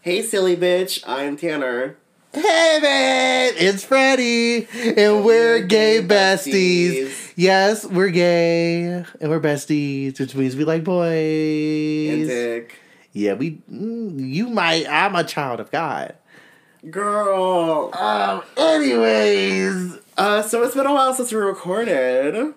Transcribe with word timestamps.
Hey, 0.00 0.22
silly 0.22 0.56
bitch, 0.56 1.02
I'm 1.06 1.36
Tanner. 1.36 1.96
Hey 2.32 2.78
man, 2.82 3.54
it's 3.56 3.84
Freddie, 3.84 4.68
and 4.96 5.24
we're 5.24 5.60
gay 5.60 6.00
besties. 6.02 7.06
besties. 7.06 7.32
Yes, 7.36 7.86
we're 7.86 8.10
gay, 8.10 8.82
and 9.20 9.30
we're 9.30 9.40
besties, 9.40 10.20
which 10.20 10.34
means 10.34 10.54
we 10.54 10.64
like 10.64 10.84
boys. 10.84 12.18
And. 12.18 12.28
Dick. 12.28 12.74
Yeah, 13.12 13.32
we. 13.34 13.62
mm, 13.72 14.18
You 14.30 14.48
might. 14.48 14.86
I'm 14.88 15.14
a 15.16 15.24
child 15.24 15.58
of 15.58 15.70
God. 15.70 16.14
Girl. 16.90 17.90
Um. 17.94 18.42
Anyways, 18.56 19.98
Uh, 20.18 20.42
so 20.42 20.62
it's 20.62 20.74
been 20.74 20.86
a 20.86 20.92
while 20.92 21.14
since 21.14 21.32
we 21.32 21.38
recorded. 21.38 22.54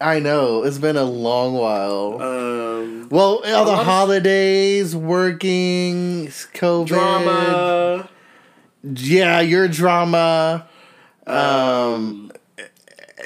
I 0.00 0.18
know 0.18 0.62
it's 0.64 0.78
been 0.78 0.96
a 0.96 1.04
long 1.04 1.54
while. 1.54 2.20
Um, 2.20 2.65
well, 3.10 3.42
all 3.44 3.64
the 3.64 3.76
holidays, 3.76 4.94
working, 4.96 6.26
COVID, 6.28 6.86
drama. 6.86 8.08
Yeah, 8.82 9.40
your 9.40 9.68
drama. 9.68 10.66
Um, 11.26 12.30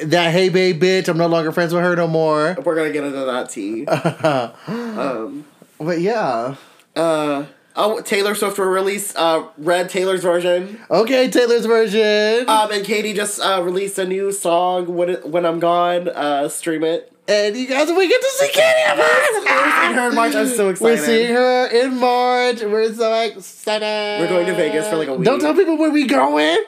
that 0.05 0.33
hey 0.33 0.48
babe 0.48 0.83
bitch. 0.83 1.09
I'm 1.09 1.19
no 1.19 1.27
longer 1.27 1.52
friends 1.52 1.74
with 1.74 1.83
her 1.83 1.95
no 1.97 2.07
more. 2.07 2.57
We're 2.65 2.77
gonna 2.77 2.93
get 2.93 3.05
into 3.05 3.19
that 3.24 3.51
tea. 3.51 3.87
um, 3.87 5.45
But 5.79 6.01
yeah. 6.01 6.55
uh, 6.97 7.45
oh, 7.77 8.01
Taylor 8.01 8.34
Swift 8.34 8.59
will 8.59 8.66
release 8.66 9.15
uh, 9.16 9.47
Red 9.59 9.88
Taylor's 9.91 10.23
version. 10.23 10.80
Okay, 10.91 11.29
Taylor's 11.30 11.66
version. 11.66 12.48
Um, 12.48 12.70
and 12.73 12.84
Katy 12.84 13.12
just 13.15 13.41
uh, 13.41 13.62
released 13.62 13.98
a 13.98 14.05
new 14.06 14.33
song. 14.33 14.95
When 14.95 15.09
it, 15.10 15.27
when 15.29 15.45
I'm 15.46 15.59
gone, 15.60 16.09
uh, 16.09 16.48
stream 16.48 16.83
it. 16.84 17.12
and 17.29 17.56
you 17.56 17.66
guys, 17.69 17.88
we 17.91 18.09
get 18.09 18.20
to 18.20 18.29
see 18.29 18.48
Katy 18.48 18.93
in 18.93 18.98
We're 18.98 19.83
seeing 19.83 19.95
her 19.95 20.09
in 20.09 20.15
March. 20.15 20.34
I'm 20.34 20.46
so 20.48 20.69
excited. 20.69 20.98
We're 21.01 21.05
seeing 21.06 21.34
her 21.34 21.66
in 21.66 21.96
March. 21.98 22.60
We're 22.62 22.93
so 22.93 23.12
excited. 23.23 24.21
We're 24.21 24.29
going 24.29 24.46
to 24.46 24.55
Vegas 24.55 24.88
for 24.88 24.96
like 24.96 25.09
a 25.09 25.15
week. 25.15 25.24
Don't 25.24 25.41
tell 25.41 25.55
people 25.55 25.77
where 25.79 25.91
we 25.91 26.07
going, 26.07 26.59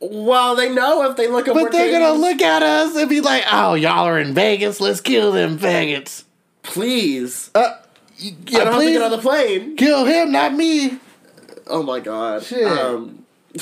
Well, 0.00 0.56
they 0.56 0.72
know 0.72 1.08
if 1.10 1.16
they 1.16 1.26
look 1.28 1.46
up. 1.48 1.54
but 1.54 1.72
they're 1.72 1.92
gonna 1.92 2.18
look 2.18 2.40
at 2.40 2.62
us 2.62 2.96
and 2.96 3.08
be 3.08 3.20
like, 3.20 3.44
"Oh, 3.52 3.74
y'all 3.74 4.06
are 4.06 4.18
in 4.18 4.32
Vegas. 4.34 4.80
Let's 4.80 5.00
kill 5.00 5.32
them 5.32 5.58
faggots." 5.58 6.24
Please. 6.62 7.50
Uh, 7.54 7.76
y- 8.22 8.34
I 8.48 8.64
don't 8.64 8.72
have 8.72 8.80
to 8.82 8.90
get 8.92 9.02
on 9.02 9.10
the 9.10 9.18
plane. 9.18 9.76
kill 9.76 10.04
him, 10.04 10.32
not 10.32 10.54
me. 10.54 10.98
Oh 11.66 11.82
my 11.82 12.00
god. 12.00 12.42
Shit. 12.42 12.66
Um, 12.66 13.24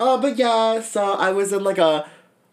uh, 0.00 0.18
but 0.18 0.36
yeah, 0.36 0.80
so 0.80 1.14
I 1.14 1.32
was 1.32 1.52
in 1.52 1.64
like 1.64 1.78
a 1.78 2.08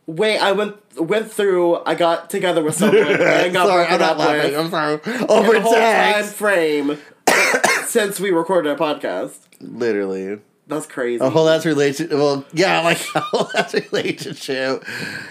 wait. 0.06 0.38
I 0.40 0.52
went 0.52 0.76
went 1.00 1.32
through. 1.32 1.78
I 1.86 1.96
got 1.96 2.30
together 2.30 2.64
with 2.64 2.76
someone 2.76 3.04
and 3.08 3.18
got 3.54 3.68
sorry, 3.68 3.86
broken 3.86 3.94
I'm 3.94 4.00
not 4.00 4.18
laughing. 4.18 4.52
with. 4.52 4.60
I'm 4.60 4.70
sorry. 4.70 4.94
in 5.06 5.30
Over 5.30 5.54
the 5.54 5.62
whole 5.62 5.74
time 5.74 6.14
text, 6.14 6.34
frame 6.36 6.98
since 7.86 8.20
we 8.20 8.32
recorded 8.32 8.72
a 8.72 8.76
podcast. 8.76 9.38
literally. 9.62 10.40
That's 10.68 10.86
crazy. 10.86 11.24
A 11.26 11.32
whole 11.32 11.50
ass 11.50 11.66
relationship. 11.66 12.16
Well, 12.16 12.46
yeah, 12.54 12.82
like 12.84 13.00
a 13.16 13.22
whole 13.22 13.48
ass 13.58 13.74
relationship. 13.74 14.86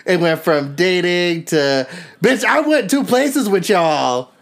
It 0.04 0.18
went 0.18 0.40
from 0.40 0.74
dating 0.74 1.44
to 1.46 1.86
bitch. 2.20 2.44
I 2.44 2.60
went 2.60 2.90
two 2.90 3.04
places 3.04 3.48
with 3.48 3.68
y'all. 3.68 4.32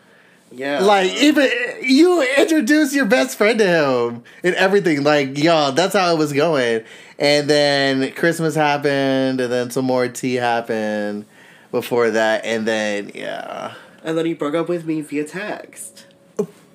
Yeah. 0.57 0.81
Like 0.83 1.13
even 1.15 1.49
you 1.83 2.23
introduce 2.37 2.95
your 2.95 3.05
best 3.07 3.37
friend 3.39 3.59
to 3.59 3.67
him 3.67 4.23
and 4.43 4.55
everything. 4.55 5.03
Like 5.05 5.39
y'all, 5.39 5.73
that's 5.73 5.95
how 5.95 6.13
it 6.15 6.19
was 6.19 6.33
going. 6.33 6.85
And 7.19 7.49
then 7.49 8.13
Christmas 8.13 8.55
happened, 8.55 9.41
and 9.41 9.53
then 9.53 9.71
some 9.71 9.85
more 9.85 10.09
tea 10.09 10.35
happened 10.35 11.25
before 11.71 12.11
that, 12.11 12.45
and 12.45 12.67
then 12.67 13.11
yeah, 13.15 13.75
and 14.05 14.17
then 14.19 14.27
he 14.27 14.35
broke 14.35 14.55
up 14.55 14.69
with 14.69 14.85
me 14.87 15.01
via 15.01 15.25
text. 15.25 16.07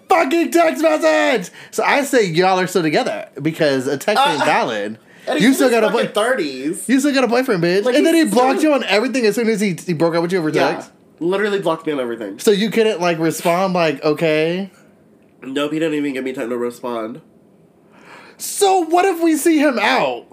fucking 0.09 0.51
text 0.51 0.81
message. 0.83 1.51
So 1.71 1.83
I 1.83 2.03
say 2.03 2.25
y'all 2.25 2.59
are 2.59 2.67
still 2.67 2.81
together 2.81 3.29
because 3.41 3.87
a 3.87 3.97
text 3.97 4.21
ain't 4.27 4.41
Uh, 4.41 4.45
valid. 4.45 4.97
And 5.27 5.39
You 5.39 5.53
still 5.53 5.69
got 5.69 5.83
a 5.83 5.89
boy. 5.89 6.07
thirties. 6.07 6.89
You 6.89 6.99
still 6.99 7.13
got 7.13 7.23
a 7.23 7.27
boyfriend, 7.27 7.63
bitch. 7.63 7.83
Like, 7.85 7.95
and 7.95 8.05
then 8.05 8.15
he 8.15 8.25
blocked 8.25 8.63
you 8.63 8.73
on 8.73 8.83
everything 8.85 9.25
as 9.27 9.35
soon 9.35 9.47
as 9.49 9.61
he, 9.61 9.77
he 9.85 9.93
broke 9.93 10.15
up 10.15 10.23
with 10.23 10.31
you 10.31 10.39
over 10.39 10.49
Yeah. 10.49 10.83
Literally 11.21 11.59
blocked 11.59 11.85
me 11.85 11.93
on 11.93 11.99
everything. 11.99 12.39
So 12.39 12.49
you 12.49 12.71
couldn't 12.71 12.99
like 12.99 13.19
respond 13.19 13.73
like, 13.73 14.03
okay. 14.03 14.71
Nope, 15.43 15.71
he 15.71 15.77
didn't 15.77 15.93
even 15.93 16.13
give 16.13 16.23
me 16.23 16.33
time 16.33 16.49
to 16.49 16.57
respond. 16.57 17.21
So 18.37 18.85
what 18.85 19.05
if 19.05 19.21
we 19.21 19.37
see 19.37 19.59
him 19.59 19.77
out? 19.77 20.25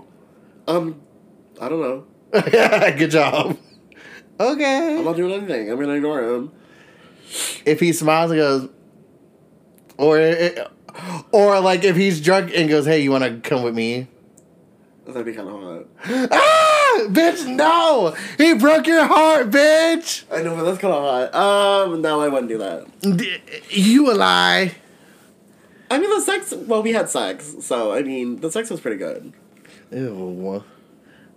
Um, 0.66 1.02
I 1.60 1.68
don't 1.68 1.80
know. 1.82 2.06
Good 2.96 3.10
job. 3.10 3.58
Okay. 4.40 4.98
I'm 4.98 5.04
not 5.04 5.16
doing 5.16 5.32
anything. 5.32 5.70
I'm 5.70 5.78
gonna 5.78 5.92
ignore 5.92 6.22
him. 6.22 6.52
If 7.66 7.80
he 7.80 7.92
smiles 7.92 8.30
and 8.30 8.40
goes, 8.40 8.68
or 9.98 10.18
or 11.32 11.60
like 11.60 11.84
if 11.84 11.96
he's 11.96 12.18
drunk 12.18 12.52
and 12.54 12.66
goes, 12.66 12.86
hey, 12.86 13.00
you 13.00 13.10
want 13.10 13.24
to 13.24 13.46
come 13.46 13.62
with 13.62 13.74
me? 13.74 14.08
That'd 15.08 15.24
be 15.24 15.32
kind 15.32 15.48
of 15.48 15.60
hot. 15.60 16.28
Ah, 16.30 17.00
bitch, 17.08 17.46
no! 17.56 18.14
He 18.36 18.52
broke 18.54 18.86
your 18.86 19.06
heart, 19.06 19.50
bitch. 19.50 20.24
I 20.30 20.42
know, 20.42 20.54
but 20.54 20.64
that's 20.64 20.78
kind 20.78 20.92
of 20.92 21.02
hot. 21.02 21.34
Um, 21.34 22.02
no, 22.02 22.20
I 22.20 22.28
wouldn't 22.28 22.48
do 22.48 22.58
that. 22.58 22.86
D- 23.16 23.38
You 23.70 24.12
a 24.12 24.14
lie. 24.14 24.74
I 25.90 25.98
mean, 25.98 26.10
the 26.10 26.20
sex. 26.20 26.52
Well, 26.52 26.82
we 26.82 26.92
had 26.92 27.08
sex, 27.08 27.56
so 27.60 27.92
I 27.92 28.02
mean, 28.02 28.40
the 28.40 28.50
sex 28.52 28.68
was 28.68 28.80
pretty 28.80 28.98
good. 28.98 29.32
Ew. 29.90 30.62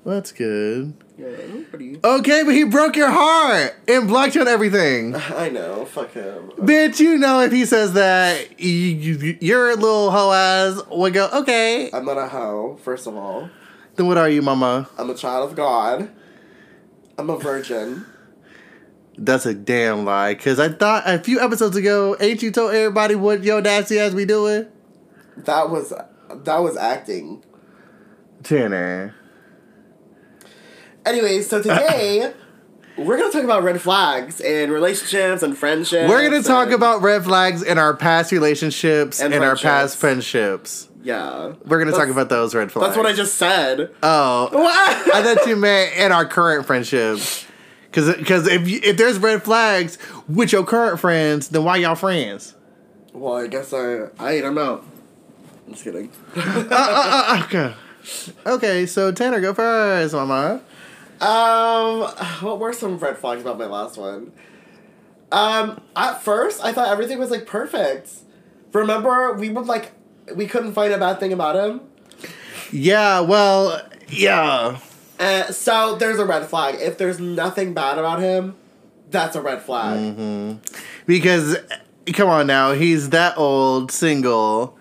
That's 0.03 0.31
good. 0.31 0.93
Yeah, 1.17 1.27
pretty. 1.69 1.99
Okay, 2.03 2.41
but 2.43 2.55
he 2.55 2.63
broke 2.63 2.95
your 2.95 3.11
heart 3.11 3.75
and 3.87 4.07
blocked 4.07 4.33
you 4.33 4.41
on 4.41 4.47
everything. 4.47 5.15
I 5.15 5.49
know. 5.49 5.85
Fuck 5.85 6.13
him. 6.13 6.49
Bitch, 6.57 6.99
you 6.99 7.19
know 7.19 7.39
if 7.41 7.51
he 7.51 7.65
says 7.65 7.93
that, 7.93 8.59
you, 8.59 8.67
you, 8.71 9.37
your 9.39 9.75
little 9.75 10.09
hoe 10.09 10.31
ass 10.33 10.81
would 10.89 11.13
go, 11.13 11.29
okay. 11.41 11.91
I'm 11.93 12.03
not 12.05 12.17
a 12.17 12.27
hoe. 12.27 12.79
First 12.83 13.05
of 13.05 13.15
all, 13.15 13.51
Then 13.95 14.07
what 14.07 14.17
are 14.17 14.29
you, 14.29 14.41
mama? 14.41 14.89
I'm 14.97 15.09
a 15.09 15.15
child 15.15 15.49
of 15.49 15.55
God. 15.55 16.09
I'm 17.17 17.29
a 17.29 17.37
virgin. 17.37 18.05
That's 19.17 19.45
a 19.45 19.53
damn 19.53 20.05
lie. 20.05 20.33
Because 20.33 20.59
I 20.59 20.69
thought 20.69 21.03
a 21.05 21.19
few 21.19 21.39
episodes 21.39 21.75
ago, 21.75 22.15
ain't 22.19 22.41
you 22.41 22.51
told 22.51 22.73
everybody 22.73 23.15
what 23.15 23.43
your 23.43 23.61
nasty 23.61 23.99
ass 23.99 24.13
be 24.13 24.25
doing? 24.25 24.67
That 25.37 25.69
was 25.69 25.93
that 26.29 26.57
was 26.57 26.77
acting. 26.77 27.43
Tanner. 28.43 29.13
Eh? 30.43 30.49
Anyway, 31.05 31.41
so 31.41 31.61
today 31.61 32.33
we're 32.97 33.17
gonna 33.17 33.31
talk 33.31 33.43
about 33.43 33.63
red 33.63 33.81
flags 33.81 34.39
and 34.41 34.71
relationships 34.71 35.43
and 35.43 35.57
friendships. 35.57 36.09
We're 36.09 36.27
going 36.29 36.41
to 36.41 36.47
talk 36.47 36.71
about 36.71 37.01
red 37.01 37.23
flags 37.23 37.63
in 37.63 37.77
our 37.77 37.95
past 37.95 38.31
relationships 38.31 39.19
and, 39.19 39.33
And 39.33 39.43
our 39.43 39.55
past 39.55 39.97
friendships. 39.97 40.87
Yeah. 41.03 41.53
We're 41.65 41.79
going 41.79 41.91
to 41.91 41.97
talk 41.97 42.09
about 42.09 42.29
those 42.29 42.53
red 42.55 42.71
flags. 42.71 42.87
That's 42.89 42.97
what 42.97 43.05
I 43.05 43.13
just 43.13 43.35
said. 43.35 43.91
Oh. 44.03 44.49
What? 44.53 45.15
I 45.15 45.23
thought 45.23 45.47
you 45.47 45.55
meant 45.55 45.95
in 45.97 46.11
our 46.11 46.25
current 46.25 46.65
friendships. 46.65 47.45
Because 47.91 48.47
if, 48.47 48.67
you- 48.69 48.79
if 48.83 48.97
there's 48.97 49.17
red 49.19 49.43
flags 49.43 49.97
with 50.29 50.51
your 50.53 50.63
current 50.63 50.99
friends, 50.99 51.49
then 51.49 51.63
why 51.63 51.77
y'all 51.77 51.95
friends? 51.95 52.55
Well, 53.13 53.35
I 53.35 53.47
guess 53.47 53.73
I 53.73 54.07
I 54.17 54.39
don't 54.39 54.55
know. 54.55 54.83
I'm 55.67 55.73
just 55.73 55.83
kidding. 55.83 56.09
Uh, 56.37 57.43
okay. 57.45 57.73
Okay, 58.45 58.85
so 58.85 59.11
Tanner, 59.11 59.41
go 59.41 59.53
first, 59.53 60.13
mama. 60.13 60.61
Um, 61.19 62.01
what 62.41 62.59
were 62.59 62.73
some 62.73 62.97
red 62.97 63.17
flags 63.17 63.41
about 63.41 63.59
my 63.59 63.65
last 63.65 63.97
one? 63.97 64.31
Um, 65.31 65.81
at 65.95 66.21
first 66.23 66.63
I 66.63 66.71
thought 66.73 66.87
everything 66.89 67.19
was 67.19 67.29
like 67.29 67.45
perfect. 67.45 68.09
Remember, 68.73 69.33
we 69.33 69.49
would 69.49 69.65
like 69.67 69.91
we 70.35 70.47
couldn't 70.47 70.73
find 70.73 70.93
a 70.93 70.97
bad 70.97 71.19
thing 71.19 71.33
about 71.33 71.55
him. 71.55 71.81
Yeah, 72.71 73.19
well, 73.21 73.81
yeah. 74.07 74.79
Uh, 75.19 75.51
so 75.51 75.95
there's 75.95 76.19
a 76.19 76.25
red 76.25 76.47
flag. 76.47 76.75
If 76.79 76.97
there's 76.97 77.19
nothing 77.19 77.73
bad 77.73 77.97
about 77.97 78.19
him, 78.19 78.55
that's 79.09 79.35
a 79.35 79.41
red 79.41 79.61
flag. 79.61 80.59
Because, 81.05 81.57
come 82.13 82.29
on 82.29 82.47
now, 82.47 82.73
he's 82.73 83.09
that 83.09 83.37
old, 83.37 83.91
single. 83.91 84.77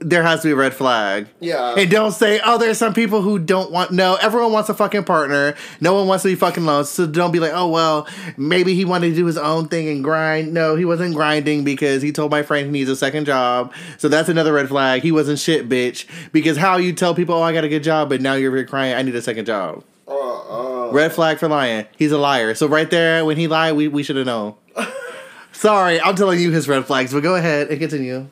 There 0.00 0.22
has 0.22 0.42
to 0.42 0.48
be 0.48 0.52
a 0.52 0.56
red 0.56 0.74
flag. 0.74 1.26
Yeah. 1.40 1.74
And 1.76 1.90
don't 1.90 2.12
say, 2.12 2.40
oh, 2.44 2.56
there's 2.56 2.78
some 2.78 2.94
people 2.94 3.20
who 3.20 3.38
don't 3.38 3.72
want. 3.72 3.90
No, 3.90 4.14
everyone 4.16 4.52
wants 4.52 4.68
a 4.68 4.74
fucking 4.74 5.04
partner. 5.04 5.54
No 5.80 5.94
one 5.94 6.06
wants 6.06 6.22
to 6.22 6.28
be 6.28 6.34
fucking 6.34 6.62
alone. 6.62 6.84
So 6.84 7.06
don't 7.06 7.32
be 7.32 7.40
like, 7.40 7.52
oh, 7.52 7.68
well, 7.68 8.06
maybe 8.36 8.74
he 8.74 8.84
wanted 8.84 9.10
to 9.10 9.16
do 9.16 9.26
his 9.26 9.36
own 9.36 9.68
thing 9.68 9.88
and 9.88 10.04
grind. 10.04 10.54
No, 10.54 10.76
he 10.76 10.84
wasn't 10.84 11.14
grinding 11.14 11.64
because 11.64 12.00
he 12.02 12.12
told 12.12 12.30
my 12.30 12.42
friend 12.42 12.66
he 12.66 12.72
needs 12.72 12.90
a 12.90 12.96
second 12.96 13.24
job. 13.24 13.72
So 13.96 14.08
that's 14.08 14.28
another 14.28 14.52
red 14.52 14.68
flag. 14.68 15.02
He 15.02 15.10
wasn't 15.10 15.38
shit, 15.38 15.68
bitch. 15.68 16.06
Because 16.30 16.56
how 16.56 16.76
you 16.76 16.92
tell 16.92 17.14
people, 17.14 17.34
oh, 17.34 17.42
I 17.42 17.52
got 17.52 17.64
a 17.64 17.68
good 17.68 17.82
job, 17.82 18.08
but 18.08 18.20
now 18.20 18.34
you're 18.34 18.54
here 18.54 18.66
crying, 18.66 18.94
I 18.94 19.02
need 19.02 19.16
a 19.16 19.22
second 19.22 19.46
job. 19.46 19.84
Uh, 20.06 20.88
uh. 20.88 20.92
Red 20.92 21.12
flag 21.12 21.38
for 21.38 21.48
lying. 21.48 21.86
He's 21.96 22.12
a 22.12 22.18
liar. 22.18 22.54
So 22.54 22.66
right 22.66 22.90
there, 22.90 23.24
when 23.24 23.36
he 23.36 23.48
lied, 23.48 23.74
we, 23.74 23.88
we 23.88 24.02
should 24.02 24.16
have 24.16 24.26
known. 24.26 24.54
Sorry, 25.52 26.00
I'm 26.00 26.14
telling 26.14 26.38
you 26.38 26.52
his 26.52 26.68
red 26.68 26.86
flags, 26.86 27.12
but 27.12 27.22
go 27.22 27.34
ahead 27.34 27.68
and 27.68 27.80
continue. 27.80 28.28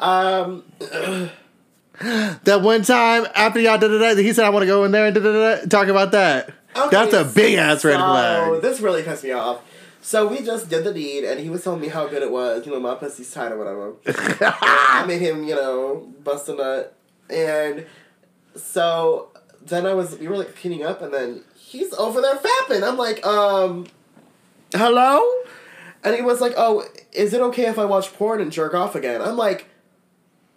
Um, 0.00 0.64
That 2.44 2.60
one 2.62 2.82
time 2.82 3.26
after 3.34 3.58
y'all 3.58 3.78
did 3.78 3.90
it, 3.90 4.18
he 4.18 4.32
said, 4.32 4.44
I 4.44 4.50
want 4.50 4.62
to 4.62 4.66
go 4.66 4.84
in 4.84 4.92
there 4.92 5.06
and 5.06 5.14
da-da-da-da." 5.14 5.66
talk 5.66 5.88
about 5.88 6.12
that. 6.12 6.50
okay, 6.76 6.88
That's 6.90 7.12
a 7.12 7.24
big 7.24 7.54
ass 7.54 7.84
red 7.84 7.94
so 7.98 7.98
flag. 7.98 8.62
This 8.62 8.80
really 8.80 9.02
pissed 9.02 9.24
me 9.24 9.32
off. 9.32 9.62
So 10.00 10.28
we 10.28 10.42
just 10.42 10.70
did 10.70 10.84
the 10.84 10.94
deed, 10.94 11.24
and 11.24 11.40
he 11.40 11.50
was 11.50 11.64
telling 11.64 11.80
me 11.80 11.88
how 11.88 12.06
good 12.06 12.22
it 12.22 12.30
was. 12.30 12.64
You 12.64 12.72
know, 12.72 12.80
my 12.80 12.94
pussy's 12.94 13.32
tight 13.32 13.50
or 13.50 13.58
whatever. 13.58 13.94
I 14.62 15.04
made 15.06 15.20
him, 15.20 15.42
you 15.42 15.56
know, 15.56 16.08
bust 16.22 16.48
a 16.48 16.54
nut, 16.54 16.94
and 17.28 17.84
so 18.54 19.28
then 19.66 19.84
I 19.84 19.94
was 19.94 20.16
we 20.18 20.28
were 20.28 20.38
like 20.38 20.54
cleaning 20.56 20.84
up, 20.84 21.02
and 21.02 21.12
then 21.12 21.42
he's 21.56 21.92
over 21.94 22.20
there 22.20 22.36
fapping. 22.36 22.86
I'm 22.88 22.96
like, 22.96 23.26
um, 23.26 23.86
hello, 24.72 25.28
and 26.04 26.14
he 26.14 26.22
was 26.22 26.40
like, 26.40 26.54
oh, 26.56 26.84
is 27.12 27.34
it 27.34 27.40
okay 27.40 27.66
if 27.66 27.78
I 27.78 27.84
watch 27.84 28.14
porn 28.14 28.40
and 28.40 28.52
jerk 28.52 28.72
off 28.74 28.94
again? 28.94 29.20
I'm 29.20 29.36
like, 29.36 29.66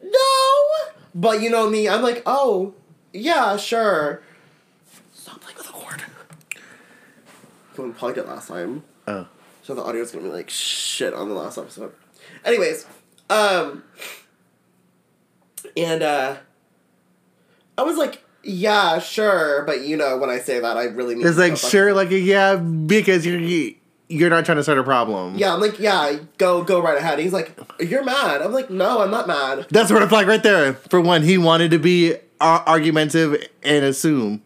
no, 0.04 0.92
but 1.14 1.42
you 1.42 1.50
know 1.50 1.70
me, 1.70 1.88
I'm 1.90 2.02
like, 2.02 2.24
oh, 2.26 2.74
yeah, 3.14 3.58
sure. 3.58 4.22
Stop 5.14 5.42
playing 5.42 5.58
with 5.58 5.68
the 5.68 5.74
cord. 5.74 6.04
You 7.78 7.84
unplugged 7.84 8.18
it 8.18 8.28
last 8.28 8.48
time. 8.48 8.84
Oh. 9.08 9.28
So 9.64 9.76
the 9.76 9.84
audio's 9.84 10.12
gonna 10.12 10.26
be 10.26 10.32
like 10.32 10.50
shit 10.50 11.14
on 11.14 11.30
the 11.30 11.36
last 11.36 11.58
episode. 11.58 11.94
Anyways, 12.44 12.86
um 13.30 13.84
and 15.78 16.04
uh 16.04 16.38
I 17.78 17.84
was 17.84 17.98
like, 17.98 18.24
yeah, 18.44 19.00
sure, 19.00 19.64
but 19.66 19.82
you 19.86 19.98
know 19.98 20.18
when 20.18 20.30
I 20.30 20.40
say 20.40 20.60
that 20.60 20.78
I 20.78 20.86
really 20.86 21.16
mean 21.16 21.28
It's 21.28 21.38
like 21.38 21.58
sure, 21.58 21.94
like 21.94 22.10
yeah, 22.12 22.56
because 22.56 23.26
you're 23.26 23.40
you're 24.12 24.30
not 24.30 24.46
trying 24.46 24.58
to 24.58 24.64
start 24.64 24.78
a 24.78 24.84
problem. 24.84 25.36
Yeah, 25.36 25.54
I'm 25.54 25.62
like, 25.62 25.80
yeah, 25.80 26.18
go 26.38 26.64
go 26.64 26.82
right 26.82 26.98
ahead. 26.98 27.20
He's 27.20 27.34
like, 27.34 27.58
You're 27.80 28.04
mad. 28.04 28.42
I'm 28.42 28.54
like, 28.54 28.70
no, 28.70 29.02
I'm 29.02 29.12
not 29.12 29.28
mad. 29.28 29.68
That's 29.70 29.92
red 29.92 30.08
flag 30.10 30.28
right 30.28 30.44
there. 30.44 30.74
For 30.74 31.00
one, 31.00 31.24
he 31.24 31.38
wanted 31.38 31.72
to 31.72 31.80
be 31.80 32.16
ar- 32.40 32.64
argumentative 32.68 33.48
and 33.64 33.86
assume. 33.86 34.42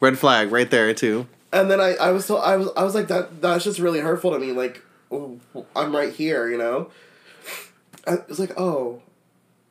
Red 0.00 0.18
flag 0.18 0.52
right 0.52 0.70
there 0.70 0.94
too. 0.94 1.26
And 1.52 1.70
then 1.70 1.80
I, 1.80 1.94
I 1.94 2.10
was 2.12 2.24
so 2.24 2.36
I 2.36 2.56
was 2.56 2.68
I 2.76 2.84
was 2.84 2.94
like 2.94 3.08
that 3.08 3.42
that's 3.42 3.64
just 3.64 3.78
really 3.78 3.98
hurtful 4.00 4.30
to 4.32 4.38
me. 4.38 4.52
Like 4.52 4.82
oh, 5.10 5.38
I'm 5.74 5.94
right 5.94 6.12
here, 6.12 6.48
you 6.48 6.58
know. 6.58 6.90
I 8.06 8.18
was 8.28 8.38
like, 8.38 8.52
oh, 8.56 9.02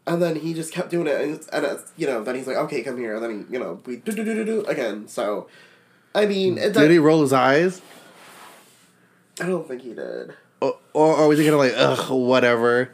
and 0.05 0.21
then 0.21 0.35
he 0.35 0.53
just 0.53 0.73
kept 0.73 0.89
doing 0.89 1.07
it, 1.07 1.19
and 1.21 1.39
and 1.53 1.65
it's, 1.65 1.91
you 1.97 2.07
know, 2.07 2.23
then 2.23 2.35
he's 2.35 2.47
like, 2.47 2.57
okay, 2.57 2.83
come 2.83 2.97
here, 2.97 3.15
and 3.15 3.23
then 3.23 3.45
he, 3.47 3.53
you 3.53 3.59
know, 3.59 3.79
we 3.85 3.97
do 3.97 4.11
do 4.11 4.23
do 4.23 4.33
do 4.35 4.45
do 4.45 4.65
again. 4.65 5.07
So, 5.07 5.47
I 6.13 6.25
mean, 6.25 6.55
Did 6.55 6.91
he 6.91 6.99
roll 6.99 7.21
his 7.21 7.33
eyes, 7.33 7.81
I 9.39 9.45
don't 9.45 9.67
think 9.67 9.81
he 9.81 9.93
did. 9.93 10.33
or, 10.61 10.77
or, 10.93 11.15
or 11.15 11.27
was 11.27 11.39
he 11.39 11.47
of 11.47 11.55
like 11.55 11.73
ugh 11.75 12.09
whatever, 12.09 12.91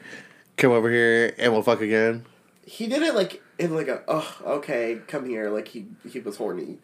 come 0.57 0.71
over 0.71 0.89
here 0.89 1.33
and 1.37 1.53
we'll 1.53 1.63
fuck 1.63 1.81
again? 1.81 2.25
He 2.65 2.87
did 2.87 3.01
it 3.01 3.15
like 3.15 3.41
in 3.57 3.75
like 3.75 3.87
a 3.87 4.03
ugh, 4.07 4.33
okay, 4.45 4.99
come 5.07 5.27
here, 5.27 5.49
like 5.49 5.67
he 5.69 5.87
he 6.09 6.19
was 6.19 6.37
horny. 6.37 6.79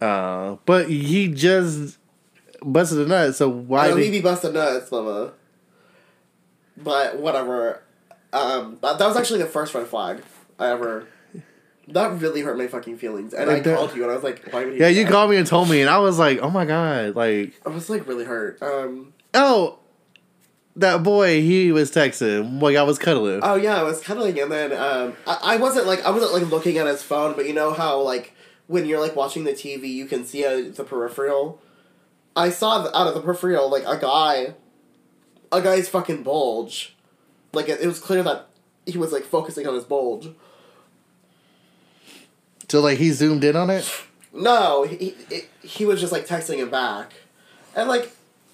Uh, 0.00 0.56
but 0.64 0.88
he 0.88 1.28
just 1.28 1.98
busted 2.62 2.98
a 2.98 3.06
nut. 3.06 3.34
So 3.34 3.48
why? 3.48 3.88
know 3.88 3.96
did 3.96 4.04
he 4.04 4.10
be 4.10 4.20
busting 4.20 4.52
nuts, 4.52 4.90
mama. 4.90 5.32
But 6.76 7.18
whatever. 7.18 7.82
Um, 8.32 8.78
that, 8.80 8.98
that 8.98 9.06
was 9.06 9.16
actually 9.16 9.40
the 9.40 9.46
first 9.46 9.74
red 9.74 9.86
flag 9.86 10.22
I 10.58 10.70
ever. 10.70 11.06
That 11.92 12.20
really 12.20 12.42
hurt 12.42 12.56
my 12.56 12.66
fucking 12.66 12.98
feelings, 12.98 13.34
and 13.34 13.50
I 13.50 13.60
that- 13.60 13.76
called 13.76 13.96
you, 13.96 14.02
and 14.02 14.12
I 14.12 14.14
was 14.14 14.24
like, 14.24 14.46
"Why 14.52 14.64
would 14.64 14.74
he?" 14.74 14.80
yeah, 14.80 14.88
you 14.88 15.06
called 15.06 15.30
me 15.30 15.36
and 15.36 15.46
told 15.46 15.68
me, 15.68 15.80
and 15.80 15.90
I 15.90 15.98
was 15.98 16.18
like, 16.18 16.38
oh 16.40 16.50
my 16.50 16.64
god, 16.64 17.16
like 17.16 17.60
I 17.66 17.68
was 17.68 17.90
like 17.90 18.06
really 18.06 18.24
hurt. 18.24 18.62
Um. 18.62 19.12
oh, 19.34 19.78
that 20.76 21.02
boy 21.02 21.42
he 21.42 21.72
was 21.72 21.90
texting, 21.90 22.60
like 22.62 22.76
I 22.76 22.82
was 22.82 22.98
cuddling. 22.98 23.40
Oh 23.42 23.56
yeah, 23.56 23.78
I 23.78 23.82
was 23.82 24.00
cuddling, 24.00 24.38
and 24.38 24.50
then 24.50 24.72
um, 24.72 25.16
I, 25.26 25.54
I 25.54 25.56
wasn't 25.56 25.86
like 25.86 26.04
I 26.04 26.10
wasn't 26.10 26.32
like 26.32 26.50
looking 26.50 26.78
at 26.78 26.86
his 26.86 27.02
phone, 27.02 27.34
but 27.34 27.46
you 27.46 27.54
know 27.54 27.72
how 27.72 28.00
like 28.00 28.34
when 28.66 28.86
you're 28.86 29.00
like 29.00 29.16
watching 29.16 29.44
the 29.44 29.52
TV, 29.52 29.88
you 29.88 30.06
can 30.06 30.24
see 30.24 30.44
uh, 30.44 30.70
the 30.72 30.84
peripheral. 30.84 31.60
I 32.36 32.50
saw 32.50 32.82
the, 32.82 32.96
out 32.96 33.08
of 33.08 33.14
the 33.14 33.20
peripheral 33.20 33.68
like 33.68 33.84
a 33.84 33.98
guy, 34.00 34.54
a 35.50 35.60
guy's 35.60 35.88
fucking 35.88 36.22
bulge, 36.22 36.96
like 37.52 37.68
it, 37.68 37.80
it 37.80 37.86
was 37.86 37.98
clear 37.98 38.22
that 38.22 38.46
he 38.86 38.96
was 38.96 39.12
like 39.12 39.24
focusing 39.24 39.66
on 39.66 39.74
his 39.74 39.84
bulge. 39.84 40.28
So 42.70 42.80
like 42.80 42.98
he 42.98 43.10
zoomed 43.10 43.42
in 43.42 43.56
on 43.56 43.68
it. 43.68 43.90
No, 44.32 44.84
he 44.84 45.16
he, 45.28 45.40
he 45.62 45.84
was 45.84 46.00
just 46.00 46.12
like 46.12 46.26
texting 46.26 46.58
him 46.58 46.70
back, 46.70 47.12
and 47.74 47.88
like. 47.88 48.12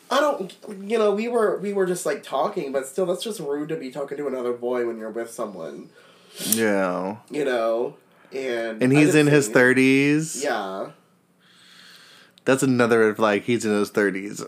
I 0.09 0.21
don't, 0.21 0.55
you 0.89 0.99
know, 0.99 1.13
we 1.13 1.27
were 1.27 1.59
we 1.59 1.73
were 1.73 1.85
just 1.85 2.07
like 2.07 2.23
talking, 2.23 2.71
but 2.71 2.87
still, 2.87 3.07
that's 3.07 3.25
just 3.25 3.41
rude 3.41 3.71
to 3.71 3.77
be 3.77 3.91
talking 3.91 4.17
to 4.19 4.29
another 4.29 4.53
boy 4.53 4.87
when 4.87 4.99
you're 4.99 5.11
with 5.11 5.33
someone, 5.33 5.91
Yeah, 6.39 7.17
you 7.29 7.45
know. 7.45 7.97
And 8.33 8.81
and 8.81 8.93
he's 8.93 9.17
in 9.17 9.27
his 9.27 9.49
thirties. 9.49 10.45
Yeah, 10.45 10.91
That's 12.45 12.63
another 12.73 13.01
red 13.01 13.17
flag. 13.17 13.43
He's 13.43 13.65
in 13.65 13.73
his 13.73 13.91
thirties. 13.91 14.45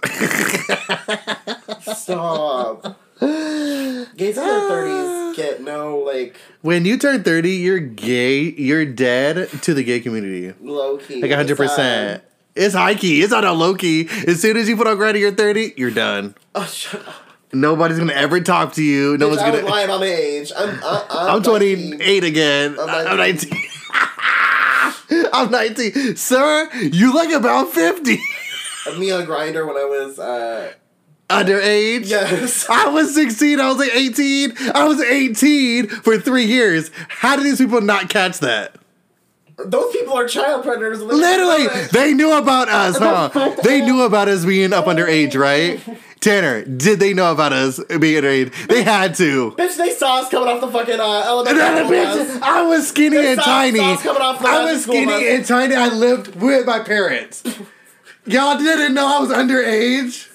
Stop. 1.83 2.97
Gays 3.21 4.39
in 4.39 4.45
their 4.45 4.69
thirties 4.69 5.18
get 5.39 5.63
no 5.63 5.99
like 5.99 6.37
when 6.63 6.85
you 6.85 6.99
turn 6.99 7.23
thirty, 7.23 7.53
you're 7.53 7.79
gay. 7.79 8.41
You're 8.41 8.85
dead 8.85 9.49
to 9.63 9.75
the 9.75 9.83
gay 9.85 10.01
community. 10.01 10.53
low 10.61 10.99
key. 10.99 11.23
Like 11.23 11.31
hundred 11.33 11.57
percent. 11.57 12.23
It's 12.55 12.75
high 12.75 12.97
key. 12.97 13.23
It's 13.23 13.31
not 13.31 13.45
a 13.45 13.53
low 13.53 13.75
key. 13.75 14.09
As 14.27 14.43
soon 14.43 14.57
as 14.57 14.69
you 14.69 14.77
put 14.77 14.87
on 14.89 14.97
Grindr, 14.97 15.21
you're 15.21 15.33
thirty. 15.33 15.73
You're 15.77 15.93
done. 15.93 16.35
Oh 16.55 16.65
shut 16.65 17.07
up! 17.07 17.15
Nobody's 17.53 17.99
gonna 17.99 18.13
ever 18.15 18.41
talk 18.41 18.73
to 18.75 18.83
you. 18.83 19.17
No 19.17 19.27
Bitch, 19.27 19.31
one's 19.31 19.41
I 19.43 19.51
gonna. 19.53 19.67
lie 19.67 19.83
about 19.83 20.01
my 20.01 20.07
age. 20.07 20.53
I'm 20.57 20.81
I, 20.83 21.07
I'm, 21.09 21.31
I'm 21.37 21.43
28 21.43 22.25
again. 22.25 22.77
I'm 22.81 22.89
I'm 22.91 23.17
19. 23.17 23.53
I'm 25.33 25.51
19. 25.51 26.17
Sir, 26.17 26.69
you 26.75 27.13
look 27.13 27.33
about 27.33 27.71
50. 27.71 28.19
Me 28.99 29.11
on 29.11 29.25
Grindr 29.27 29.67
when 29.67 29.77
I 29.77 29.85
was 29.85 30.19
uh 30.19 30.73
Underage? 31.29 32.09
yes. 32.09 32.67
I 32.71 32.89
was 32.89 33.15
16. 33.15 33.61
I 33.61 33.69
was 33.69 33.79
like 33.79 33.95
18. 33.95 34.55
I 34.75 34.85
was 34.89 35.01
18 35.01 35.89
for 35.89 36.19
three 36.19 36.45
years. 36.45 36.91
How 37.09 37.37
did 37.37 37.45
these 37.45 37.59
people 37.59 37.81
not 37.83 38.09
catch 38.09 38.39
that? 38.39 38.77
Those 39.59 39.93
people 39.93 40.15
are 40.15 40.27
child 40.29 40.63
predators. 40.63 41.03
Literally, 41.03 41.67
they 41.93 42.15
knew 42.15 42.33
about 42.39 42.69
us, 42.69 42.97
huh? 42.97 43.57
They 43.65 43.81
knew 43.81 44.03
about 44.03 44.29
us 44.29 44.45
being 44.45 44.73
up 44.73 44.85
underage, 44.85 45.37
right? 45.37 45.81
Tanner, 46.21 46.65
did 46.65 47.01
they 47.01 47.13
know 47.13 47.33
about 47.33 47.53
us 47.53 47.79
being 47.99 48.23
underage? 48.23 48.69
They 48.69 48.83
had 48.85 49.17
to. 49.17 49.51
Bitch, 49.53 49.77
they 49.77 49.91
saw 49.91 50.21
us 50.21 50.29
coming 50.31 50.49
off 50.49 50.61
the 50.61 50.69
fucking 50.71 51.01
uh, 51.01 51.03
And 51.05 51.25
elevator. 51.27 51.59
then 51.59 51.89
the 51.89 52.25
school 52.25 52.39
bitch. 52.39 52.43
I 52.43 52.63
was 52.63 52.89
skinny 52.89 53.17
They 53.17 53.33
and 53.33 53.41
saw- 53.41 53.45
tiny. 53.45 53.79
saw 53.79 53.93
us 53.95 54.03
coming 54.03 54.23
off 54.23 54.41
the 54.41 54.49
I 54.49 54.73
was 54.73 54.83
skinny 54.85 55.07
bus. 55.07 55.23
and 55.25 55.45
tiny. 55.47 55.75
I 55.75 55.89
lived 55.89 56.37
with 56.41 56.65
my 56.65 56.79
parents. 56.79 57.43
Y'all 58.27 58.57
didn't 58.59 58.95
know 58.95 59.07
I 59.07 59.19
was 59.21 59.31
underage. 59.31 60.28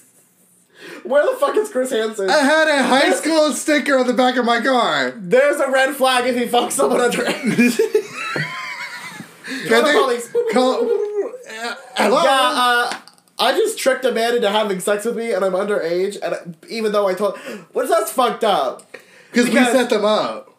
Where 1.04 1.26
the 1.30 1.38
fuck 1.38 1.56
is 1.58 1.70
Chris 1.70 1.92
Hansen? 1.92 2.30
I 2.30 2.40
had 2.40 2.68
a 2.68 2.84
high 2.84 3.12
school 3.12 3.52
sticker 3.52 3.98
on 3.98 4.08
the 4.08 4.14
back 4.14 4.38
of 4.38 4.46
my 4.46 4.62
car. 4.62 5.12
There's 5.12 5.60
a 5.60 5.70
red 5.70 5.96
flag 5.96 6.25
if 6.27 6.36
he 6.36 6.46
fucks 6.46 6.72
someone 6.74 7.00
underage. 7.00 7.77
Call 9.70 9.84
the 9.84 9.92
police. 9.92 10.32
Call, 10.54 10.74
uh, 10.75 11.75
hello? 11.98 12.24
Yeah, 12.24 12.51
uh, 12.54 12.98
I 13.38 13.51
just 13.51 13.77
tricked 13.77 14.06
a 14.06 14.12
man 14.12 14.36
into 14.36 14.50
having 14.50 14.80
sex 14.80 15.04
with 15.06 15.18
me, 15.18 15.34
and 15.34 15.44
I'm 15.44 15.51
underage. 15.51 16.18
And 16.22 16.56
even 16.70 16.94
though 16.94 17.08
I 17.08 17.13
told, 17.13 17.38
what 17.74 17.84
is 17.84 17.92
that's 17.92 18.12
fucked 18.12 18.46
up? 18.46 18.89
Because 19.32 19.50
we 19.50 19.56
set 19.56 19.89
them 19.89 20.06
up. 20.06 20.52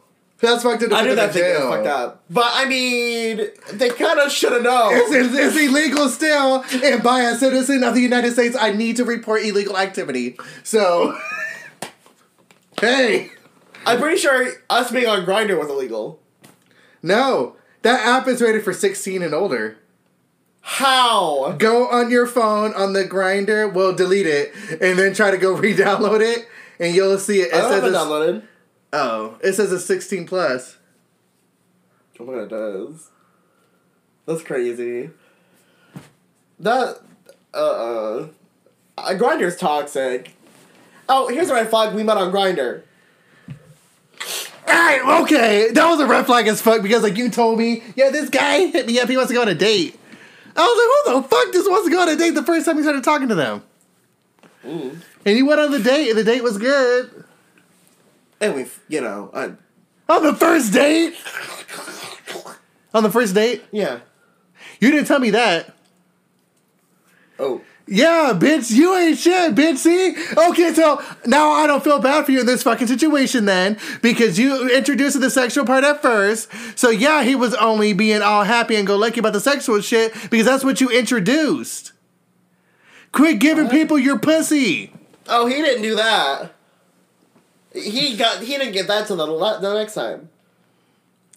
That's 0.45 0.63
fucked 0.63 0.83
up. 0.83 0.93
I 0.93 1.01
put 1.01 1.09
knew 1.09 1.15
them 1.15 1.17
that 1.17 1.33
thing 1.33 1.55
was 1.55 1.75
fucked 1.75 1.87
up, 1.87 2.25
but 2.29 2.51
I 2.53 2.67
mean, 2.67 3.49
they 3.73 3.89
kind 3.89 4.21
of 4.21 4.31
should 4.31 4.53
have 4.53 4.63
known. 4.63 4.93
It's, 4.93 5.35
it's, 5.35 5.57
illegal 5.57 6.09
still, 6.09 6.65
and 6.85 7.03
by 7.03 7.21
a 7.21 7.35
citizen 7.35 7.83
of 7.83 7.95
the 7.95 8.03
United 8.03 8.33
States, 8.33 8.57
I 8.59 8.73
need 8.73 8.97
to 8.97 9.05
report 9.05 9.43
illegal 9.43 9.79
activity. 9.79 10.37
So, 10.63 11.19
hey, 12.81 13.31
I'm 13.87 13.99
pretty 13.99 14.19
sure 14.19 14.53
us 14.69 14.91
being 14.91 15.07
on 15.07 15.25
Grindr 15.25 15.59
was 15.59 15.71
illegal. 15.71 16.21
no, 17.03 17.57
that 17.83 18.07
app 18.07 18.29
is 18.29 18.43
rated 18.43 18.65
for 18.65 18.73
16 18.73 19.23
and 19.23 19.35
older. 19.35 19.79
How? 20.61 21.53
Go 21.59 21.89
on 21.89 22.11
your 22.11 22.27
phone 22.27 22.73
on 22.75 22.95
the 22.95 23.05
Grindr, 23.05 23.73
We'll 23.73 23.95
delete 23.95 24.27
it, 24.27 24.55
and 24.81 24.99
then 24.99 25.15
try 25.15 25.31
to 25.31 25.39
go 25.39 25.53
re-download 25.57 26.21
it, 26.21 26.49
and 26.79 26.95
you'll 26.95 27.19
see 27.19 27.41
it. 27.41 27.49
It 27.49 27.55
I 27.55 27.61
don't 27.61 27.73
have 27.73 27.85
it 27.85 27.93
downloaded. 27.93 28.43
Oh, 28.97 29.39
it 29.43 29.55
says 29.55 29.73
it's 29.73 29.85
16 29.87 30.25
plus. 30.25 30.77
Oh 32.21 32.25
my 32.25 32.35
god, 32.35 32.43
it 32.43 32.49
does. 32.51 33.11
That's 34.25 34.43
crazy. 34.43 35.11
That 36.61 37.01
uh 37.53 37.57
uh, 37.57 38.29
uh 38.97 39.15
Grindr's 39.15 39.57
toxic. 39.57 40.37
Oh, 41.09 41.27
here's 41.27 41.51
a 41.51 41.55
red 41.55 41.71
flag. 41.71 41.93
We 41.97 42.05
met 42.05 42.19
on 42.19 42.31
Grinder. 42.31 42.85
Alright, 44.69 45.23
okay, 45.23 45.73
that 45.73 45.87
was 45.89 45.99
a 45.99 46.07
red 46.07 46.25
flag 46.25 46.47
as 46.47 46.63
fuck 46.63 46.81
because 46.81 47.03
like 47.03 47.17
you 47.17 47.31
told 47.31 47.59
me, 47.59 47.83
yeah, 47.97 48.11
this 48.11 48.31
guy 48.31 48.67
hit 48.67 48.87
me 48.87 49.01
up. 49.01 49.09
He 49.09 49.17
wants 49.17 49.31
to 49.31 49.35
go 49.35 49.43
on 49.43 49.49
a 49.49 49.57
date. 49.57 49.99
I 50.55 50.61
was 50.61 51.15
like, 51.15 51.15
who 51.17 51.21
the 51.21 51.29
fuck 51.29 51.53
just 51.53 51.69
wants 51.69 51.87
to 51.87 51.91
go 51.91 52.01
on 52.01 52.09
a 52.11 52.17
date 52.17 52.31
the 52.31 52.45
first 52.45 52.65
time 52.65 52.77
he 52.77 52.83
started 52.83 53.03
talking 53.03 53.27
to 53.27 53.35
them? 53.35 53.65
Mm. 54.65 55.01
And 55.27 55.37
he 55.37 55.43
went 55.43 55.59
on 55.59 55.73
the 55.73 55.81
date, 55.81 56.11
and 56.11 56.19
the 56.19 56.23
date 56.23 56.45
was 56.45 56.59
good. 56.59 57.25
And 58.45 58.55
we, 58.55 58.67
you 58.89 59.01
know, 59.01 59.31
I, 59.33 59.53
On 60.13 60.23
the 60.23 60.35
first 60.35 60.73
date? 60.73 61.15
On 62.93 63.03
the 63.03 63.11
first 63.11 63.35
date? 63.35 63.65
yeah. 63.73 64.01
You 64.81 64.91
didn't 64.91 65.07
tell 65.07 65.19
me 65.21 65.31
that. 65.31 65.75
Oh, 67.39 67.63
Yeah, 67.87 68.33
bitch, 68.35 68.71
you 68.71 68.95
ain't 68.97 69.19
shit, 69.19 69.55
bitch. 69.55 69.79
See? 69.79 70.15
Okay, 70.37 70.73
so 70.75 71.03
now 71.27 71.53
I 71.53 71.67
don't 71.67 71.83
feel 71.83 71.99
bad 72.01 72.27
for 72.27 72.33
you 72.33 72.41
in 72.41 72.47
this 72.47 72.63
fucking 72.63 72.87
situation 72.87 73.45
then, 73.47 73.79
because 74.03 74.39
you 74.39 74.69
introduced 74.71 75.21
the 75.21 75.31
sexual 75.31 75.65
part 75.65 75.85
at 75.85 76.03
first. 76.03 76.51
So 76.77 76.91
yeah, 76.91 77.23
he 77.23 77.35
was 77.35 77.55
only 77.55 77.93
being 77.93 78.21
all 78.23 78.45
happy 78.45 78.77
and 78.77 78.87
go 78.87 78.97
lucky 78.97 79.21
about 79.21 79.33
the 79.33 79.41
sexual 79.41 79.81
shit 79.81 80.13
because 80.31 80.47
that's 80.47 80.65
what 80.65 80.81
you 80.81 80.89
introduced. 80.91 81.93
Quit 83.13 83.39
giving 83.39 83.69
people 83.69 83.99
your 83.99 84.19
pussy. 84.19 84.93
Oh, 85.29 85.47
he 85.47 85.55
didn't 85.57 85.83
do 85.83 85.95
that. 85.97 86.54
He 87.75 88.17
got. 88.17 88.41
He 88.43 88.57
didn't 88.57 88.73
get 88.73 88.87
that 88.87 89.07
till 89.07 89.17
the 89.17 89.27
le- 89.27 89.61
the 89.61 89.75
next 89.75 89.95
time. 89.95 90.29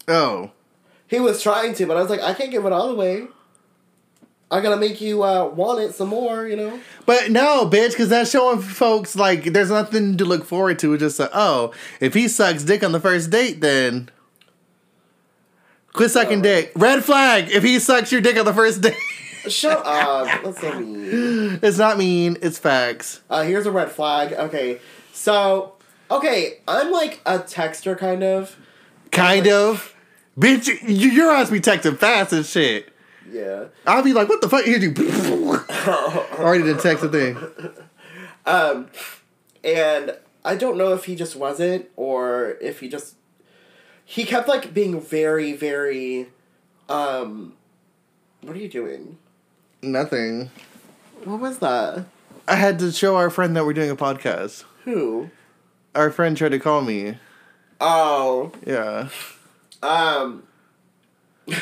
Oh. 0.06 0.52
He 1.08 1.18
was 1.20 1.42
trying 1.42 1.74
to, 1.74 1.86
but 1.86 1.96
I 1.96 2.00
was 2.02 2.10
like, 2.10 2.20
I 2.20 2.34
can't 2.34 2.50
give 2.50 2.64
it 2.66 2.72
all 2.72 2.90
away. 2.90 3.26
I 4.50 4.60
gotta 4.60 4.76
make 4.76 5.00
you 5.00 5.22
uh, 5.24 5.46
want 5.46 5.80
it 5.80 5.94
some 5.94 6.08
more, 6.08 6.46
you 6.46 6.56
know. 6.56 6.80
But 7.06 7.30
no, 7.30 7.66
bitch, 7.68 7.90
because 7.90 8.08
that's 8.08 8.30
showing 8.30 8.60
folks 8.60 9.14
like 9.16 9.44
there's 9.52 9.70
nothing 9.70 10.16
to 10.18 10.24
look 10.24 10.44
forward 10.44 10.78
to. 10.80 10.94
It's 10.94 11.00
just 11.02 11.18
like, 11.18 11.30
oh, 11.34 11.72
if 12.00 12.14
he 12.14 12.28
sucks 12.28 12.62
dick 12.62 12.82
on 12.84 12.92
the 12.92 13.00
first 13.00 13.30
date, 13.30 13.60
then 13.60 14.10
quit 15.92 16.10
sucking 16.10 16.40
Oh. 16.40 16.42
dick. 16.42 16.72
Red 16.76 17.04
flag. 17.04 17.50
If 17.50 17.62
he 17.62 17.78
sucks 17.78 18.12
your 18.12 18.20
dick 18.20 18.38
on 18.38 18.44
the 18.46 18.54
first 18.54 18.80
date, 18.82 18.96
Shut 19.48 19.82
up. 19.86 20.26
That's 20.44 20.60
so 20.60 20.78
mean. 20.80 21.58
it's 21.62 21.78
not 21.78 21.96
mean. 21.98 22.36
It's 22.42 22.58
facts. 22.58 23.20
Uh, 23.30 23.42
here's 23.44 23.66
a 23.66 23.70
red 23.70 23.90
flag. 23.90 24.32
Okay, 24.34 24.78
so 25.12 25.74
okay, 26.10 26.58
I'm 26.66 26.90
like 26.90 27.20
a 27.26 27.38
texter 27.38 27.96
kind 27.96 28.22
of. 28.22 28.56
Kind 29.10 29.48
of. 29.48 29.94
Bitch, 30.38 30.68
you, 30.82 31.10
your 31.10 31.32
ass 31.32 31.50
be 31.50 31.60
texting 31.60 31.98
fast 31.98 32.32
and 32.32 32.46
shit. 32.46 32.92
Yeah. 33.30 33.64
I'll 33.86 34.02
be 34.02 34.12
like, 34.12 34.28
what 34.28 34.40
the 34.40 34.48
fuck? 34.48 34.64
Here's 34.64 34.82
you. 34.82 34.94
Already 36.38 36.64
did 36.64 36.78
text 36.78 37.04
a 37.04 37.08
thing. 37.08 37.36
Um, 38.46 38.88
and 39.62 40.16
I 40.44 40.54
don't 40.54 40.78
know 40.78 40.92
if 40.94 41.04
he 41.04 41.14
just 41.14 41.36
wasn't 41.36 41.88
or 41.96 42.56
if 42.60 42.80
he 42.80 42.88
just 42.88 43.16
he 44.04 44.24
kept 44.24 44.48
like 44.48 44.72
being 44.72 45.00
very 45.00 45.52
very 45.52 46.28
um 46.88 47.52
what 48.40 48.56
are 48.56 48.60
you 48.60 48.68
doing? 48.68 49.18
Nothing. 49.82 50.50
What 51.24 51.40
was 51.40 51.58
that? 51.58 52.06
I 52.46 52.54
had 52.54 52.78
to 52.78 52.92
show 52.92 53.16
our 53.16 53.28
friend 53.28 53.54
that 53.56 53.66
we're 53.66 53.74
doing 53.74 53.90
a 53.90 53.96
podcast. 53.96 54.64
Who? 54.84 55.30
Our 55.94 56.10
friend 56.10 56.36
tried 56.36 56.50
to 56.50 56.58
call 56.58 56.82
me. 56.82 57.18
Oh, 57.80 58.52
Yeah. 58.66 59.08
um 59.82 60.42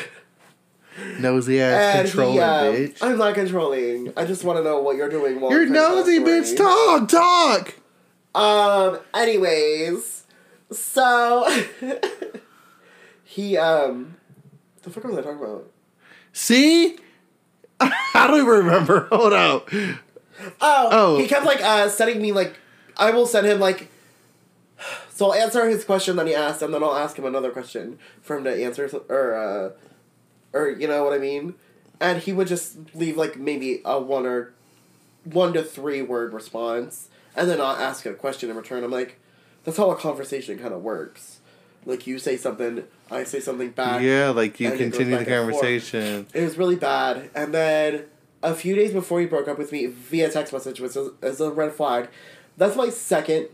Nosy 1.19 1.61
ass 1.61 2.01
controller, 2.01 2.31
he, 2.33 2.39
um, 2.39 2.73
bitch. 2.75 2.97
I'm 3.01 3.17
not 3.19 3.35
controlling. 3.35 4.11
I 4.17 4.25
just 4.25 4.43
want 4.43 4.57
to 4.57 4.63
know 4.63 4.81
what 4.81 4.95
you're 4.97 5.09
doing 5.09 5.39
while 5.39 5.51
You're 5.51 5.61
I'm 5.63 5.67
trying 5.73 5.91
to 5.91 5.95
nosy, 5.97 6.19
bitch. 6.19 6.57
Talk, 6.57 7.07
talk. 7.07 7.75
Um. 8.33 8.99
Anyways, 9.13 10.23
so 10.71 11.47
he 13.23 13.57
um, 13.57 14.15
the 14.81 14.89
fuck 14.89 15.03
was 15.03 15.17
I 15.19 15.21
talking 15.21 15.37
about? 15.37 15.71
See? 16.33 16.97
I 17.79 18.25
don't 18.27 18.37
even 18.37 18.47
remember. 18.47 19.07
Hold 19.11 19.33
up. 19.33 19.69
Oh, 19.71 20.89
Oh. 20.91 21.17
he 21.19 21.27
kept 21.27 21.45
like 21.45 21.61
uh 21.61 21.89
sending 21.89 22.19
me 22.21 22.31
like 22.31 22.55
I 22.97 23.11
will 23.11 23.27
send 23.27 23.45
him 23.45 23.59
like 23.59 23.87
so 25.17 25.31
I'll 25.31 25.33
answer 25.33 25.67
his 25.67 25.83
question 25.83 26.15
that 26.17 26.27
he 26.27 26.35
asked 26.35 26.61
and 26.61 26.71
then 26.71 26.83
I'll 26.83 26.95
ask 26.95 27.17
him 27.17 27.25
another 27.25 27.49
question 27.49 27.97
for 28.21 28.37
him 28.37 28.43
to 28.43 28.63
answer 28.63 28.87
or 29.09 29.35
uh 29.35 29.71
or 30.53 30.69
you 30.69 30.87
know 30.87 31.03
what 31.03 31.13
I 31.13 31.17
mean? 31.17 31.55
And 31.99 32.21
he 32.21 32.31
would 32.31 32.47
just 32.47 32.93
leave 32.93 33.17
like 33.17 33.35
maybe 33.35 33.81
a 33.83 33.99
one 33.99 34.27
or 34.27 34.53
one 35.23 35.53
to 35.53 35.63
three 35.63 36.03
word 36.03 36.33
response 36.33 37.09
and 37.35 37.49
then 37.49 37.59
I'll 37.59 37.75
ask 37.75 38.05
a 38.05 38.13
question 38.13 38.51
in 38.51 38.55
return. 38.55 38.83
I'm 38.83 38.91
like, 38.91 39.19
that's 39.63 39.77
how 39.77 39.89
a 39.89 39.95
conversation 39.95 40.59
kind 40.59 40.71
of 40.73 40.83
works. 40.83 41.39
Like 41.83 42.05
you 42.05 42.19
say 42.19 42.37
something, 42.37 42.83
I 43.09 43.23
say 43.23 43.39
something 43.39 43.71
back. 43.71 44.03
Yeah, 44.03 44.29
like 44.29 44.59
you 44.59 44.67
And 44.67 44.75
it 44.75 44.77
goes 44.77 44.91
continue 44.91 45.17
the 45.17 45.25
back 45.25 45.27
and 45.29 45.51
forth. 45.51 45.63
conversation. 45.63 46.27
It 46.31 46.43
was 46.43 46.59
really 46.59 46.75
bad. 46.75 47.31
And 47.33 47.55
then 47.55 48.03
a 48.43 48.53
few 48.53 48.75
days 48.75 48.93
before 48.93 49.19
he 49.19 49.25
broke 49.25 49.47
up 49.47 49.57
with 49.57 49.71
me 49.71 49.87
via 49.87 50.29
text 50.29 50.53
message, 50.53 50.79
which 50.79 50.95
is, 50.95 51.09
is 51.23 51.41
a 51.41 51.49
red 51.49 51.73
flag. 51.73 52.09
That's 52.55 52.75
my 52.75 52.89
second 52.89 53.47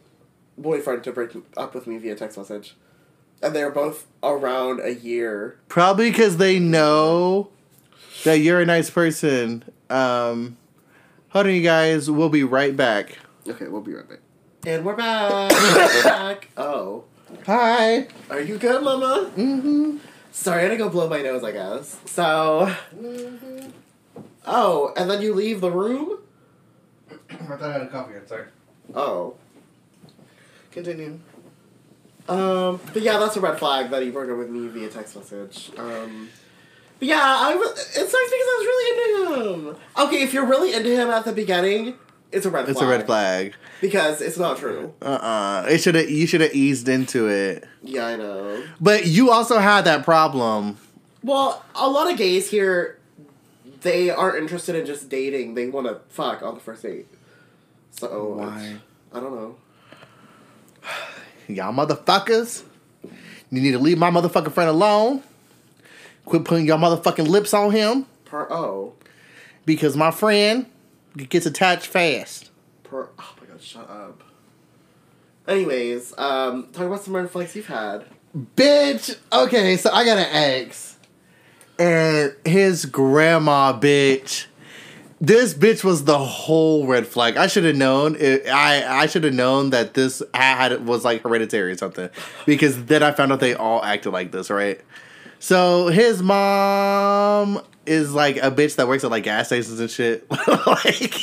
boyfriend 0.58 1.04
to 1.04 1.12
break 1.12 1.32
up 1.58 1.74
with 1.74 1.88
me 1.88 1.98
via 1.98 2.16
text 2.16 2.38
message. 2.38 2.76
And 3.42 3.56
they 3.56 3.64
were 3.64 3.72
both 3.72 4.08
around 4.22 4.80
a 4.80 4.94
year. 4.94 5.60
Probably 5.68 6.10
because 6.10 6.38
they 6.38 6.60
know 6.60 7.50
that 8.24 8.40
you're 8.40 8.62
a 8.62 8.66
nice 8.66 8.90
person. 8.90 9.64
Um, 9.90 10.58
hold 11.30 11.48
on, 11.48 11.54
you 11.54 11.62
guys. 11.62 12.10
We'll 12.10 12.30
be 12.30 12.44
right 12.44 12.76
back. 12.76 13.18
Okay, 13.48 13.68
we'll 13.68 13.82
be 13.82 13.94
right 13.94 14.08
back. 14.08 14.20
And 14.66 14.86
we're 14.86 14.96
back. 14.96 15.52
We're 15.52 16.04
back. 16.04 16.50
Oh. 16.56 17.04
Hi. 17.46 18.08
Are 18.30 18.40
you 18.40 18.58
good, 18.58 18.82
Mama? 18.82 19.30
Mm-hmm. 19.36 19.98
Sorry, 20.32 20.60
I 20.60 20.64
had 20.64 20.70
to 20.70 20.78
go 20.78 20.88
blow 20.88 21.10
my 21.10 21.22
nose, 21.22 21.44
I 21.44 21.52
guess. 21.52 22.00
So. 22.06 22.74
Mm-hmm. 22.96 23.72
Oh, 24.46 24.94
and 24.96 25.10
then 25.10 25.22
you 25.22 25.34
leave 25.34 25.60
the 25.60 25.70
room? 25.70 26.20
I 27.30 27.36
thought 27.36 27.62
I 27.62 27.74
had 27.74 27.82
a 27.82 27.88
coffee. 27.88 28.14
Sorry. 28.26 28.46
Oh. 28.96 29.36
Continue. 30.74 31.20
Um, 32.28 32.80
but 32.94 33.02
yeah, 33.02 33.18
that's 33.20 33.36
a 33.36 33.42
red 33.42 33.60
flag 33.60 33.90
that 33.92 34.02
he 34.02 34.10
broke 34.10 34.30
up 34.30 34.38
with 34.38 34.50
me 34.50 34.68
via 34.68 34.90
text 34.90 35.16
message. 35.16 35.72
Um, 35.78 36.30
but 37.00 37.08
yeah, 37.08 37.20
I 37.22 37.56
was, 37.56 37.72
it 37.80 37.94
sucks 37.94 38.10
because 38.10 38.32
I 38.32 38.58
was 38.60 38.66
really 38.66 39.44
into 39.52 39.70
him. 39.70 39.76
Okay, 40.00 40.24
if 40.24 40.34
you're 40.34 40.46
really 40.46 40.74
into 40.74 40.90
him 40.90 41.10
at 41.10 41.26
the 41.26 41.34
beginning, 41.34 41.96
it's 42.32 42.46
a 42.46 42.50
red 42.50 42.68
It's 42.70 42.80
flag. 42.80 42.88
a 42.94 42.98
red 42.98 43.06
flag. 43.06 43.56
Because 43.82 44.22
it's 44.22 44.38
not 44.38 44.58
true. 44.58 44.94
Uh 45.02 45.06
uh 45.06 45.66
It 45.70 45.80
should 45.80 45.96
have. 45.96 46.10
You 46.10 46.26
should 46.26 46.40
have 46.42 46.54
eased 46.56 46.88
into 46.88 47.28
it. 47.28 47.66
Yeah, 47.84 48.06
I 48.08 48.16
know. 48.16 48.64
But 48.80 49.06
you 49.06 49.30
also 49.30 49.60
had 49.60 49.82
that 49.84 50.04
problem. 50.06 50.78
Well, 51.24 51.64
a 51.76 51.90
lot 51.90 52.10
of 52.12 52.18
gays 52.18 52.50
here, 52.50 53.00
they 53.82 54.10
aren't 54.10 54.38
interested 54.38 54.76
in 54.76 54.86
just 54.86 55.10
dating. 55.10 55.56
They 55.56 55.68
want 55.68 55.88
to 55.88 56.00
fuck 56.10 56.42
on 56.42 56.54
the 56.56 56.60
first 56.62 56.84
date. 56.84 57.08
So, 57.92 58.36
Why? 58.38 58.78
I 59.14 59.20
don't 59.20 59.36
know. 59.36 59.56
Y'all 61.48 61.74
motherfuckers. 61.74 62.64
You 63.52 63.62
need 63.62 63.72
to 63.72 63.80
leave 63.80 63.98
my 63.98 64.10
motherfucking 64.10 64.52
friend 64.52 64.70
alone. 64.70 65.24
Quit 66.26 66.46
putting 66.46 66.66
your 66.66 66.78
motherfucking 66.78 67.28
lips 67.28 67.54
on 67.54 67.72
him 67.72 68.06
Per, 68.26 68.48
oh. 68.52 68.94
because 69.66 69.98
my 69.98 70.10
friend 70.10 70.66
gets 71.18 71.46
attached 71.46 71.86
fast. 71.86 72.50
Per, 72.84 73.10
oh 73.20 73.36
my 73.42 73.48
god, 73.48 73.62
shut 73.62 73.90
up. 73.90 74.24
Anyways, 75.48 76.18
um, 76.18 76.70
talk 76.72 76.88
about 76.88 77.04
some 77.04 77.16
red 77.16 77.30
flags 77.30 77.56
you've 77.56 77.68
had. 77.68 78.06
Bitch. 78.56 79.18
Okay, 79.32 79.78
so 79.78 79.92
I 79.92 80.06
got 80.06 80.18
an 80.18 80.28
ex. 80.32 80.98
And 81.78 82.34
his 82.46 82.86
grandma, 82.86 83.78
bitch. 83.78 84.46
This 85.24 85.54
bitch 85.54 85.86
was 85.86 86.04
the 86.04 86.18
whole 86.18 86.86
red 86.86 87.08
flag. 87.08 87.38
I 87.38 87.48
should 87.48 87.64
have 87.64 87.78
known. 87.78 88.18
It, 88.20 88.46
I 88.50 89.04
I 89.04 89.06
should 89.06 89.24
have 89.24 89.34
known 89.34 89.70
that 89.70 89.94
this 89.94 90.22
had 90.34 90.86
was 90.86 91.06
like 91.06 91.22
hereditary 91.22 91.72
or 91.72 91.78
something, 91.78 92.10
because 92.46 92.84
then 92.88 93.02
I 93.04 93.14
found 93.14 93.32
out 93.32 93.40
they 93.40 93.54
all 93.54 93.82
acted 93.82 94.12
like 94.12 94.34
this, 94.34 94.50
right? 94.50 94.82
So 95.40 95.88
his 95.88 96.22
mom 96.22 97.62
is 97.86 98.14
like 98.14 98.36
a 98.36 98.52
bitch 98.52 98.76
that 98.76 98.90
works 98.90 99.06
at 99.06 99.12
like 99.12 99.24
gas 99.24 99.48
stations 99.48 99.80
and 99.80 99.90
shit. 99.90 100.30
like 100.68 101.14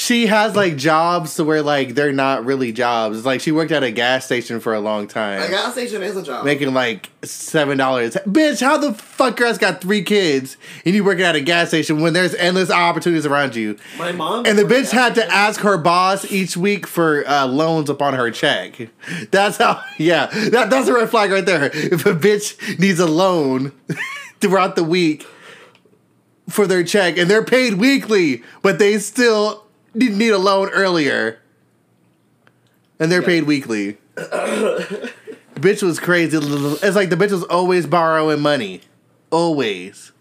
she 0.00 0.28
has 0.28 0.56
like 0.56 0.78
jobs 0.78 1.34
to 1.34 1.44
where 1.44 1.60
like 1.60 1.94
they're 1.94 2.10
not 2.10 2.46
really 2.46 2.72
jobs. 2.72 3.18
It's 3.18 3.26
like 3.26 3.42
she 3.42 3.52
worked 3.52 3.70
at 3.70 3.82
a 3.82 3.90
gas 3.90 4.24
station 4.24 4.58
for 4.58 4.72
a 4.72 4.80
long 4.80 5.06
time 5.06 5.42
A 5.42 5.48
gas 5.48 5.74
station 5.74 6.02
is 6.02 6.16
a 6.16 6.22
job. 6.22 6.42
making 6.42 6.72
like 6.72 7.10
seven 7.22 7.76
dollars. 7.76 8.14
Bitch, 8.26 8.62
how 8.62 8.78
the 8.78 8.94
fuck 8.94 9.38
ass 9.42 9.58
got 9.58 9.82
three 9.82 10.02
kids 10.02 10.56
and 10.86 10.94
you 10.94 11.04
working 11.04 11.24
at 11.26 11.36
a 11.36 11.42
gas 11.42 11.68
station 11.68 12.00
when 12.00 12.14
there's 12.14 12.34
endless 12.36 12.70
opportunities 12.70 13.26
around 13.26 13.54
you? 13.54 13.76
My 13.98 14.10
mom. 14.12 14.46
And 14.46 14.58
the 14.58 14.62
bitch 14.62 14.90
had 14.90 15.14
to 15.16 15.26
ask 15.30 15.60
her 15.60 15.76
boss 15.76 16.24
each 16.32 16.56
week 16.56 16.86
for 16.86 17.28
uh, 17.28 17.46
loans 17.46 17.90
upon 17.90 18.14
her 18.14 18.30
check. 18.30 18.88
That's 19.30 19.58
how. 19.58 19.82
Yeah, 19.98 20.26
that, 20.48 20.70
that's 20.70 20.88
a 20.88 20.94
red 20.94 21.10
flag 21.10 21.30
right 21.30 21.44
there. 21.44 21.64
If 21.74 22.06
a 22.06 22.14
bitch 22.14 22.78
needs 22.78 23.00
a 23.00 23.06
loan 23.06 23.72
throughout 24.40 24.74
the 24.76 24.82
week 24.84 25.26
for 26.48 26.66
their 26.66 26.82
check 26.84 27.18
and 27.18 27.28
they're 27.28 27.44
paid 27.44 27.74
weekly, 27.74 28.42
but 28.62 28.78
they 28.78 28.96
still 28.98 29.66
need 29.94 30.12
need 30.12 30.30
a 30.30 30.38
loan 30.38 30.68
earlier, 30.70 31.38
and 32.98 33.10
they're 33.10 33.20
Yeah. 33.20 33.26
paid 33.26 33.44
weekly. 33.44 33.98
bitch 34.16 35.82
was 35.82 35.98
crazy. 35.98 36.36
It's 36.36 36.96
like 36.96 37.10
the 37.10 37.16
bitch 37.16 37.32
was 37.32 37.44
always 37.44 37.86
borrowing 37.86 38.40
money, 38.40 38.80
always. 39.30 40.12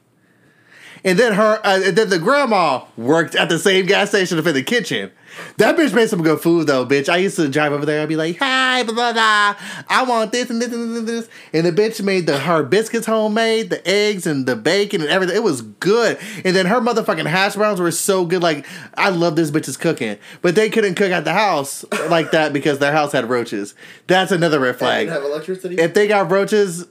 And 1.04 1.18
then 1.18 1.34
her, 1.34 1.60
uh, 1.66 1.82
and 1.86 1.98
then 1.98 2.10
the 2.10 2.20
grandma 2.20 2.86
worked 2.98 3.36
at 3.36 3.50
the 3.50 3.60
same 3.60 3.86
gas 3.86 4.10
station 4.10 4.38
up 4.38 4.46
in 4.46 4.54
the 4.54 4.64
kitchen. 4.64 5.12
That 5.58 5.78
bitch 5.78 5.94
made 5.94 6.10
some 6.10 6.22
good 6.24 6.42
food 6.42 6.68
though, 6.68 6.86
bitch. 6.86 7.08
I 7.08 7.18
used 7.18 7.36
to 7.38 7.48
drive 7.48 7.72
over 7.72 7.86
there. 7.86 8.02
I'd 8.02 8.10
be 8.10 8.16
like, 8.16 8.38
"Hi, 8.40 8.84
blah 8.84 8.94
blah 8.94 9.14
blah. 9.14 9.56
I 9.88 10.04
want 10.04 10.32
this 10.32 10.50
and 10.50 10.62
this 10.62 10.74
and 10.74 10.92
this." 10.92 10.98
And, 11.00 11.08
this. 11.08 11.30
and 11.54 11.66
the 11.66 11.72
bitch 11.72 12.04
made 12.04 12.26
the 12.26 12.40
her 12.40 12.64
biscuits 12.64 13.06
homemade, 13.06 13.70
the 13.70 13.88
eggs 13.88 14.26
and 14.28 14.46
the 14.46 14.56
bacon 14.56 15.02
and 15.02 15.10
everything. 15.10 15.36
It 15.36 15.44
was 15.44 15.62
good. 15.62 16.18
And 16.44 16.56
then 16.56 16.66
her 16.66 16.82
motherfucking 16.82 17.28
hash 17.28 17.56
browns 17.56 17.80
were 17.80 17.92
so 17.92 18.26
good. 18.26 18.42
Like 18.42 18.66
I 18.96 19.10
love 19.10 19.36
this 19.36 19.52
bitch's 19.52 19.78
cooking, 19.78 20.18
but 20.42 20.56
they 20.56 20.70
couldn't 20.70 20.96
cook 20.96 21.12
at 21.12 21.24
the 21.24 21.34
house 21.34 21.86
like 22.10 22.32
that 22.32 22.52
because 22.52 22.80
their 22.80 22.92
house 22.92 23.12
had 23.12 23.30
roaches. 23.30 23.76
That's 24.08 24.32
another 24.32 24.60
red 24.60 24.76
They 24.76 24.80
flag 24.80 25.08
didn't 25.08 25.22
have 25.22 25.32
electricity. 25.32 25.76
if 25.76 25.94
they 25.94 26.08
got 26.08 26.32
roaches, 26.32 26.88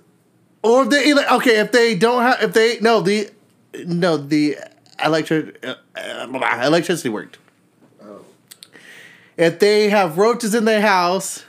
or 0.63 0.85
if 0.85 0.91
they 0.91 1.13
okay, 1.37 1.59
if 1.59 1.73
they 1.73 1.97
don't 1.97 2.23
have, 2.23 2.43
if 2.43 2.53
they 2.55 2.79
no 2.81 3.01
the 3.01 3.31
no 3.87 4.17
the 4.17 4.57
electric 5.05 5.65
uh, 5.65 5.75
electricity 6.65 7.09
worked. 7.09 7.39
oh. 8.03 8.25
If 9.37 9.59
they 9.59 9.89
have 9.91 10.19
roaches 10.19 10.55
in 10.55 10.65
their 10.65 10.81
house, 10.81 11.45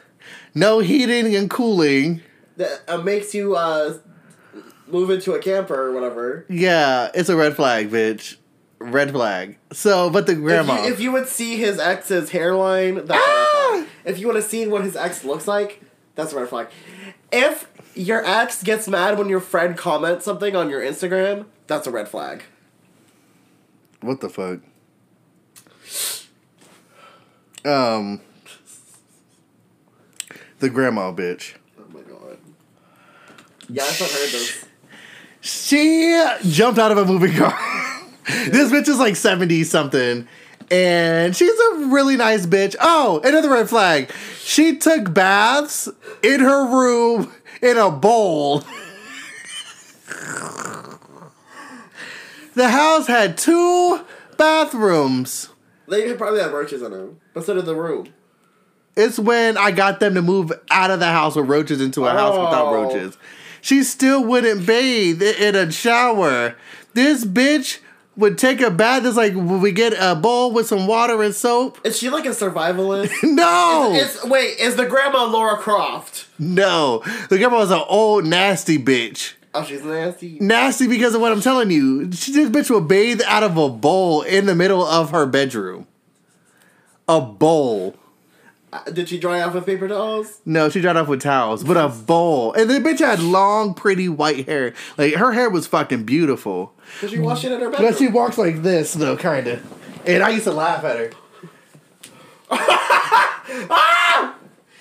no 0.53 0.79
heating 0.79 1.35
and 1.35 1.49
cooling, 1.49 2.21
That 2.57 2.81
uh, 2.87 2.97
makes 2.97 3.33
you 3.33 3.55
uh, 3.55 3.97
move 4.87 5.09
into 5.09 5.33
a 5.33 5.39
camper 5.39 5.75
or 5.87 5.93
whatever. 5.93 6.45
yeah, 6.49 7.09
it's 7.13 7.29
a 7.29 7.35
red 7.35 7.55
flag, 7.55 7.89
bitch. 7.89 8.37
Red 8.81 9.11
flag. 9.11 9.57
So, 9.73 10.09
but 10.09 10.25
the 10.25 10.35
grandma. 10.35 10.75
If 10.75 10.85
you, 10.85 10.93
if 10.93 10.99
you 11.01 11.11
would 11.11 11.27
see 11.27 11.57
his 11.57 11.79
ex's 11.79 12.29
hairline, 12.29 13.05
that's 13.05 13.11
Ah! 13.21 13.85
If 14.05 14.19
you 14.19 14.27
would 14.27 14.37
have 14.37 14.45
seen 14.45 14.71
what 14.71 14.83
his 14.83 14.95
ex 14.95 15.25
looks 15.25 15.47
like, 15.47 15.81
that's 16.15 16.31
a 16.31 16.39
red 16.39 16.47
flag. 16.47 16.67
If 17.31 17.67
your 17.95 18.25
ex 18.25 18.63
gets 18.63 18.87
mad 18.87 19.17
when 19.17 19.29
your 19.29 19.39
friend 19.39 19.77
comments 19.77 20.25
something 20.25 20.55
on 20.55 20.69
your 20.69 20.81
Instagram, 20.81 21.45
that's 21.67 21.87
a 21.87 21.91
red 21.91 22.07
flag. 22.09 22.43
what 24.01 24.21
the 24.21 24.29
fuck? 24.29 24.59
Um, 27.65 28.21
the 30.59 30.69
grandma 30.69 31.11
bitch. 31.11 31.55
Oh 31.77 31.83
my 31.93 32.01
god. 32.01 32.37
Yeah, 33.69 33.83
I've 33.83 33.97
heard 33.99 34.09
this. 34.09 34.65
She 35.41 36.25
jumped 36.43 36.79
out 36.79 36.91
of 36.91 36.97
a 36.97 37.05
moving 37.05 37.33
car. 37.33 37.57
this 38.49 38.71
bitch 38.71 38.87
is 38.87 38.99
like 38.99 39.15
70 39.15 39.63
something. 39.63 40.27
And 40.71 41.35
she's 41.35 41.49
a 41.49 41.87
really 41.87 42.15
nice 42.15 42.45
bitch. 42.45 42.75
Oh, 42.79 43.21
another 43.23 43.49
red 43.49 43.69
flag. 43.69 44.11
She 44.41 44.77
took 44.77 45.13
baths 45.13 45.89
in 46.21 46.41
her 46.41 46.65
room 46.67 47.33
in 47.61 47.77
a 47.77 47.89
bowl. 47.91 48.63
the 52.55 52.69
house 52.69 53.07
had 53.07 53.37
two 53.37 54.01
bathrooms. 54.37 55.49
They 55.87 56.13
probably 56.13 56.39
have 56.41 56.53
roaches 56.53 56.81
in 56.81 56.91
them, 56.91 57.19
but 57.33 57.45
so 57.45 57.55
did 57.55 57.65
the 57.65 57.75
room. 57.75 58.09
It's 58.95 59.17
when 59.17 59.57
I 59.57 59.71
got 59.71 59.99
them 59.99 60.13
to 60.15 60.21
move 60.21 60.51
out 60.69 60.91
of 60.91 60.99
the 60.99 61.07
house 61.07 61.35
with 61.35 61.47
roaches 61.47 61.81
into 61.81 62.05
a 62.05 62.11
house 62.11 62.33
without 62.37 62.67
Oh. 62.67 62.73
roaches. 62.73 63.17
She 63.61 63.83
still 63.83 64.23
wouldn't 64.23 64.65
bathe 64.65 65.21
in 65.21 65.55
a 65.55 65.71
shower. 65.71 66.55
This 66.93 67.25
bitch 67.25 67.79
would 68.19 68.37
take 68.37 68.61
a 68.61 68.69
bath. 68.69 69.05
It's 69.05 69.17
like 69.17 69.33
we 69.33 69.71
get 69.71 69.93
a 69.97 70.15
bowl 70.15 70.51
with 70.51 70.67
some 70.67 70.85
water 70.87 71.21
and 71.23 71.33
soap? 71.33 71.79
Is 71.83 71.97
she 71.97 72.09
like 72.09 72.25
a 72.25 72.29
survivalist? 72.29 73.11
No, 73.23 73.91
It's 73.93 74.23
wait, 74.25 74.59
is 74.59 74.75
the 74.75 74.85
grandma 74.85 75.25
Lara 75.25 75.57
Croft? 75.57 76.27
no. 76.37 77.01
The 77.29 77.37
grandma 77.37 77.57
was 77.57 77.71
an 77.71 77.81
old 77.87 78.25
nasty 78.25 78.77
bitch. 78.77 79.33
Oh, 79.53 79.63
she's 79.63 79.83
nasty. 79.83 80.37
Nasty 80.39 80.87
because 80.87 81.15
of 81.15 81.21
what 81.21 81.31
I'm 81.31 81.41
telling 81.41 81.71
you. 81.71 82.11
She, 82.11 82.31
this 82.33 82.49
bitch 82.49 82.69
will 82.69 82.81
bathe 82.81 83.21
out 83.25 83.41
of 83.41 83.57
a 83.57 83.67
bowl 83.69 84.21
in 84.21 84.45
the 84.45 84.53
middle 84.53 84.85
of 84.85 85.09
her 85.11 85.25
bedroom. 85.25 85.87
A 87.07 87.19
bowl. 87.19 87.95
Uh, 88.71 88.83
Did 88.83 89.09
she 89.09 89.19
dry 89.19 89.41
off 89.41 89.55
with 89.55 89.65
paper 89.65 89.87
towels? 89.87 90.41
No, 90.45 90.69
she 90.69 90.79
dried 90.79 90.95
off 90.95 91.07
with 91.07 91.21
towels, 91.21 91.63
but 91.63 91.75
a 91.75 91.89
bowl. 91.89 92.53
And 92.53 92.69
the 92.69 92.75
bitch 92.75 92.99
had 92.99 93.19
long, 93.19 93.73
pretty 93.73 94.07
white 94.07 94.47
hair. 94.47 94.73
Like 94.97 95.15
her 95.15 95.33
hair 95.33 95.49
was 95.49 95.65
fucking 95.65 96.03
beautiful. 96.03 96.73
Did 97.01 97.09
she 97.09 97.19
wash 97.19 97.43
it 97.43 97.51
in 97.51 97.59
her 97.61 97.69
bedroom? 97.69 97.91
But 97.91 97.97
she 97.97 98.07
walks 98.07 98.37
like 98.37 98.61
this, 98.61 98.93
though, 98.93 99.17
kind 99.17 99.47
of. 99.47 100.07
And 100.07 100.21
I 100.23 100.29
used 100.29 100.43
to 100.45 100.51
laugh 100.51 100.83
at 100.83 100.97
her. 100.97 101.11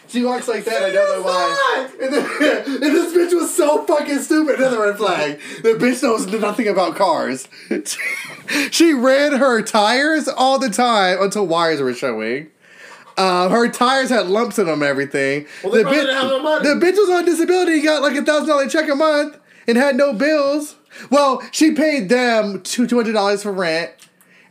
She 0.08 0.24
walks 0.24 0.48
like 0.48 0.64
that. 0.64 0.82
I 0.82 0.90
don't 0.90 1.20
know 1.20 1.22
why. 1.22 1.88
And, 2.00 2.14
then, 2.14 2.24
and 2.66 2.82
this 2.82 3.14
bitch 3.14 3.38
was 3.38 3.54
so 3.54 3.84
fucking 3.84 4.20
stupid. 4.20 4.54
Another 4.58 4.80
red 4.80 4.96
flag. 4.96 5.38
The 5.62 5.74
bitch 5.74 6.02
knows 6.02 6.26
nothing 6.26 6.66
about 6.66 6.96
cars. 6.96 7.46
she 8.70 8.94
ran 8.94 9.32
her 9.34 9.60
tires 9.62 10.26
all 10.26 10.58
the 10.58 10.70
time 10.70 11.20
until 11.20 11.46
wires 11.46 11.82
were 11.82 11.92
showing. 11.92 12.48
Uh, 13.18 13.48
her 13.48 13.68
tires 13.68 14.10
had 14.10 14.28
lumps 14.28 14.58
in 14.58 14.66
them 14.66 14.82
everything. 14.82 15.46
Well, 15.64 15.72
the, 15.72 15.84
have 15.84 16.26
no 16.30 16.62
the 16.62 16.84
bitch 16.84 16.96
was 16.96 17.10
on 17.10 17.24
disability, 17.24 17.82
got 17.82 18.00
like 18.00 18.16
a 18.16 18.24
thousand 18.24 18.48
dollar 18.48 18.68
check 18.68 18.88
a 18.88 18.94
month, 18.94 19.36
and 19.66 19.76
had 19.76 19.96
no 19.96 20.12
bills. 20.12 20.76
Well, 21.10 21.42
she 21.50 21.72
paid 21.72 22.08
them 22.08 22.62
two 22.62 22.86
two 22.86 22.96
hundred 22.96 23.12
dollars 23.14 23.42
for 23.42 23.52
rent, 23.52 23.90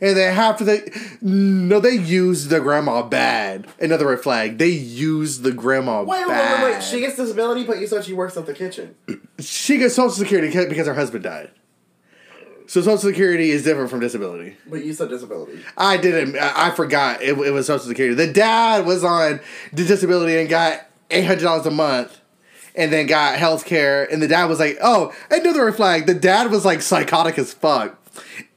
and 0.00 0.16
then 0.16 0.34
half 0.34 0.60
of 0.60 0.66
the 0.66 1.18
no, 1.22 1.80
they 1.80 1.94
used 1.94 2.50
the 2.50 2.60
grandma 2.60 3.02
bad. 3.02 3.66
Another 3.80 4.06
red 4.06 4.20
flag. 4.20 4.58
They 4.58 4.68
used 4.68 5.42
the 5.42 5.52
grandma 5.52 6.02
Wait, 6.02 6.20
wait, 6.20 6.28
bad. 6.28 6.62
wait, 6.62 6.74
wait. 6.74 6.82
She 6.82 7.00
gets 7.00 7.16
disability, 7.16 7.64
but 7.64 7.78
you 7.78 7.86
said 7.86 8.04
she 8.04 8.12
works 8.12 8.36
at 8.36 8.46
the 8.46 8.54
kitchen. 8.54 8.94
she 9.38 9.78
gets 9.78 9.94
social 9.94 10.10
security 10.10 10.48
because 10.68 10.86
her 10.86 10.94
husband 10.94 11.24
died. 11.24 11.50
So 12.68 12.80
social 12.82 12.98
security 12.98 13.50
is 13.50 13.64
different 13.64 13.88
from 13.90 13.98
disability. 14.00 14.56
But 14.66 14.84
you 14.84 14.92
said 14.92 15.08
disability. 15.08 15.58
I 15.76 15.96
didn't. 15.96 16.36
I 16.36 16.70
forgot 16.70 17.22
it, 17.22 17.30
it 17.38 17.50
was 17.50 17.66
social 17.66 17.86
security. 17.88 18.14
The 18.14 18.30
dad 18.32 18.84
was 18.86 19.02
on 19.04 19.40
the 19.72 19.84
disability 19.84 20.38
and 20.38 20.48
got 20.48 20.86
eight 21.10 21.24
hundred 21.24 21.42
dollars 21.44 21.64
a 21.66 21.70
month, 21.70 22.20
and 22.76 22.92
then 22.92 23.06
got 23.06 23.38
health 23.38 23.64
care. 23.64 24.04
And 24.12 24.20
the 24.22 24.28
dad 24.28 24.44
was 24.46 24.58
like, 24.60 24.76
"Oh, 24.82 25.14
another 25.30 25.64
red 25.64 25.76
flag." 25.76 26.06
The 26.06 26.14
dad 26.14 26.50
was 26.50 26.64
like 26.66 26.82
psychotic 26.82 27.38
as 27.38 27.54
fuck, 27.54 27.96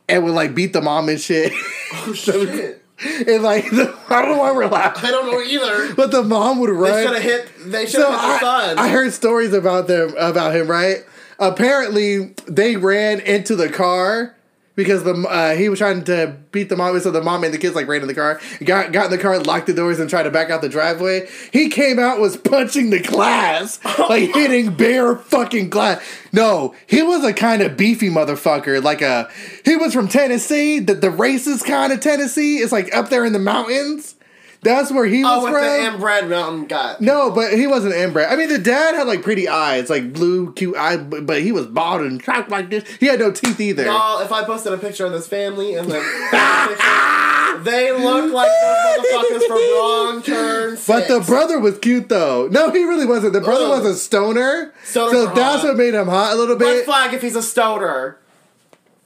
and 0.09 0.23
would 0.25 0.33
like 0.33 0.53
beat 0.53 0.73
the 0.73 0.81
mom 0.81 1.07
and 1.07 1.19
shit. 1.19 1.53
Oh 1.93 2.13
shit! 2.15 2.83
and 3.27 3.41
like, 3.43 3.69
the, 3.71 3.97
I 4.09 4.21
don't 4.21 4.33
know 4.33 4.39
why 4.39 4.51
we're 4.51 4.67
laughing, 4.67 5.05
I 5.05 5.11
don't 5.11 5.31
know 5.31 5.41
either. 5.41 5.95
but 5.95 6.11
the 6.11 6.21
mom 6.23 6.59
would 6.59 6.69
run. 6.69 6.91
They 6.91 7.03
should 7.05 7.13
have 7.13 7.23
hit. 7.23 7.49
They 7.71 7.85
should 7.85 8.01
So 8.01 8.11
have 8.11 8.19
hit 8.33 8.39
the 8.41 8.45
I, 8.45 8.65
son. 8.67 8.77
I 8.77 8.89
heard 8.89 9.13
stories 9.13 9.53
about 9.53 9.87
them 9.87 10.13
about 10.17 10.53
him. 10.53 10.67
Right? 10.67 10.97
Apparently, 11.41 12.35
they 12.47 12.77
ran 12.77 13.19
into 13.19 13.55
the 13.55 13.67
car 13.67 14.35
because 14.75 15.03
the 15.03 15.13
uh, 15.13 15.55
he 15.55 15.69
was 15.69 15.79
trying 15.79 16.03
to 16.03 16.37
beat 16.51 16.69
the 16.69 16.75
mom. 16.75 16.99
So 16.99 17.11
the 17.11 17.21
mom 17.21 17.43
and 17.43 17.53
the 17.53 17.57
kids 17.57 17.75
like 17.75 17.87
ran 17.87 18.01
in 18.01 18.07
the 18.07 18.13
car, 18.13 18.39
got 18.63 18.91
got 18.91 19.05
in 19.05 19.11
the 19.11 19.17
car, 19.17 19.39
locked 19.39 19.67
the 19.67 19.73
doors, 19.73 19.99
and 19.99 20.09
tried 20.09 20.23
to 20.23 20.31
back 20.31 20.49
out 20.49 20.61
the 20.61 20.69
driveway. 20.69 21.27
He 21.51 21.69
came 21.69 21.99
out 21.99 22.19
was 22.19 22.37
punching 22.37 22.89
the 22.89 22.99
glass, 22.99 23.83
like 23.99 24.33
hitting 24.33 24.75
bare 24.75 25.15
fucking 25.15 25.69
glass. 25.69 26.01
No, 26.31 26.75
he 26.87 27.01
was 27.01 27.23
a 27.23 27.33
kind 27.33 27.61
of 27.61 27.75
beefy 27.75 28.09
motherfucker. 28.09 28.83
Like 28.83 29.01
a 29.01 29.29
he 29.65 29.75
was 29.75 29.93
from 29.93 30.07
Tennessee, 30.07 30.79
the 30.79 30.93
the 30.93 31.09
racist 31.09 31.65
kind 31.65 31.91
of 31.91 31.99
Tennessee. 31.99 32.57
It's 32.57 32.71
like 32.71 32.93
up 32.95 33.09
there 33.09 33.25
in 33.25 33.33
the 33.33 33.39
mountains. 33.39 34.15
That's 34.63 34.91
where 34.91 35.05
he 35.05 35.23
oh, 35.23 35.27
was 35.27 35.39
oh, 35.39 35.43
with 35.45 35.53
from. 35.53 35.63
the 35.63 35.93
inbred 35.93 36.29
mountain 36.29 36.65
guy. 36.67 36.95
No, 36.99 37.31
but 37.31 37.53
he 37.53 37.65
wasn't 37.65 37.95
inbred. 37.95 38.31
I 38.31 38.35
mean, 38.35 38.47
the 38.47 38.59
dad 38.59 38.93
had 38.93 39.07
like 39.07 39.23
pretty 39.23 39.47
eyes, 39.47 39.89
like 39.89 40.13
blue, 40.13 40.53
cute 40.53 40.75
eye, 40.77 40.97
but, 40.97 41.41
he 41.41 41.51
was 41.51 41.65
bald 41.65 42.01
and 42.01 42.21
trapped 42.21 42.51
like 42.51 42.69
this. 42.69 42.87
He 42.99 43.07
had 43.07 43.19
no 43.19 43.31
teeth 43.31 43.59
either. 43.59 43.85
Y'all, 43.85 44.19
if 44.19 44.31
I 44.31 44.43
posted 44.43 44.73
a 44.73 44.77
picture 44.77 45.05
of 45.05 45.13
this 45.13 45.27
family 45.27 45.73
and 45.73 45.89
then 45.89 46.01
picture, 46.31 47.57
they 47.63 47.91
look 47.91 48.31
like 48.31 48.51
those 48.61 49.05
motherfuckers 49.07 49.47
from 49.47 49.57
Wrong 49.57 50.21
Turn. 50.21 50.77
But 50.87 51.07
the 51.07 51.21
brother 51.21 51.59
was 51.59 51.79
cute 51.79 52.09
though. 52.09 52.47
No, 52.47 52.69
he 52.69 52.83
really 52.83 53.07
wasn't. 53.07 53.33
The 53.33 53.41
brother 53.41 53.65
Ugh. 53.65 53.83
was 53.83 53.95
a 53.95 53.97
stoner. 53.97 54.73
So 54.83 55.25
that's 55.25 55.61
hot. 55.61 55.63
what 55.63 55.77
made 55.77 55.95
him 55.95 56.07
hot 56.07 56.33
a 56.33 56.35
little 56.35 56.55
bit. 56.55 56.65
Red 56.65 56.85
flag 56.85 57.13
if 57.15 57.23
he's 57.23 57.35
a 57.35 57.41
stoner. 57.41 58.19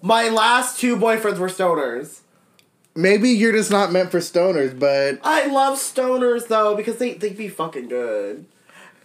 My 0.01 0.27
last 0.27 0.79
two 0.79 0.97
boyfriends 0.97 1.37
were 1.37 1.47
stoners. 1.47 2.19
Maybe 2.95 3.29
you're 3.29 3.51
just 3.51 3.71
not 3.71 3.91
meant 3.91 4.09
for 4.11 4.19
stoners, 4.19 4.77
but 4.77 5.19
I 5.23 5.47
love 5.47 5.77
stoners 5.77 6.47
though 6.47 6.75
because 6.75 6.97
they 6.97 7.13
they 7.13 7.31
be 7.31 7.49
fucking 7.49 7.89
good. 7.89 8.45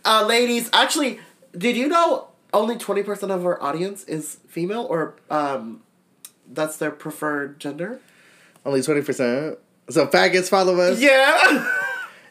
Uh, 0.05 0.25
ladies, 0.27 0.71
actually, 0.73 1.21
did 1.57 1.77
you 1.77 1.89
know 1.89 2.29
only 2.53 2.77
twenty 2.79 3.03
percent 3.03 3.33
of 3.33 3.45
our 3.45 3.61
audience 3.63 4.05
is 4.05 4.39
female 4.49 4.87
or 4.89 5.17
um, 5.29 5.83
that's 6.51 6.77
their 6.77 6.91
preferred 6.91 7.59
gender? 7.59 8.01
only 8.65 8.81
20%. 8.81 9.57
So 9.89 10.07
faggots 10.07 10.49
follow 10.49 10.79
us. 10.79 11.01
Yeah. 11.01 11.77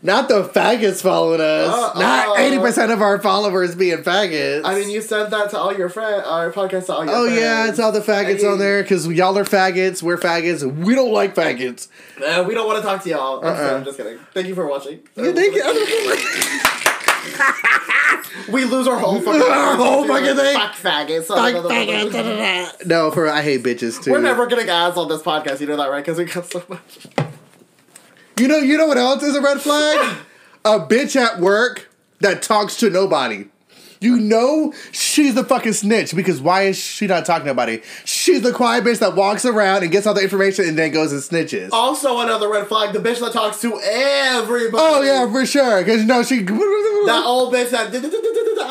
Not 0.01 0.29
the 0.29 0.43
faggots 0.43 1.01
following 1.01 1.41
us. 1.41 1.67
Uh-oh. 1.67 1.99
Not 1.99 2.37
uh, 2.37 2.39
80% 2.39 2.93
of 2.93 3.01
our 3.01 3.19
followers 3.19 3.75
being 3.75 3.97
faggots. 3.97 4.61
I 4.63 4.75
mean, 4.75 4.89
you 4.89 5.01
sent 5.01 5.29
that 5.31 5.49
to 5.49 5.57
all 5.57 5.75
your 5.75 5.89
friends, 5.89 6.23
uh, 6.25 6.29
our 6.29 6.53
podcast 6.53 6.85
to 6.85 6.93
all 6.93 7.03
your 7.05 7.13
oh, 7.13 7.25
friends. 7.25 7.25
Oh 7.25 7.25
friends. 7.25 7.41
yeah, 7.41 7.67
it's 7.67 7.79
all 7.79 7.91
the 7.91 7.99
faggots 7.99 8.41
I 8.43 8.47
on 8.47 8.59
there 8.59 8.81
because 8.81 9.05
y'all 9.07 9.37
are 9.37 9.43
faggots. 9.43 10.01
We're 10.01 10.17
faggots. 10.17 10.63
We 10.85 10.95
don't 10.95 11.11
like 11.11 11.35
faggots. 11.35 11.89
Uh, 12.17 12.45
we 12.47 12.53
don't 12.53 12.65
want 12.65 12.79
to 12.79 12.83
talk 12.83 13.03
to 13.03 13.09
y'all. 13.09 13.45
I'm, 13.45 13.55
sorry, 13.55 13.69
Uh-uh. 13.69 13.77
I'm 13.77 13.83
just 13.83 13.97
kidding. 13.97 14.19
Thank 14.33 14.47
you 14.47 14.55
for 14.55 14.67
watching. 14.67 15.01
Yeah, 15.17 15.33
thank 15.33 15.55
you. 15.55 15.63
we 18.53 18.63
lose 18.63 18.87
our 18.87 18.97
whole 18.97 19.19
fucking 19.19 19.41
Our 19.41 19.75
whole 19.75 20.07
fucking 20.07 20.35
thing. 20.35 20.55
Fuck 20.55 20.75
faggots. 20.75 21.25
Fuck, 21.25 21.53
fuck, 21.53 21.69
da, 21.69 22.09
da, 22.09 22.11
da. 22.21 22.71
No, 22.85 23.11
for 23.11 23.27
I 23.27 23.41
hate 23.41 23.63
bitches 23.63 24.01
too. 24.01 24.11
We're 24.11 24.21
never 24.21 24.47
getting 24.47 24.69
ads 24.69 24.95
on 24.95 25.09
this 25.09 25.21
podcast. 25.21 25.59
You 25.59 25.67
know 25.67 25.75
that, 25.75 25.89
right? 25.89 26.05
Because 26.05 26.17
we 26.17 26.23
got 26.23 26.45
so 26.45 26.63
much. 26.69 27.25
You 28.39 28.47
know, 28.47 28.59
you 28.59 28.77
know 28.77 28.87
what 28.87 28.97
else 28.97 29.21
is 29.23 29.35
a 29.35 29.41
red 29.41 29.59
flag? 29.59 30.17
a 30.65 30.79
bitch 30.79 31.15
at 31.15 31.39
work 31.39 31.89
that 32.19 32.41
talks 32.41 32.77
to 32.77 32.89
nobody. 32.89 33.45
You 34.01 34.17
know 34.17 34.73
she's 34.93 35.35
the 35.35 35.43
fucking 35.43 35.73
snitch 35.73 36.15
because 36.15 36.39
why 36.39 36.63
is 36.63 36.77
she 36.77 37.05
not 37.05 37.25
talking 37.25 37.43
to 37.43 37.47
nobody? 37.49 37.81
She's 38.05 38.41
the 38.41 38.53
quiet 38.53 38.85
bitch 38.85 38.99
that 38.99 39.13
walks 39.13 39.43
around 39.43 39.83
and 39.83 39.91
gets 39.91 40.07
all 40.07 40.13
the 40.13 40.21
information 40.21 40.69
and 40.69 40.77
then 40.77 40.91
goes 40.91 41.11
and 41.11 41.21
snitches. 41.21 41.69
Also, 41.73 42.19
another 42.19 42.49
red 42.49 42.67
flag: 42.67 42.93
the 42.93 42.99
bitch 42.99 43.19
that 43.19 43.33
talks 43.33 43.59
to 43.59 43.77
everybody. 43.83 44.81
Oh, 44.81 45.01
yeah, 45.01 45.29
for 45.29 45.45
sure. 45.45 45.83
Because 45.83 45.99
you 46.01 46.07
know 46.07 46.23
she. 46.23 46.43
That 46.43 47.23
old 47.25 47.53
bitch 47.53 47.71
that. 47.71 47.91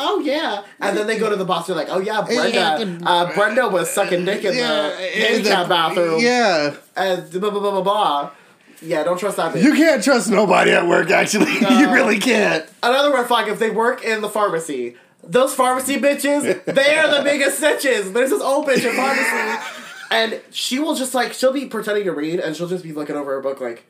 Oh 0.01 0.19
yeah, 0.23 0.63
and 0.79 0.97
then 0.97 1.05
they 1.05 1.19
go 1.19 1.29
to 1.29 1.35
the 1.35 1.45
boss. 1.45 1.67
They're 1.67 1.75
like, 1.75 1.89
"Oh 1.89 1.99
yeah, 1.99 2.21
Brenda. 2.21 2.99
Uh, 3.05 3.33
Brenda 3.33 3.67
was 3.67 3.91
sucking 3.91 4.25
dick 4.25 4.43
in 4.43 4.55
the 4.55 4.57
in 4.57 5.43
the- 5.43 5.49
handicap 5.49 5.69
bathroom." 5.69 6.21
Yeah. 6.21 6.75
and 6.95 7.29
blah 7.31 7.49
blah 7.51 7.59
blah 7.59 7.71
blah 7.71 7.81
blah. 7.81 8.31
Yeah, 8.81 9.03
don't 9.03 9.17
trust 9.17 9.37
that 9.37 9.53
bitch. 9.53 9.63
You 9.63 9.73
can't 9.73 10.03
trust 10.03 10.29
nobody 10.29 10.71
at 10.71 10.87
work, 10.87 11.09
actually. 11.11 11.51
you 11.53 11.91
really 11.91 12.19
can't. 12.19 12.67
Another 12.81 13.13
red 13.13 13.27
flag: 13.27 13.47
if 13.47 13.59
they 13.59 13.69
work 13.69 14.03
in 14.03 14.21
the 14.21 14.29
pharmacy, 14.29 14.95
those 15.23 15.53
pharmacy 15.53 15.97
bitches, 15.97 16.63
they 16.65 16.97
are 16.97 17.17
the 17.17 17.23
biggest 17.23 17.61
snitches. 17.61 18.13
There's 18.13 18.29
this 18.29 18.41
old 18.41 18.67
bitch 18.67 18.89
in 18.89 18.95
pharmacy, 18.95 19.71
and 20.11 20.41
she 20.51 20.79
will 20.79 20.95
just 20.95 21.13
like 21.13 21.33
she'll 21.33 21.53
be 21.53 21.65
pretending 21.65 22.05
to 22.05 22.11
read, 22.11 22.39
and 22.39 22.55
she'll 22.55 22.69
just 22.69 22.83
be 22.83 22.93
looking 22.93 23.15
over 23.15 23.31
her 23.31 23.41
book 23.41 23.59
like, 23.59 23.85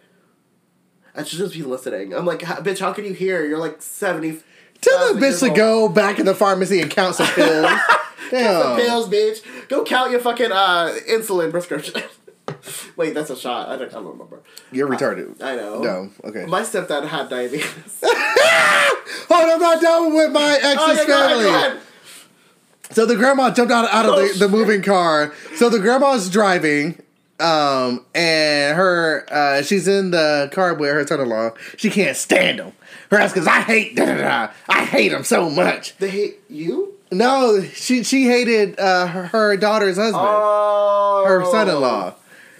and 1.13 1.27
she'll 1.27 1.39
just 1.39 1.53
be 1.53 1.63
listening. 1.63 2.13
I'm 2.13 2.25
like, 2.25 2.39
bitch, 2.39 2.79
how 2.79 2.93
can 2.93 3.05
you 3.05 3.13
hear? 3.13 3.45
You're 3.45 3.59
like 3.59 3.81
seventy. 3.81 4.39
Tell 4.81 5.13
the 5.13 5.19
bitch 5.19 5.41
to 5.41 5.49
go 5.53 5.89
back 5.89 6.19
in 6.19 6.25
the 6.25 6.33
pharmacy 6.33 6.81
and 6.81 6.89
count 6.89 7.15
some 7.15 7.27
pills. 7.27 7.69
Damn. 8.29 8.79
pills, 8.79 9.09
bitch. 9.09 9.67
Go 9.67 9.83
count 9.83 10.11
your 10.11 10.21
fucking 10.21 10.51
uh, 10.51 10.95
insulin 11.09 11.51
prescription. 11.51 12.01
Wait, 12.95 13.13
that's 13.13 13.29
a 13.29 13.35
shot. 13.37 13.69
I 13.69 13.75
don't, 13.77 13.89
I 13.89 13.93
don't 13.93 14.07
remember. 14.07 14.41
You're 14.71 14.87
retarded. 14.87 15.41
I 15.41 15.55
know. 15.55 15.81
No, 15.81 16.09
okay. 16.25 16.45
My 16.45 16.61
stepdad 16.61 17.07
had 17.07 17.29
diabetes. 17.29 18.01
Hold 18.03 19.43
on, 19.43 19.49
I'm 19.51 19.59
not 19.59 19.81
done 19.81 20.13
with 20.15 20.31
my 20.31 20.53
ex's 20.61 20.77
oh, 20.79 20.91
yeah, 20.93 21.05
go 21.07 21.13
ahead, 21.13 21.29
family. 21.29 21.43
go 21.43 21.55
ahead. 21.55 21.79
So 22.91 23.05
the 23.05 23.15
grandma 23.15 23.51
jumped 23.51 23.71
out, 23.71 23.85
out 23.93 24.05
of 24.05 24.15
Oh, 24.15 24.27
the, 24.33 24.39
the 24.39 24.49
moving 24.49 24.81
car. 24.81 25.33
So 25.55 25.69
the 25.69 25.79
grandma's 25.79 26.29
driving, 26.29 26.99
um, 27.39 28.03
and 28.15 28.75
her 28.75 29.25
uh, 29.31 29.61
she's 29.61 29.87
in 29.87 30.11
the 30.11 30.49
car 30.51 30.73
with 30.73 30.89
her 30.91 31.05
son-in-law. 31.05 31.51
She 31.77 31.89
can't 31.91 32.17
stand 32.17 32.59
him. 32.59 32.73
Her 33.11 33.17
ass 33.17 33.33
goes, 33.33 33.47
I 33.47 33.61
hate 33.61 33.95
da, 33.95 34.05
da, 34.05 34.17
da. 34.17 34.51
I 34.67 34.85
hate 34.85 35.11
him 35.11 35.23
so 35.23 35.49
much. 35.49 35.95
They 35.97 36.09
hate 36.09 36.39
you? 36.49 36.93
No, 37.11 37.61
she 37.63 38.03
she 38.03 38.25
hated 38.25 38.79
uh, 38.79 39.07
her, 39.07 39.25
her 39.27 39.57
daughter's 39.57 39.97
husband, 39.97 40.23
Oh. 40.27 41.23
her 41.27 41.43
son-in-law. 41.45 42.15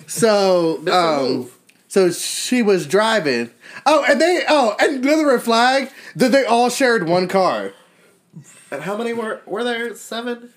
So 0.10 0.82
um, 0.92 1.52
so 1.88 2.10
she 2.12 2.64
was 2.64 2.88
driving. 2.88 3.52
Oh, 3.86 4.04
and 4.10 4.20
they 4.20 4.44
oh, 4.50 4.76
and 4.80 5.06
another 5.06 5.28
red 5.28 5.44
flag 5.44 5.92
that 6.16 6.32
they 6.32 6.44
all 6.44 6.70
shared 6.70 7.08
one 7.08 7.28
car. 7.28 7.74
And 8.72 8.84
how 8.84 8.98
many 8.98 9.14
were 9.14 9.42
were 9.46 9.64
there? 9.64 9.94
Seven? 9.94 10.50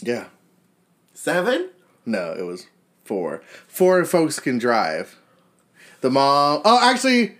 Yeah. 0.00 0.26
Seven? 1.14 1.70
No, 2.04 2.32
it 2.32 2.42
was 2.42 2.66
four. 3.04 3.40
Four 3.68 4.04
folks 4.04 4.40
can 4.40 4.58
drive. 4.58 5.16
The 6.00 6.10
mom. 6.10 6.62
Oh, 6.64 6.80
actually, 6.82 7.36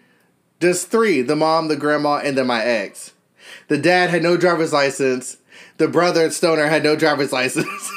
just 0.61 0.93
three. 0.93 1.23
The 1.23 1.37
mom, 1.37 1.67
the 1.67 1.77
grandma, 1.77 2.19
and 2.19 2.39
then 2.39 2.47
my 2.47 2.63
ex. 2.63 3.15
The 3.67 3.79
dad 3.79 4.11
had 4.11 4.23
no 4.23 4.37
driver's 4.37 4.73
license. 4.73 5.39
The 5.79 5.89
brother 5.89 6.31
Stoner 6.31 6.69
had 6.69 6.85
no 6.85 6.95
driver's 6.95 7.33
license. 7.41 7.91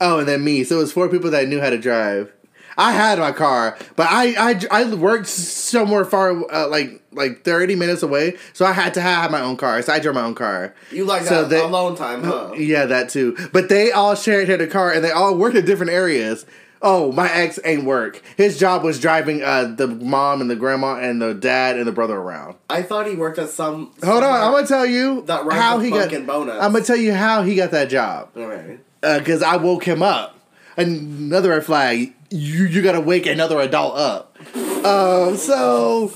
Oh, 0.00 0.18
and 0.20 0.28
then 0.28 0.44
me. 0.44 0.64
So 0.64 0.76
it 0.76 0.78
was 0.80 0.92
four 0.92 1.08
people 1.08 1.30
that 1.30 1.48
knew 1.48 1.60
how 1.60 1.70
to 1.70 1.78
drive. 1.78 2.32
I 2.76 2.90
had 2.90 3.20
my 3.20 3.30
car, 3.30 3.78
but 3.94 4.08
I 4.10 4.34
I, 4.50 4.60
I 4.82 4.94
worked 4.94 5.28
somewhere 5.28 6.04
far, 6.04 6.30
uh, 6.52 6.66
like 6.68 7.00
like 7.12 7.44
thirty 7.44 7.76
minutes 7.76 8.02
away. 8.02 8.36
So 8.52 8.66
I 8.66 8.72
had 8.72 8.94
to 8.94 9.00
have 9.00 9.30
my 9.30 9.40
own 9.40 9.56
car. 9.56 9.80
So 9.82 9.92
I 9.92 10.00
drove 10.00 10.16
my 10.16 10.22
own 10.24 10.34
car. 10.34 10.74
You 10.90 11.04
like 11.04 11.22
So 11.22 11.42
that 11.42 11.50
they- 11.50 11.60
alone 11.60 11.94
time, 11.96 12.24
huh? 12.24 12.52
Yeah, 12.56 12.86
that 12.86 13.10
too. 13.10 13.36
But 13.52 13.68
they 13.68 13.92
all 13.92 14.16
shared 14.16 14.48
had 14.48 14.60
a 14.60 14.66
car, 14.66 14.90
and 14.92 15.04
they 15.04 15.12
all 15.12 15.36
worked 15.36 15.56
in 15.56 15.64
different 15.64 15.92
areas. 15.92 16.46
Oh, 16.82 17.12
my 17.12 17.30
ex 17.32 17.58
ain't 17.64 17.84
work. 17.84 18.20
His 18.36 18.58
job 18.58 18.82
was 18.82 19.00
driving 19.00 19.42
uh, 19.42 19.72
the 19.74 19.86
mom 19.86 20.42
and 20.42 20.50
the 20.50 20.56
grandma 20.56 20.96
and 20.98 21.22
the 21.22 21.32
dad 21.32 21.78
and 21.78 21.86
the 21.86 21.92
brother 21.92 22.16
around. 22.16 22.56
I 22.68 22.82
thought 22.82 23.06
he 23.06 23.14
worked 23.14 23.38
at 23.38 23.48
some. 23.50 23.92
Hold 24.04 24.22
on, 24.24 24.40
I'm 24.42 24.50
gonna 24.52 24.66
tell 24.66 24.84
you 24.84 25.22
That 25.22 25.50
how 25.52 25.78
he 25.78 25.90
got. 25.90 26.10
Donuts. 26.10 26.60
I'm 26.62 26.72
gonna 26.72 26.84
tell 26.84 26.96
you 26.96 27.14
how 27.14 27.42
he 27.42 27.54
got 27.54 27.70
that 27.70 27.88
job 27.88 28.30
Okay. 28.36 28.78
Because 29.18 29.42
I 29.42 29.56
woke 29.56 29.84
him 29.84 30.02
up. 30.02 30.38
Another 30.76 31.50
red 31.50 31.64
flag. 31.64 32.12
You 32.30 32.64
you 32.64 32.82
gotta 32.82 33.00
wake 33.00 33.26
another 33.26 33.60
adult 33.60 33.96
up. 33.96 34.36
Um, 34.84 35.36
so 35.36 36.12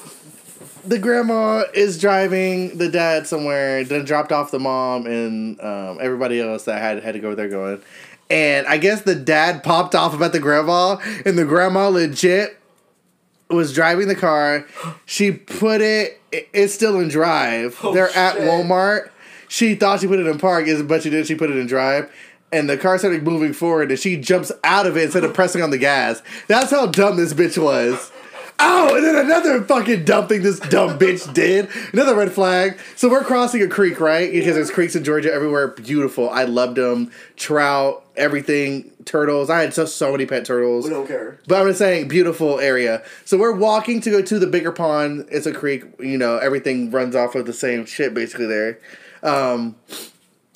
the 0.84 0.98
grandma 0.98 1.64
is 1.74 1.98
driving 1.98 2.76
the 2.78 2.88
dad 2.88 3.26
somewhere. 3.26 3.84
Then 3.84 4.04
dropped 4.04 4.32
off 4.32 4.50
the 4.50 4.58
mom 4.58 5.06
and 5.06 5.60
um, 5.60 5.98
everybody 6.00 6.40
else 6.40 6.64
that 6.64 6.80
had 6.80 7.02
had 7.02 7.12
to 7.14 7.20
go 7.20 7.34
there 7.34 7.48
going. 7.48 7.80
And 8.30 8.66
I 8.66 8.78
guess 8.78 9.02
the 9.02 9.14
dad 9.14 9.62
popped 9.62 9.94
off 9.94 10.12
about 10.12 10.32
the 10.32 10.40
grandma, 10.40 10.96
and 11.24 11.38
the 11.38 11.44
grandma 11.46 11.88
legit 11.88 12.58
was 13.48 13.72
driving 13.72 14.08
the 14.08 14.14
car. 14.16 14.66
She 15.06 15.30
put 15.32 15.80
it. 15.80 16.20
it- 16.32 16.48
It's 16.52 16.74
still 16.74 16.98
in 17.00 17.08
drive. 17.08 17.78
Oh, 17.82 17.94
They're 17.94 18.14
at. 18.14 18.36
Walmart. 18.38 19.08
She 19.50 19.74
thought 19.76 20.00
she 20.00 20.06
put 20.06 20.18
it 20.18 20.26
in 20.26 20.36
park, 20.38 20.66
is- 20.66 20.82
but 20.82 21.02
she 21.02 21.08
did. 21.10 21.26
She 21.26 21.34
put 21.36 21.48
it 21.48 21.56
in 21.56 21.66
drive. 21.66 22.10
And 22.50 22.68
the 22.68 22.78
car 22.78 22.98
started 22.98 23.22
moving 23.24 23.52
forward, 23.52 23.90
and 23.90 24.00
she 24.00 24.16
jumps 24.16 24.50
out 24.64 24.86
of 24.86 24.96
it 24.96 25.04
instead 25.04 25.24
of 25.24 25.34
pressing 25.34 25.62
on 25.62 25.70
the 25.70 25.78
gas. 25.78 26.22
That's 26.46 26.70
how 26.70 26.86
dumb 26.86 27.16
this 27.16 27.34
bitch 27.34 27.62
was. 27.62 28.10
Oh, 28.60 28.96
and 28.96 29.04
then 29.04 29.14
another 29.14 29.62
fucking 29.62 30.04
dumb 30.04 30.26
thing 30.26 30.42
this 30.42 30.58
dumb 30.58 30.98
bitch 30.98 31.32
did. 31.32 31.68
Another 31.92 32.16
red 32.16 32.32
flag. 32.32 32.78
So 32.96 33.08
we're 33.08 33.22
crossing 33.22 33.62
a 33.62 33.68
creek, 33.68 34.00
right? 34.00 34.32
Because 34.32 34.56
there's 34.56 34.70
creeks 34.70 34.96
in 34.96 35.04
Georgia 35.04 35.32
everywhere. 35.32 35.68
Beautiful. 35.68 36.28
I 36.28 36.42
loved 36.42 36.76
them. 36.76 37.12
Trout, 37.36 38.04
everything, 38.16 38.90
turtles. 39.04 39.48
I 39.48 39.60
had 39.60 39.74
so 39.74 39.84
so 39.84 40.10
many 40.10 40.26
pet 40.26 40.44
turtles. 40.44 40.84
We 40.84 40.90
don't 40.90 41.06
care. 41.06 41.38
But 41.46 41.60
I'm 41.60 41.68
just 41.68 41.78
saying, 41.78 42.08
beautiful 42.08 42.58
area. 42.58 43.04
So 43.24 43.38
we're 43.38 43.52
walking 43.52 44.00
to 44.00 44.10
go 44.10 44.22
to 44.22 44.38
the 44.40 44.48
bigger 44.48 44.72
pond. 44.72 45.28
It's 45.30 45.46
a 45.46 45.52
creek. 45.52 45.84
You 46.00 46.18
know, 46.18 46.38
everything 46.38 46.90
runs 46.90 47.14
off 47.14 47.36
of 47.36 47.46
the 47.46 47.52
same 47.52 47.86
shit 47.86 48.12
basically 48.12 48.46
there. 48.46 48.80
Um, 49.22 49.76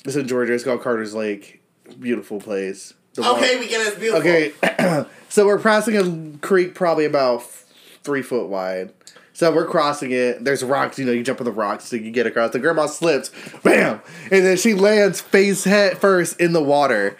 it's 0.03 0.17
in 0.17 0.27
Georgia. 0.27 0.53
It's 0.53 0.65
called 0.65 0.81
Carter's 0.81 1.15
Lake. 1.15 1.62
Beautiful 1.99 2.39
place. 2.39 2.93
Okay, 3.17 3.59
we 3.59 3.67
get 3.67 3.81
it. 3.81 3.87
It's 3.89 3.99
beautiful. 3.99 4.21
Okay, 4.21 5.05
so 5.29 5.45
we're 5.45 5.59
crossing 5.59 5.97
a 5.97 6.37
creek 6.39 6.73
probably 6.73 7.05
about 7.05 7.43
three 8.03 8.21
foot 8.21 8.47
wide. 8.49 8.91
So 9.35 9.51
we're 9.53 9.65
crossing 9.65 10.11
it. 10.11 10.43
There's 10.43 10.63
rocks, 10.63 10.99
you 10.99 11.05
know, 11.05 11.11
you 11.11 11.23
jump 11.23 11.41
on 11.41 11.45
the 11.45 11.51
rocks 11.51 11.85
so 11.85 11.95
you 11.95 12.11
get 12.11 12.27
across. 12.27 12.51
The 12.51 12.59
grandma 12.59 12.85
slips, 12.85 13.31
bam, 13.63 13.99
and 14.31 14.45
then 14.45 14.57
she 14.57 14.75
lands 14.75 15.21
face 15.21 15.63
head 15.63 15.97
first 15.97 16.39
in 16.39 16.53
the 16.53 16.61
water. 16.61 17.15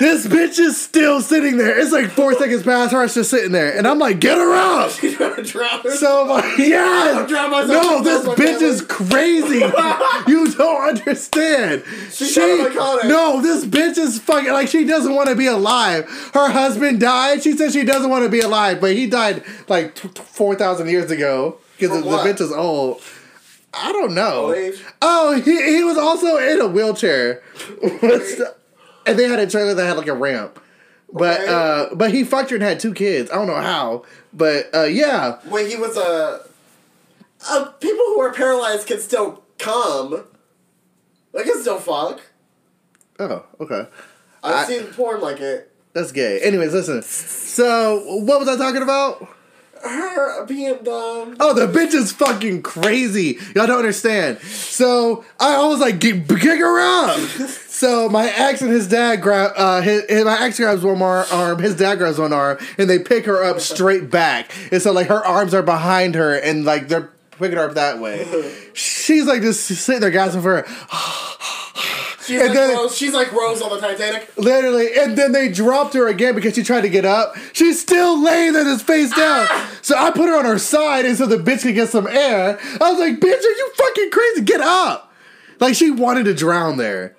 This 0.00 0.26
bitch 0.26 0.58
is 0.58 0.80
still 0.80 1.20
sitting 1.20 1.58
there. 1.58 1.78
It's 1.78 1.92
like 1.92 2.08
four 2.08 2.32
seconds 2.32 2.62
past 2.62 2.92
her, 2.92 3.04
it's 3.04 3.12
just 3.12 3.28
sitting 3.28 3.52
there, 3.52 3.76
and 3.76 3.86
I'm 3.86 3.98
like, 3.98 4.18
get 4.18 4.38
her 4.38 4.54
up. 4.54 4.92
She's 4.92 5.14
gonna 5.18 5.42
drown. 5.42 5.86
So 5.90 6.22
I'm 6.22 6.28
like, 6.28 6.58
myself. 7.50 7.68
No, 7.68 8.02
this 8.02 8.26
bitch 8.26 8.62
is 8.62 8.80
crazy. 8.80 9.58
you 10.26 10.50
don't 10.52 10.88
understand. 10.88 11.84
She's 12.10 12.32
she, 12.32 12.34
trying 12.34 12.72
to 12.72 13.00
it. 13.02 13.08
no, 13.08 13.42
this 13.42 13.66
bitch 13.66 13.98
is 13.98 14.18
fucking 14.20 14.50
like 14.50 14.68
she 14.68 14.86
doesn't 14.86 15.14
want 15.14 15.28
to 15.28 15.36
be 15.36 15.46
alive. 15.46 16.08
Her 16.32 16.50
husband 16.50 16.98
died. 16.98 17.42
She 17.42 17.52
said 17.52 17.72
she 17.72 17.84
doesn't 17.84 18.08
want 18.08 18.24
to 18.24 18.30
be 18.30 18.40
alive, 18.40 18.80
but 18.80 18.96
he 18.96 19.06
died 19.06 19.44
like 19.68 19.98
four 19.98 20.54
thousand 20.54 20.88
years 20.88 21.10
ago 21.10 21.58
because 21.78 22.02
the 22.02 22.08
bitch 22.08 22.40
is 22.40 22.52
old. 22.52 23.02
I 23.74 23.92
don't 23.92 24.14
know. 24.14 24.72
Oh, 25.02 25.40
he, 25.40 25.76
he 25.76 25.84
was 25.84 25.98
also 25.98 26.38
in 26.38 26.58
a 26.58 26.68
wheelchair. 26.68 27.42
And 29.06 29.18
they 29.18 29.24
had 29.28 29.38
a 29.38 29.46
trailer 29.48 29.74
that 29.74 29.84
had 29.86 29.96
like 29.96 30.06
a 30.08 30.14
ramp. 30.14 30.60
But 31.12 31.40
Okay. 31.40 31.52
uh, 31.52 31.94
but 31.94 32.12
he 32.12 32.22
fucked 32.24 32.50
her 32.50 32.56
and 32.56 32.62
had 32.62 32.78
two 32.80 32.94
kids. 32.94 33.30
I 33.30 33.34
don't 33.34 33.46
know 33.48 33.54
how, 33.60 34.04
but 34.32 34.66
uh, 34.74 34.84
yeah. 34.84 35.38
When 35.48 35.68
he 35.68 35.76
was 35.76 35.96
a. 35.96 36.40
Uh, 37.48 37.64
people 37.80 38.04
who 38.06 38.20
are 38.20 38.32
paralyzed 38.32 38.86
can 38.86 39.00
still 39.00 39.42
come. 39.58 40.24
They 41.32 41.42
can 41.42 41.60
still 41.60 41.78
fuck. 41.80 42.20
Oh, 43.18 43.44
okay. 43.60 43.86
I've 44.44 44.54
I- 44.54 44.64
seen 44.66 44.84
porn 44.92 45.20
like 45.20 45.40
it. 45.40 45.66
That's 45.92 46.12
gay. 46.12 46.38
Anyways, 46.40 46.72
listen. 46.72 47.02
So, 47.02 48.04
what 48.24 48.38
was 48.38 48.48
I 48.48 48.56
talking 48.56 48.82
about? 48.82 49.26
Her 49.82 50.44
being 50.46 50.76
dumb. 50.84 51.36
Oh, 51.40 51.52
the 51.54 51.66
bitch 51.66 51.94
is 51.94 52.12
fucking 52.12 52.62
crazy. 52.62 53.38
Y'all 53.56 53.66
don't 53.66 53.78
understand. 53.78 54.38
So 54.40 55.24
I 55.40 55.66
was 55.66 55.80
like, 55.80 55.98
get, 55.98 56.28
kick 56.28 56.58
her 56.60 56.78
up. 56.80 57.18
so 57.80 58.08
my 58.10 58.28
ex 58.28 58.60
and 58.60 58.70
his 58.70 58.86
dad 58.88 59.22
grab, 59.22 59.52
uh, 59.56 59.80
his, 59.80 60.04
his- 60.08 60.24
my 60.24 60.38
ex 60.42 60.58
grabs 60.58 60.82
one 60.82 60.98
more 60.98 61.24
arm, 61.32 61.58
his 61.60 61.74
dad 61.76 61.96
grabs 61.96 62.18
one 62.18 62.32
arm, 62.32 62.58
and 62.76 62.90
they 62.90 62.98
pick 62.98 63.24
her 63.24 63.42
up 63.42 63.58
straight 63.60 64.10
back. 64.10 64.50
And 64.70 64.82
so 64.82 64.92
like 64.92 65.06
her 65.08 65.24
arms 65.24 65.54
are 65.54 65.62
behind 65.62 66.14
her, 66.14 66.34
and 66.34 66.64
like 66.66 66.88
they're 66.88 67.10
picking 67.38 67.56
her 67.56 67.64
up 67.68 67.74
that 67.74 67.98
way. 68.00 68.26
She's 68.74 69.24
like 69.24 69.40
just 69.40 69.64
sitting 69.64 70.02
there 70.02 70.10
gasping 70.10 70.42
for 70.42 70.62
her. 70.62 70.66
She's 72.26 72.38
And 72.38 72.48
like 72.50 72.56
then- 72.56 72.76
Rose. 72.76 72.96
She's 72.96 73.14
like 73.14 73.32
Rose 73.32 73.60
on 73.62 73.70
the 73.70 73.80
Titanic. 73.80 74.30
Literally, 74.36 74.88
and 74.96 75.16
then 75.16 75.32
they 75.32 75.48
dropped 75.48 75.94
her 75.94 76.06
again 76.06 76.34
because 76.34 76.54
she 76.54 76.62
tried 76.62 76.82
to 76.82 76.88
get 76.88 77.04
up. 77.04 77.34
She's 77.54 77.80
still 77.80 78.22
laying 78.22 78.52
there, 78.52 78.62
just 78.64 78.86
face 78.86 79.10
down. 79.16 79.48
So 79.82 79.96
I 79.96 80.10
put 80.10 80.28
her 80.28 80.36
on 80.38 80.44
her 80.44 80.58
side, 80.58 81.06
and 81.06 81.16
so 81.16 81.26
the 81.26 81.38
bitch 81.38 81.62
could 81.62 81.74
get 81.74 81.88
some 81.88 82.06
air. 82.06 82.58
I 82.80 82.90
was 82.90 83.00
like, 83.00 83.14
"Bitch, 83.18 83.38
are 83.38 83.56
you 83.56 83.72
fucking 83.74 84.10
crazy? 84.10 84.42
Get 84.42 84.60
up!" 84.60 85.12
Like 85.58 85.74
she 85.74 85.90
wanted 85.90 86.24
to 86.26 86.34
drown 86.34 86.76
there, 86.76 87.16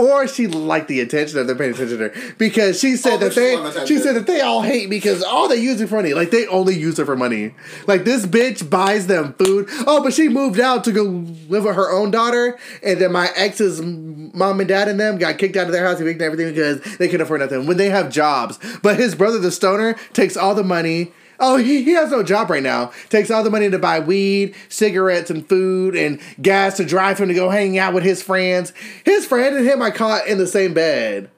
or 0.00 0.26
she 0.26 0.46
liked 0.46 0.88
the 0.88 1.00
attention 1.00 1.36
that 1.36 1.46
they're 1.46 1.56
paying 1.56 1.74
attention 1.74 1.98
to 1.98 2.08
her 2.08 2.34
because 2.38 2.80
she 2.80 2.96
said 2.96 3.22
Oh, 3.22 3.28
that 3.28 3.34
they 3.34 3.86
she 3.86 3.98
said 3.98 4.16
that 4.16 4.26
they 4.26 4.40
all 4.40 4.62
hate 4.62 4.88
because 4.88 5.22
all 5.22 5.46
they 5.46 5.56
use 5.56 5.80
it 5.80 5.88
for 5.88 5.96
money. 5.96 6.14
Like 6.14 6.30
they 6.30 6.46
only 6.46 6.74
use 6.74 6.98
it 6.98 7.04
for 7.04 7.16
money. 7.16 7.54
Like 7.86 8.04
this 8.04 8.24
bitch 8.24 8.68
buys 8.68 9.06
them 9.06 9.34
food. 9.34 9.68
Oh, 9.86 10.02
but 10.02 10.14
she 10.14 10.28
moved 10.28 10.58
out 10.58 10.84
to 10.84 10.92
go 10.92 11.02
live 11.02 11.64
with 11.64 11.74
her 11.76 11.90
own 11.92 12.10
daughter, 12.10 12.58
and 12.82 12.98
then 13.00 13.12
my 13.12 13.28
ex's 13.36 13.82
mom 13.82 14.60
and 14.60 14.68
dad 14.68 14.88
and 14.88 14.98
them 14.98 15.18
got 15.18 15.38
kicked 15.38 15.56
out 15.56 15.66
of 15.66 15.72
their 15.72 15.84
house, 15.84 16.00
and 16.00 16.22
everything 16.22 16.48
because 16.48 16.80
they 16.96 17.06
couldn't 17.08 17.22
afford 17.22 17.40
nothing 17.40 17.66
when 17.66 17.76
they 17.76 17.90
have 17.90 18.10
jobs. 18.10 18.58
But 18.82 18.96
his 18.96 19.14
brother, 19.14 19.38
the 19.38 19.50
stoner, 19.50 19.94
takes 20.12 20.36
all 20.36 20.54
the 20.54 20.64
money. 20.64 21.12
Oh, 21.40 21.56
he, 21.56 21.82
he 21.82 21.92
has 21.92 22.10
no 22.10 22.22
job 22.22 22.50
right 22.50 22.62
now. 22.62 22.92
Takes 23.08 23.30
all 23.30 23.42
the 23.42 23.50
money 23.50 23.70
to 23.70 23.78
buy 23.78 23.98
weed, 23.98 24.54
cigarettes, 24.68 25.30
and 25.30 25.48
food, 25.48 25.96
and 25.96 26.20
gas 26.40 26.76
to 26.76 26.84
drive 26.84 27.18
him 27.18 27.28
to 27.28 27.34
go 27.34 27.48
hang 27.48 27.78
out 27.78 27.94
with 27.94 28.04
his 28.04 28.22
friends. 28.22 28.74
His 29.04 29.24
friend 29.26 29.56
and 29.56 29.66
him 29.66 29.80
I 29.80 29.90
caught 29.90 30.26
in 30.26 30.36
the 30.36 30.46
same 30.46 30.74
bed. 30.74 31.30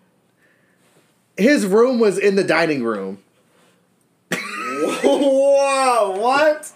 His 1.37 1.65
room 1.65 2.01
was 2.01 2.19
in 2.19 2.35
the 2.35 2.43
dining 2.45 2.83
room. 2.83 3.23
Whoa! 4.33 6.17
What? 6.19 6.73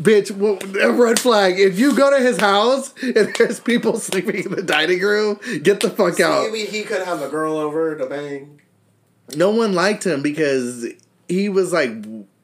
Bitch, 0.00 0.30
well, 0.30 0.58
a 0.82 0.92
red 0.92 1.20
flag. 1.20 1.58
If 1.58 1.78
you 1.78 1.94
go 1.94 2.10
to 2.10 2.22
his 2.22 2.38
house 2.38 2.92
and 3.02 3.34
there's 3.38 3.60
people 3.60 3.98
sleeping 3.98 4.44
in 4.44 4.50
the 4.52 4.62
dining 4.62 5.00
room, 5.00 5.38
get 5.62 5.80
the 5.80 5.90
fuck 5.90 6.18
out. 6.20 6.50
Maybe 6.50 6.64
he 6.64 6.82
could 6.82 7.02
have 7.02 7.22
a 7.22 7.28
girl 7.28 7.56
over 7.56 7.94
to 7.96 8.06
bang. 8.06 8.60
No 9.36 9.50
one 9.50 9.72
liked 9.74 10.04
him 10.04 10.22
because 10.22 10.86
he 11.28 11.48
was 11.48 11.72
like, 11.72 11.90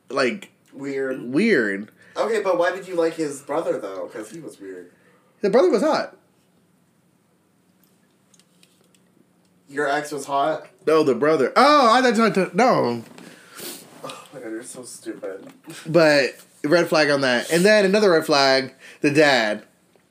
like 0.09 0.51
Weird. 0.73 1.23
weird. 1.23 1.90
Okay, 2.16 2.42
but 2.42 2.59
why 2.59 2.75
did 2.75 2.87
you 2.88 2.95
like 2.95 3.14
his 3.14 3.40
brother 3.42 3.79
though? 3.79 4.09
Because 4.11 4.31
he 4.31 4.40
was 4.40 4.61
weird. 4.61 4.90
The 5.40 5.51
brother 5.51 5.71
was 5.71 5.83
hot. 5.83 6.16
Your 9.69 9.88
ex 9.88 10.12
was 10.12 10.27
hot. 10.27 10.66
No, 10.87 11.03
the 11.03 11.14
brother. 11.14 11.53
Oh, 11.57 11.92
I 11.92 12.01
thought 12.01 12.16
you 12.16 12.31
to 12.45 12.57
no, 12.57 13.03
Oh 14.05 14.25
my 14.33 14.40
god, 14.40 14.51
you're 14.51 14.62
so 14.62 14.83
stupid. 14.85 15.47
but 15.87 16.31
red 16.64 16.88
flag 16.88 17.11
on 17.11 17.23
that. 17.23 17.51
And 17.51 17.64
then 17.64 17.85
another 17.85 18.11
red 18.12 18.25
flag. 18.27 18.75
The 19.01 19.11
dad. 19.11 19.64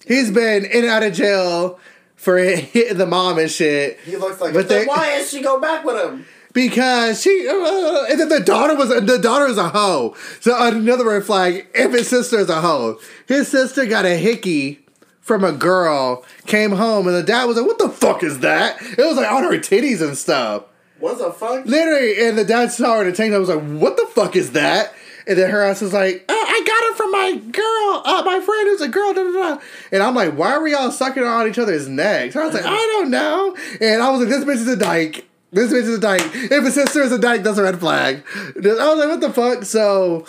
He's 0.06 0.30
been 0.32 0.66
in 0.66 0.82
and 0.84 0.88
out 0.88 1.04
of 1.04 1.14
jail 1.14 1.80
for 2.16 2.38
hitting 2.38 2.98
the 2.98 3.06
mom 3.06 3.40
and 3.40 3.50
shit. 3.50 4.00
He 4.02 4.18
looks 4.18 4.42
like. 4.42 4.54
But 4.54 4.68
then 4.68 4.82
they- 4.82 4.88
why 4.88 5.12
is 5.14 5.30
she 5.30 5.42
go 5.42 5.60
back 5.60 5.86
with 5.86 5.96
him? 6.04 6.26
Because 6.56 7.22
she 7.22 7.48
uh, 7.48 8.06
and 8.10 8.20
then 8.20 8.30
the 8.30 8.40
daughter 8.40 8.76
was 8.76 8.90
the 8.90 9.20
daughter 9.20 9.46
is 9.46 9.60
a 9.60 9.70
hoe. 9.70 10.16
So 10.40 10.56
another 10.58 11.06
red 11.06 11.24
flag. 11.24 11.68
If 11.76 11.92
his 11.92 12.10
sister 12.10 12.40
is 12.40 12.50
a 12.50 12.62
hoe, 12.62 12.98
his 13.28 13.50
sister 13.50 13.86
got 13.86 14.06
a 14.06 14.18
hickey 14.18 14.80
from 15.20 15.44
a 15.44 15.52
girl, 15.52 16.26
came 16.48 16.72
home, 16.72 17.08
and 17.08 17.16
the 17.16 17.24
dad 17.24 17.46
was 17.46 17.58
like, 17.58 17.68
"What 17.68 17.78
the 17.78 17.90
fuck 17.90 18.24
is 18.24 18.40
that?" 18.40 18.82
It 18.82 19.06
was 19.06 19.18
like 19.18 19.30
on 19.30 19.44
her 19.44 19.60
titties 19.60 20.02
and 20.02 20.18
stuff. 20.18 20.64
What 21.00 21.18
the 21.18 21.32
fuck? 21.32 21.66
Literally, 21.66 22.26
and 22.26 22.38
the 22.38 22.46
dad 22.46 22.72
saw 22.72 22.96
her 22.96 23.02
in 23.02 23.12
the 23.12 23.16
tank. 23.16 23.34
I 23.34 23.38
was 23.38 23.50
like, 23.50 23.62
"What 23.62 23.98
the 23.98 24.08
fuck 24.08 24.36
is 24.36 24.54
that?" 24.54 24.94
And 25.28 25.38
then 25.38 25.50
her 25.50 25.62
ass 25.62 25.82
was 25.82 25.92
like, 25.92 26.24
oh, 26.30 26.46
"I 26.48 26.64
got 26.66 26.84
it 26.92 26.98
from 26.98 27.12
my 27.12 27.36
girl, 27.52 28.02
uh, 28.06 28.24
my 28.24 28.40
friend 28.40 28.70
who's 28.70 28.82
a 28.82 28.88
girl." 28.88 29.14
Da, 29.14 29.24
da, 29.24 29.32
da. 29.32 29.62
And 29.92 30.02
I'm 30.02 30.16
like, 30.16 30.38
"Why 30.38 30.52
are 30.54 30.64
we 30.64 30.74
all 30.74 30.90
sucking 30.90 31.24
on 31.24 31.50
each 31.50 31.60
other's 31.60 31.90
necks?" 31.90 32.38
I 32.38 32.46
was 32.46 32.54
like, 32.54 32.66
"I 32.66 32.78
don't 32.78 33.12
know." 33.12 33.58
And 33.82 34.02
I 34.02 34.10
was 34.10 34.22
like, 34.22 34.30
"This 34.30 34.46
bitch 34.46 34.62
is 34.62 34.68
a 34.70 34.78
dyke. 34.78 35.26
This 35.56 35.72
bitch 35.72 35.84
is 35.84 35.98
a 35.98 36.00
dyke. 36.00 36.22
If 36.34 36.66
a 36.66 36.72
sister 36.72 37.02
is 37.02 37.14
a 37.14 37.18
dyke, 37.18 37.44
that's 37.44 37.58
a 37.58 37.64
red 37.64 37.80
flag." 37.80 38.24
I 38.56 38.60
was 38.60 39.00
like, 39.00 39.08
"What 39.10 39.22
the 39.22 39.32
fuck?" 39.32 39.64
So, 39.64 40.26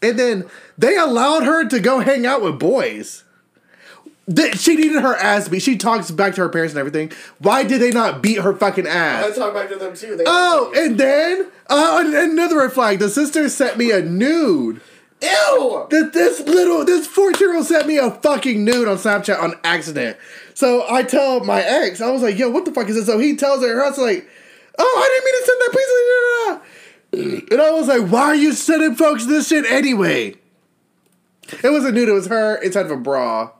and 0.00 0.16
then 0.18 0.44
they 0.78 0.96
allowed 0.96 1.42
her 1.42 1.68
to 1.68 1.80
go 1.80 1.98
hang 1.98 2.24
out 2.26 2.42
with 2.42 2.58
boys. 2.60 3.24
She 4.54 4.76
needed 4.76 5.02
her 5.02 5.16
ass 5.16 5.48
beat. 5.48 5.62
She 5.62 5.76
talks 5.76 6.12
back 6.12 6.36
to 6.36 6.42
her 6.42 6.48
parents 6.48 6.74
and 6.74 6.78
everything. 6.78 7.10
Why 7.40 7.64
did 7.64 7.82
they 7.82 7.90
not 7.90 8.22
beat 8.22 8.38
her 8.40 8.54
fucking 8.54 8.86
ass? 8.86 9.24
I 9.24 9.34
talk 9.34 9.52
back 9.52 9.68
to 9.70 9.76
them 9.76 9.96
too. 9.96 10.16
They 10.16 10.22
Oh, 10.26 10.72
and 10.76 10.96
then 10.96 11.50
uh, 11.68 12.04
another 12.06 12.58
red 12.58 12.72
flag. 12.72 13.00
The 13.00 13.10
sister 13.10 13.48
sent 13.48 13.78
me 13.78 13.90
a 13.90 14.00
nude. 14.00 14.80
ew! 15.20 15.86
That 15.90 16.12
this 16.12 16.38
little 16.40 16.84
this 16.84 17.08
fourteen 17.08 17.48
year 17.48 17.56
old 17.56 17.66
sent 17.66 17.88
me 17.88 17.98
a 17.98 18.12
fucking 18.12 18.64
nude 18.64 18.86
on 18.86 18.96
Snapchat 18.96 19.42
on 19.42 19.54
accident. 19.64 20.16
So 20.54 20.86
I 20.88 21.02
tell 21.02 21.40
my 21.44 21.60
ex, 21.60 22.00
I 22.00 22.10
was 22.12 22.22
like, 22.22 22.38
"Yo, 22.38 22.48
what 22.48 22.64
the 22.64 22.72
fuck 22.72 22.88
is 22.88 22.94
this?" 22.94 23.06
So 23.06 23.18
he 23.18 23.34
tells 23.34 23.62
her, 23.64 23.74
her 23.74 24.02
like, 24.02 24.28
"Oh, 24.78 24.94
I 24.98 25.08
didn't 25.08 25.24
mean 25.24 25.36
to 25.38 25.46
send 25.46 25.60
that. 25.60 25.70
Please." 25.72 27.48
And 27.50 27.60
I 27.60 27.70
was 27.72 27.88
like, 27.88 28.10
"Why 28.10 28.22
are 28.22 28.34
you 28.34 28.52
sending 28.52 28.94
folks 28.94 29.26
this 29.26 29.48
shit 29.48 29.64
anyway?" 29.70 30.36
It 31.62 31.70
wasn't 31.70 31.94
nude. 31.94 32.08
It 32.08 32.12
was 32.12 32.28
her 32.28 32.56
inside 32.56 32.86
of 32.86 32.92
a 32.92 32.96
bra. 32.96 33.50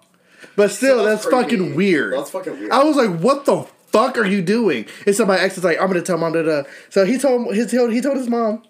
But 0.56 0.70
still, 0.70 1.04
that's 1.04 1.24
that's, 1.24 1.34
fucking 1.34 1.74
weird. 1.74 2.14
That's 2.14 2.30
fucking 2.30 2.58
weird. 2.58 2.70
I 2.72 2.84
was 2.84 2.96
like, 2.96 3.18
"What 3.20 3.44
the 3.44 3.66
fuck 3.88 4.18
are 4.18 4.26
you 4.26 4.42
doing?" 4.42 4.86
And 5.06 5.14
so 5.14 5.24
my 5.24 5.38
ex 5.38 5.56
is 5.58 5.64
like, 5.64 5.80
"I'm 5.80 5.88
gonna 5.88 6.02
tell 6.02 6.18
mom." 6.18 6.32
Da, 6.32 6.42
da. 6.42 6.62
So 6.90 7.04
he 7.04 7.18
told 7.18 7.54
his 7.54 7.70
he 7.70 7.76
told, 7.76 7.92
he 7.92 8.00
told 8.00 8.16
his 8.16 8.28
mom 8.28 8.62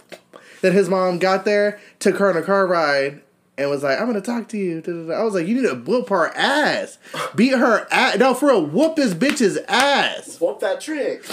that 0.61 0.73
his 0.73 0.89
mom 0.89 1.19
got 1.19 1.45
there, 1.45 1.81
took 1.99 2.19
her 2.19 2.31
on 2.31 2.37
a 2.37 2.43
car 2.43 2.67
ride, 2.67 3.21
and 3.59 3.71
was 3.71 3.83
like, 3.83 4.01
"I'm 4.01 4.07
gonna 4.07 4.21
talk 4.21 4.49
to 4.49 4.59
you." 4.59 4.83
I 5.13 5.23
was 5.23 5.35
like, 5.35 5.47
"You 5.47 5.61
need 5.61 5.69
to 5.69 5.75
whoop 5.75 6.09
her 6.11 6.29
ass, 6.37 6.99
beat 7.35 7.55
her 7.55 7.87
ass." 7.91 8.19
No, 8.19 8.35
for 8.35 8.49
real, 8.49 8.65
whoop 8.65 8.97
this 8.97 9.15
bitch's 9.15 9.59
ass. 9.69 10.41
Whoop 10.41 10.61
that 10.61 10.81
trick. 10.81 11.25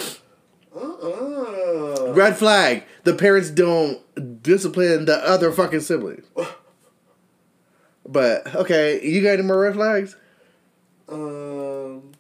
Uh-uh. 0.76 2.14
Red 2.14 2.38
flag. 2.38 2.84
The 3.04 3.14
parents 3.14 3.50
don't 3.50 4.02
discipline 4.44 5.06
the 5.06 5.18
other 5.18 5.52
fucking 5.52 5.82
siblings. 5.82 6.26
But 8.08 8.56
okay, 8.56 9.06
you 9.08 9.22
got 9.22 9.34
any 9.34 9.44
more 9.44 9.60
red 9.60 9.76
flags? 9.76 10.16
Um, 11.08 12.12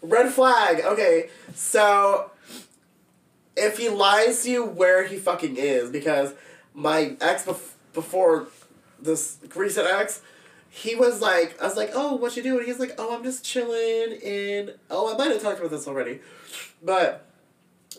red 0.00 0.32
flag. 0.32 0.80
Okay, 0.84 1.28
so 1.54 2.30
if 3.56 3.78
he 3.78 3.88
lies 3.88 4.44
to 4.44 4.50
you 4.50 4.64
where 4.64 5.04
he 5.04 5.16
fucking 5.16 5.56
is, 5.56 5.90
because 5.90 6.34
my 6.72 7.16
ex 7.20 7.44
bef- 7.44 7.72
before 7.92 8.46
this 9.00 9.38
recent 9.54 9.86
ex, 9.88 10.22
he 10.70 10.94
was 10.94 11.20
like, 11.20 11.60
I 11.60 11.64
was 11.64 11.76
like, 11.76 11.90
oh, 11.94 12.14
what 12.14 12.36
you 12.36 12.42
doing? 12.42 12.64
He's 12.64 12.78
like, 12.78 12.94
oh, 12.98 13.16
I'm 13.16 13.24
just 13.24 13.44
chilling 13.44 14.18
in. 14.20 14.72
Oh, 14.88 15.12
I 15.12 15.16
might 15.16 15.32
have 15.32 15.42
talked 15.42 15.58
about 15.58 15.70
this 15.72 15.88
already, 15.88 16.20
but 16.82 17.23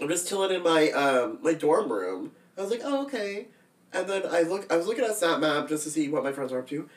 I'm 0.02 0.10
just 0.10 0.28
chilling 0.28 0.56
in 0.56 0.64
my 0.64 0.92
um 0.92 1.40
my 1.42 1.54
dorm 1.54 1.92
room. 1.92 2.32
I 2.58 2.62
was 2.62 2.72
like, 2.72 2.82
oh, 2.84 3.04
okay. 3.04 3.48
And 3.94 4.08
then 4.08 4.24
I 4.30 4.42
look, 4.42 4.72
I 4.72 4.78
was 4.78 4.88
looking 4.88 5.06
at 5.06 5.16
Snap 5.16 5.40
Map 5.40 5.70
just 5.70 5.84
to 5.86 5.90
see 5.90 6.10
what 6.10 6.24
my 6.24 6.32
friends 6.32 6.52
were 6.52 6.60
up 6.60 6.68
to. 6.70 6.90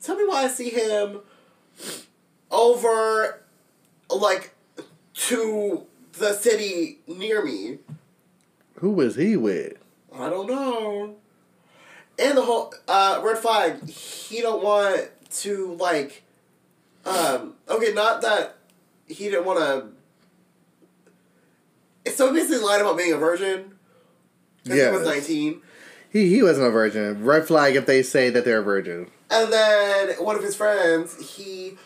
Tell 0.00 0.16
me 0.16 0.24
why 0.26 0.44
I 0.44 0.48
see 0.48 0.70
him 0.70 1.20
over 2.50 3.42
like 4.10 4.54
to 5.14 5.86
the 6.12 6.32
city 6.34 6.98
near 7.06 7.44
me. 7.44 7.78
Who 8.76 8.92
was 8.92 9.16
he 9.16 9.36
with? 9.36 9.74
I 10.14 10.30
don't 10.30 10.46
know. 10.46 11.16
And 12.18 12.36
the 12.36 12.42
whole 12.42 12.72
uh, 12.88 13.20
red 13.22 13.38
flag, 13.38 13.88
he 13.88 14.40
don't 14.40 14.62
want 14.62 15.10
to 15.30 15.74
like 15.74 16.22
um 17.04 17.54
okay, 17.68 17.92
not 17.92 18.22
that 18.22 18.56
he 19.06 19.24
didn't 19.24 19.44
want 19.44 19.58
to 19.58 19.97
so 22.18 22.32
basically 22.32 22.58
lied 22.58 22.80
about 22.80 22.96
being 22.98 23.12
a 23.12 23.16
virgin. 23.16 23.78
'cause 24.66 24.74
He 24.76 24.86
was 24.86 25.06
19. 25.06 25.62
He 26.10 26.28
he 26.28 26.42
wasn't 26.42 26.66
a 26.66 26.70
virgin. 26.70 27.24
Red 27.24 27.46
flag 27.46 27.76
if 27.76 27.86
they 27.86 28.02
say 28.02 28.28
that 28.30 28.44
they're 28.44 28.58
a 28.58 28.62
virgin. 28.62 29.10
And 29.30 29.52
then 29.52 30.10
one 30.24 30.36
of 30.36 30.42
his 30.42 30.56
friends, 30.56 31.34
he 31.36 31.78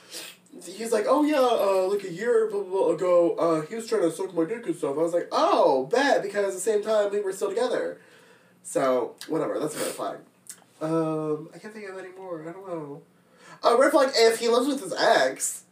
he's 0.64 0.92
like, 0.92 1.07
oh 1.09 1.23
yeah, 1.25 1.40
uh, 1.40 1.88
like 1.92 2.05
a 2.05 2.11
year 2.12 2.49
blah, 2.51 2.62
blah, 2.62 2.71
blah, 2.71 2.90
ago, 2.95 3.35
uh, 3.37 3.61
he 3.62 3.75
was 3.75 3.87
trying 3.87 4.03
to 4.03 4.12
suck 4.12 4.33
my 4.35 4.45
dick 4.45 4.64
and 4.66 4.77
stuff. 4.77 4.97
I 4.97 5.03
was 5.03 5.12
like, 5.12 5.29
oh, 5.33 5.87
bet 5.87 6.23
because 6.23 6.47
at 6.47 6.53
the 6.55 6.61
same 6.61 6.83
time 6.83 7.11
we 7.11 7.21
were 7.21 7.33
still 7.33 7.49
together. 7.49 7.99
So 8.62 9.14
whatever, 9.29 9.59
that's 9.59 9.75
a 9.75 9.79
red 9.79 9.88
flag. 9.88 10.18
Um, 10.81 11.51
I 11.55 11.59
can't 11.59 11.75
think 11.75 11.88
of 11.88 11.99
any 11.99 12.12
more. 12.16 12.42
I 12.49 12.53
don't 12.53 12.66
know. 12.68 13.03
Uh, 13.64 13.77
red 13.79 13.90
flag 13.90 14.11
if 14.14 14.38
he 14.38 14.49
lives 14.49 14.66
with 14.66 14.81
his 14.83 14.92
ex. 14.95 15.64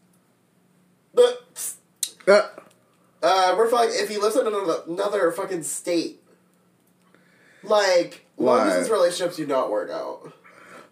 But 1.15 1.45
Uh, 2.27 2.49
uh, 3.23 3.55
red 3.59 3.71
flag 3.71 3.91
if 3.93 4.09
he 4.09 4.17
lives 4.19 4.37
in 4.37 4.47
another, 4.47 4.83
another 4.89 5.31
fucking 5.33 5.63
state. 5.63 6.23
Like, 7.63 8.25
long 8.39 8.59
Why? 8.59 8.65
distance 8.65 8.91
relationships 8.91 9.37
do 9.37 9.47
not 9.47 9.71
work 9.71 9.91
out. 9.91 10.33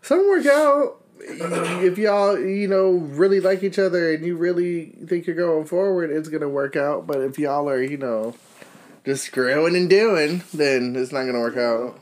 some 0.03 0.29
work 0.29 0.47
out. 0.47 0.97
If 1.21 1.99
y'all, 1.99 2.39
you 2.39 2.69
know, 2.69 2.91
really 2.91 3.41
like 3.41 3.63
each 3.65 3.79
other 3.79 4.15
and 4.15 4.25
you 4.25 4.37
really 4.37 4.87
think 5.07 5.27
you're 5.27 5.35
going 5.35 5.65
forward, 5.65 6.11
it's 6.11 6.29
gonna 6.29 6.49
work 6.49 6.77
out. 6.77 7.07
But 7.07 7.21
if 7.23 7.39
y'all 7.39 7.69
are, 7.69 7.83
you 7.83 7.97
know, 7.97 8.37
just 9.05 9.25
screwing 9.25 9.75
and 9.75 9.91
doing, 9.91 10.43
then 10.55 10.95
it's 10.95 11.11
not 11.11 11.25
gonna 11.25 11.41
work 11.41 11.57
out. 11.57 11.99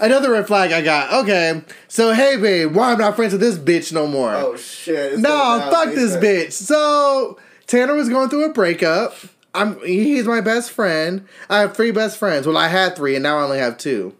Another 0.00 0.32
red 0.32 0.48
flag 0.48 0.72
I 0.72 0.82
got. 0.82 1.12
Okay, 1.22 1.62
so 1.86 2.12
hey 2.12 2.36
babe, 2.36 2.74
why 2.74 2.92
I'm 2.92 2.98
not 2.98 3.14
friends 3.14 3.32
with 3.32 3.40
this 3.40 3.56
bitch 3.56 3.92
no 3.92 4.08
more? 4.08 4.34
Oh 4.34 4.56
shit! 4.56 5.18
no, 5.18 5.68
fuck 5.70 5.94
this 5.94 6.16
bitch. 6.16 6.52
So 6.52 7.38
Tanner 7.66 7.94
was 7.94 8.08
going 8.08 8.28
through 8.28 8.44
a 8.44 8.52
breakup. 8.52 9.14
I'm 9.54 9.80
he's 9.80 10.26
my 10.26 10.40
best 10.40 10.70
friend. 10.70 11.26
I 11.48 11.60
have 11.60 11.76
three 11.76 11.92
best 11.92 12.18
friends. 12.18 12.46
Well, 12.46 12.56
I 12.56 12.68
had 12.68 12.96
three, 12.96 13.14
and 13.14 13.22
now 13.22 13.38
I 13.38 13.42
only 13.42 13.58
have 13.58 13.78
two. 13.78 14.14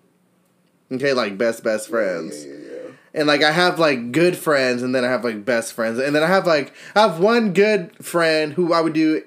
Okay, 0.93 1.13
like 1.13 1.37
best 1.37 1.65
best 1.65 1.89
friends. 1.89 2.45
Yeah, 2.45 2.53
yeah, 2.53 2.59
yeah. 2.61 2.91
And 3.15 3.27
like 3.27 3.43
I 3.43 3.51
have 3.51 3.79
like 3.79 4.13
good 4.13 4.37
friends, 4.37 4.83
and 4.83 4.95
then 4.95 5.05
I 5.05 5.09
have 5.09 5.25
like 5.25 5.45
best 5.45 5.73
friends, 5.73 5.99
and 5.99 6.15
then 6.15 6.23
I 6.23 6.29
have 6.29 6.47
like 6.47 6.73
I 6.95 7.03
have 7.03 7.19
one 7.19 7.53
good 7.53 8.05
friend 8.05 8.53
who 8.53 8.73
I 8.73 8.81
would 8.81 8.93
do 8.93 9.23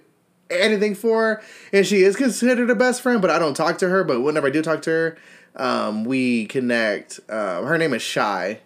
anything 0.49 0.95
for, 0.95 1.41
and 1.73 1.85
she 1.85 2.03
is 2.03 2.15
considered 2.15 2.69
a 2.69 2.75
best 2.75 3.01
friend, 3.01 3.21
but 3.21 3.29
I 3.29 3.39
don't 3.39 3.55
talk 3.55 3.77
to 3.79 3.89
her. 3.89 4.03
But 4.03 4.21
whenever 4.21 4.47
I 4.47 4.51
do 4.51 4.61
talk 4.61 4.81
to 4.83 4.89
her, 4.89 5.17
um, 5.57 6.05
we 6.05 6.45
connect. 6.45 7.19
Um, 7.29 7.65
her 7.65 7.77
name 7.77 7.93
is 7.93 8.01
Shy. 8.01 8.61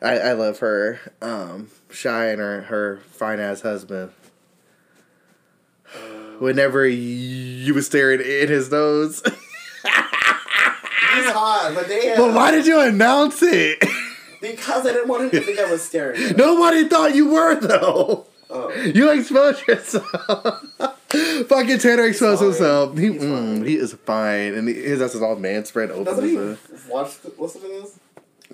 I, 0.00 0.18
I 0.18 0.32
love 0.32 0.58
her. 0.58 0.98
Um, 1.20 1.68
Shy 1.90 2.26
and 2.26 2.40
her 2.40 2.62
her 2.62 3.00
fine 3.10 3.38
ass 3.38 3.60
husband. 3.60 4.10
Whenever 6.42 6.86
you 6.86 7.72
was 7.72 7.86
staring 7.86 8.20
in 8.20 8.48
his 8.48 8.70
nose, 8.70 9.22
He's 9.24 9.32
hot, 11.30 11.72
but 11.74 11.88
damn. 11.88 12.16
but 12.16 12.34
why 12.34 12.50
did 12.50 12.66
you 12.66 12.80
announce 12.80 13.42
it? 13.42 13.82
Because 14.40 14.84
I 14.86 14.92
didn't 14.92 15.08
want 15.08 15.24
him 15.24 15.30
to 15.30 15.40
think 15.40 15.60
I 15.60 15.70
was 15.70 15.82
staring. 15.82 16.36
Nobody 16.36 16.88
thought 16.88 17.14
you 17.14 17.30
were 17.30 17.54
though. 17.60 18.26
Oh. 18.50 18.72
You 18.72 19.10
exposed 19.12 19.66
yourself. 19.68 20.04
Fucking 21.48 21.78
Tanner 21.78 22.06
exposed 22.06 22.42
himself. 22.42 22.98
He 22.98 23.10
mm, 23.10 23.64
he 23.66 23.76
is 23.76 23.92
fine, 23.92 24.54
and 24.54 24.66
he- 24.68 24.74
his 24.74 25.00
ass 25.00 25.14
is 25.14 25.22
all 25.22 25.36
man 25.36 25.64
spread 25.64 25.90
open. 25.92 26.04
Doesn't 26.04 26.24
he 26.28 26.36
a- 26.36 26.58
watch? 26.88 27.18
The, 27.20 27.32
listen 27.38 27.60
to 27.60 27.68
this. 27.68 28.00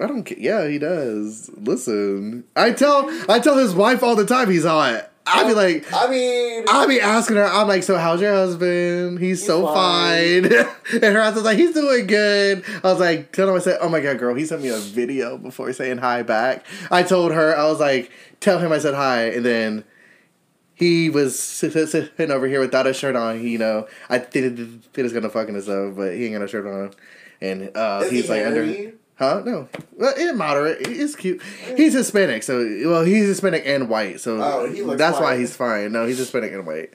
I 0.01 0.07
don't 0.07 0.25
care. 0.25 0.39
Yeah, 0.39 0.69
he 0.69 0.79
does. 0.79 1.51
Listen, 1.57 2.45
I 2.55 2.73
tell 2.73 3.09
I 3.31 3.39
tell 3.39 3.57
his 3.57 3.75
wife 3.75 4.03
all 4.03 4.15
the 4.15 4.27
time 4.27 4.51
he's 4.51 4.65
hot. 4.65 5.11
I 5.35 5.45
be 5.47 5.55
like, 5.55 5.93
I 5.93 6.09
mean, 6.09 6.65
I'd 6.69 6.89
be 6.89 7.01
asking 7.01 7.37
her. 7.37 7.45
I'm 7.45 7.69
like, 7.69 7.83
so 7.83 7.97
how's 7.99 8.21
your 8.21 8.33
husband? 8.33 9.19
He's, 9.19 9.41
He's 9.41 9.47
so 9.47 9.67
fine. 9.67 10.45
fine. 10.45 10.53
and 10.93 11.15
her 11.17 11.33
was 11.33 11.43
like, 11.43 11.59
he's 11.59 11.75
doing 11.75 12.07
good. 12.07 12.65
I 12.83 12.89
was 12.91 12.99
like, 13.01 13.33
tell 13.33 13.49
him 13.49 13.55
I 13.55 13.59
said, 13.59 13.79
oh 13.81 13.89
my 13.89 14.01
god, 14.01 14.19
girl, 14.19 14.35
he 14.35 14.45
sent 14.47 14.63
me 14.63 14.69
a 14.69 14.79
video 14.79 15.37
before 15.39 15.73
saying 15.73 15.99
hi 15.99 16.23
back. 16.23 16.65
I 16.91 17.03
told 17.03 17.33
her 17.33 17.57
I 17.57 17.65
was 17.69 17.81
like, 17.81 18.11
tell 18.41 18.59
him 18.59 18.73
I 18.73 18.79
said 18.79 18.95
hi, 18.95 19.27
and 19.29 19.45
then 19.45 19.85
he 20.75 21.11
was 21.11 21.39
sit- 21.39 21.73
sit- 21.73 21.89
sitting 21.91 22.31
over 22.31 22.47
here 22.47 22.61
without 22.61 22.87
a 22.87 22.95
shirt 22.95 23.17
on. 23.17 23.41
He, 23.41 23.51
you 23.51 23.59
know, 23.59 23.89
I 24.09 24.19
think 24.19 24.59
he 24.95 25.03
was 25.03 25.13
gonna 25.13 25.29
fucking 25.29 25.55
himself, 25.55 25.97
but 25.97 26.15
he 26.15 26.25
ain't 26.27 26.35
got 26.35 26.43
a 26.43 26.49
shirt 26.49 26.67
on, 26.67 26.93
and 27.41 27.77
uh, 27.77 28.03
he's 28.09 28.25
he 28.25 28.31
like 28.31 28.47
under. 28.47 28.93
Huh? 29.19 29.43
No. 29.45 29.69
Well, 29.97 30.15
it's 30.17 30.37
moderate. 30.39 30.79
It's 30.87 31.17
cute. 31.17 31.43
He's 31.77 31.93
Hispanic, 31.93 32.45
so 32.45 32.59
well, 32.87 33.03
he's 33.05 33.27
Hispanic 33.27 33.65
and 33.67 33.89
white, 33.89 34.21
so 34.21 34.41
Oh, 34.41 34.95
that's 34.97 35.19
why 35.19 35.37
he's 35.37 35.57
fine. 35.57 35.91
No, 35.93 36.07
he's 36.07 36.19
Hispanic 36.19 36.53
and 36.53 36.65
white. 36.67 36.95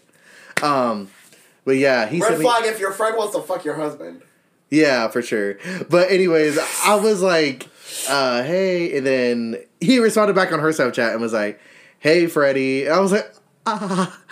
Um, 0.62 1.10
but 1.66 1.74
yeah, 1.76 2.08
he 2.08 2.20
red 2.22 2.28
sent 2.30 2.40
me. 2.40 2.46
flag 2.46 2.66
if 2.66 2.80
your 2.80 2.92
friend 2.94 3.18
wants 3.18 3.36
to 3.36 3.42
fuck 3.42 3.66
your 3.66 3.76
husband. 3.76 4.22
Yeah, 4.70 5.10
for 5.10 5.22
sure. 5.22 5.58
But 5.90 6.10
anyways, 6.12 6.58
I 6.86 6.96
was 6.96 7.22
like, 7.22 7.68
uh, 8.10 8.42
"Hey," 8.44 8.98
and 8.98 9.06
then 9.06 9.58
he 9.82 10.00
responded 10.00 10.34
back 10.34 10.52
on 10.54 10.60
her 10.60 10.70
Snapchat 10.70 11.12
and 11.12 11.22
was 11.22 11.34
like, 11.34 11.60
"Hey, 12.00 12.28
Freddie." 12.28 12.86
And 12.86 12.94
I 12.96 13.00
was 13.00 13.12
like, 13.12 13.30
"Ah." 13.66 14.20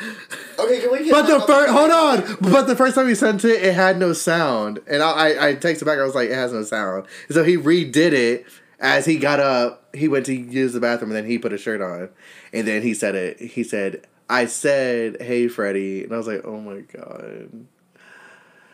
Okay, 0.60 0.80
can 0.82 0.92
we? 0.92 1.06
Get 1.06 1.12
But 1.12 1.26
the 1.26 1.40
first, 1.42 1.72
hold 1.72 1.90
on. 1.90 2.38
But 2.40 2.68
the 2.68 2.76
first 2.76 2.94
time 2.94 3.08
he 3.08 3.16
sent 3.16 3.44
it, 3.46 3.64
it 3.64 3.74
had 3.74 3.98
no 3.98 4.14
sound, 4.14 4.80
and 4.86 5.02
I, 5.02 5.10
I, 5.32 5.48
I 5.50 5.56
texted 5.56 5.86
back. 5.86 5.98
I 5.98 6.04
was 6.04 6.14
like, 6.14 6.30
it 6.30 6.36
has 6.36 6.54
no 6.54 6.62
sound. 6.64 7.08
So 7.32 7.44
he 7.44 7.58
redid 7.58 8.12
it 8.12 8.46
as 8.80 9.06
he 9.06 9.18
got 9.18 9.40
up. 9.40 9.96
He 9.96 10.08
went 10.08 10.28
to 10.28 10.36
use 10.36 10.74
the 10.74 10.80
bathroom, 10.80 11.10
and 11.12 11.18
then 11.18 11.26
he 11.26 11.40
put 11.40 11.52
a 11.52 11.58
shirt 11.58 11.82
on, 11.82 12.10
and 12.54 12.68
then 12.68 12.84
he 12.84 12.94
said 12.94 13.16
it. 13.16 13.40
He 13.40 13.64
said, 13.64 14.06
"I 14.30 14.46
said, 14.46 15.20
hey, 15.20 15.48
Freddie," 15.48 16.04
and 16.04 16.14
I 16.14 16.18
was 16.18 16.28
like, 16.28 16.42
oh 16.46 16.60
my 16.60 16.82
god. 16.82 17.66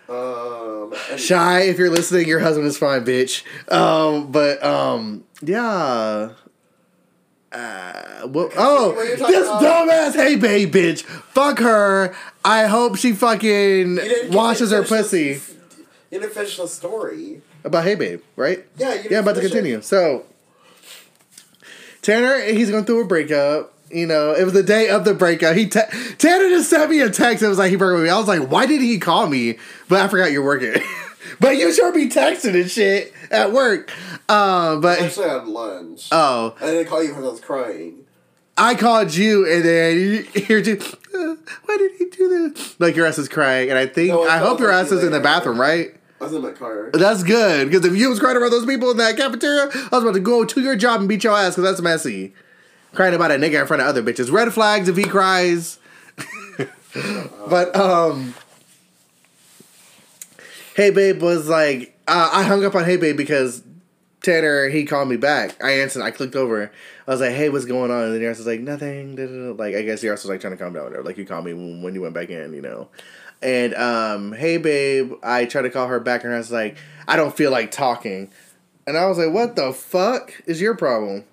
Um, 0.09 0.93
and- 1.11 1.19
Shy, 1.19 1.61
if 1.61 1.77
you're 1.77 1.89
listening, 1.89 2.27
your 2.27 2.39
husband 2.39 2.67
is 2.67 2.77
fine, 2.77 3.05
bitch. 3.05 3.43
Um, 3.71 4.31
but 4.31 4.61
um, 4.63 5.23
yeah. 5.41 6.31
Uh, 7.51 8.21
what, 8.27 8.51
oh, 8.57 8.93
what 8.93 9.07
you're 9.07 9.17
talking 9.17 9.36
this 9.36 9.47
dumbass 9.47 10.13
hey 10.13 10.36
babe 10.36 10.73
bitch. 10.73 11.03
Fuck 11.03 11.60
her. 11.60 12.15
I 12.43 12.65
hope 12.67 12.97
she 12.97 13.13
fucking 13.13 13.99
washes 14.31 14.71
her 14.71 14.83
pussy. 14.83 15.39
You 16.12 16.19
didn't 16.19 16.33
finish 16.33 16.57
the 16.57 16.67
story. 16.67 17.41
About 17.63 17.83
hey 17.83 17.95
babe, 17.95 18.21
right? 18.36 18.65
Yeah, 18.77 19.01
Yeah, 19.10 19.17
I'm 19.19 19.23
about 19.23 19.36
to 19.36 19.41
continue. 19.41 19.81
So 19.81 20.25
Tanner, 22.01 22.39
he's 22.41 22.69
going 22.69 22.86
through 22.86 23.03
a 23.03 23.07
breakup. 23.07 23.73
You 23.91 24.05
know, 24.05 24.33
it 24.33 24.43
was 24.43 24.53
the 24.53 24.63
day 24.63 24.89
of 24.89 25.05
the 25.05 25.13
breakup. 25.13 25.55
He 25.55 25.67
te- 25.67 25.79
Tanner 26.17 26.49
just 26.49 26.69
sent 26.69 26.89
me 26.89 26.99
a 27.01 27.10
text. 27.10 27.41
It 27.43 27.47
was 27.47 27.57
like 27.57 27.69
he 27.69 27.77
broke 27.77 27.91
up 27.91 27.95
with 27.95 28.03
me. 28.03 28.10
I 28.10 28.17
was 28.17 28.27
like, 28.27 28.49
why 28.49 28.65
did 28.65 28.81
he 28.81 28.99
call 28.99 29.27
me? 29.27 29.57
But 29.88 30.01
I 30.01 30.07
forgot 30.10 30.31
you're 30.31 30.43
working. 30.43 30.81
but 31.39 31.57
you 31.57 31.71
sure 31.73 31.91
be 31.91 32.09
texting 32.09 32.59
and 32.59 32.69
shit 32.69 33.13
at 33.31 33.51
work. 33.51 33.91
Um, 34.29 34.81
but 34.81 35.01
Actually, 35.01 35.29
on 35.29 35.47
lunch. 35.53 36.09
oh, 36.11 36.55
I 36.59 36.65
didn't 36.67 36.87
call 36.87 37.01
you 37.03 37.09
because 37.09 37.25
I 37.25 37.29
was 37.29 37.39
crying. 37.41 38.03
I 38.57 38.73
called 38.73 39.13
you 39.13 39.45
and 39.51 39.63
then 39.63 39.97
you 39.99 40.23
hear 40.41 40.57
you. 40.57 40.79
Uh, 41.13 41.35
why 41.65 41.77
did 41.77 41.91
he 41.97 42.05
do 42.05 42.51
this? 42.53 42.79
Like 42.79 42.95
your 42.95 43.05
ass 43.05 43.17
is 43.17 43.29
crying, 43.29 43.69
and 43.69 43.77
I 43.77 43.85
think 43.85 44.09
No, 44.09 44.23
I 44.23 44.37
hope 44.37 44.59
your 44.59 44.71
ass 44.71 44.91
is 44.91 45.03
in 45.03 45.11
the 45.11 45.19
bathroom, 45.19 45.59
right? 45.61 45.93
I 46.19 46.23
was 46.23 46.33
in 46.33 46.41
my 46.41 46.51
car. 46.51 46.89
That's 46.91 47.21
good 47.21 47.69
because 47.69 47.85
if 47.85 47.95
you 47.95 48.09
was 48.09 48.19
crying 48.19 48.37
around 48.37 48.49
those 48.49 48.65
people 48.65 48.89
in 48.89 48.97
that 48.97 49.17
cafeteria, 49.17 49.69
I 49.71 49.89
was 49.91 50.03
about 50.03 50.13
to 50.15 50.19
go 50.19 50.43
to 50.45 50.61
your 50.61 50.75
job 50.75 50.99
and 51.01 51.07
beat 51.07 51.23
your 51.23 51.33
ass 51.33 51.55
because 51.55 51.63
that's 51.69 51.81
messy. 51.81 52.33
Crying 52.95 53.13
about 53.13 53.29
a 53.29 53.35
nigga 53.35 53.61
in 53.61 53.67
front 53.67 53.83
of 53.83 53.87
other 53.87 54.01
bitches. 54.01 54.31
Red 54.31 54.51
flags 54.51 54.89
if 54.89 54.97
he 54.97 55.03
cries. 55.03 55.77
but 57.47 57.75
um, 57.75 58.33
Hey 60.77 60.91
Babe 60.91 61.23
was 61.23 61.49
like, 61.49 61.99
uh, 62.07 62.29
I 62.31 62.43
hung 62.43 62.63
up 62.63 62.75
on 62.75 62.85
Hey 62.85 62.97
Babe 62.97 63.17
because 63.17 63.63
Tanner 64.21 64.69
he 64.69 64.85
called 64.85 65.09
me 65.09 65.17
back. 65.17 65.55
I 65.63 65.71
answered. 65.71 66.03
I 66.03 66.11
clicked 66.11 66.35
over. 66.35 66.71
I 67.07 67.11
was 67.11 67.19
like, 67.19 67.31
Hey, 67.31 67.49
what's 67.49 67.65
going 67.65 67.89
on? 67.89 68.03
And 68.03 68.13
then 68.13 68.21
Yaris 68.21 68.37
was 68.37 68.45
like, 68.45 68.59
Nothing. 68.59 69.15
da, 69.15 69.25
da, 69.25 69.31
da. 69.31 69.51
Like 69.53 69.73
I 69.73 69.81
guess 69.81 70.03
Yaris 70.03 70.21
was 70.21 70.27
like 70.27 70.39
trying 70.39 70.55
to 70.55 70.63
calm 70.63 70.73
down. 70.73 70.93
Or 70.93 71.01
like 71.01 71.17
you 71.17 71.25
called 71.25 71.45
me 71.45 71.53
when, 71.55 71.81
when 71.81 71.95
you 71.95 72.03
went 72.03 72.13
back 72.13 72.29
in, 72.29 72.53
you 72.53 72.61
know. 72.61 72.89
And 73.41 73.73
um, 73.73 74.33
Hey 74.33 74.57
Babe, 74.57 75.13
I 75.23 75.45
tried 75.45 75.63
to 75.63 75.71
call 75.71 75.87
her 75.87 75.99
back, 75.99 76.23
and 76.23 76.31
I 76.31 76.37
was 76.37 76.51
like, 76.51 76.77
I 77.07 77.15
don't 77.15 77.35
feel 77.35 77.49
like 77.49 77.71
talking. 77.71 78.29
And 78.85 78.99
I 78.99 79.07
was 79.07 79.17
like, 79.17 79.33
What 79.33 79.55
the 79.55 79.73
fuck 79.73 80.43
is 80.45 80.61
your 80.61 80.75
problem? 80.75 81.25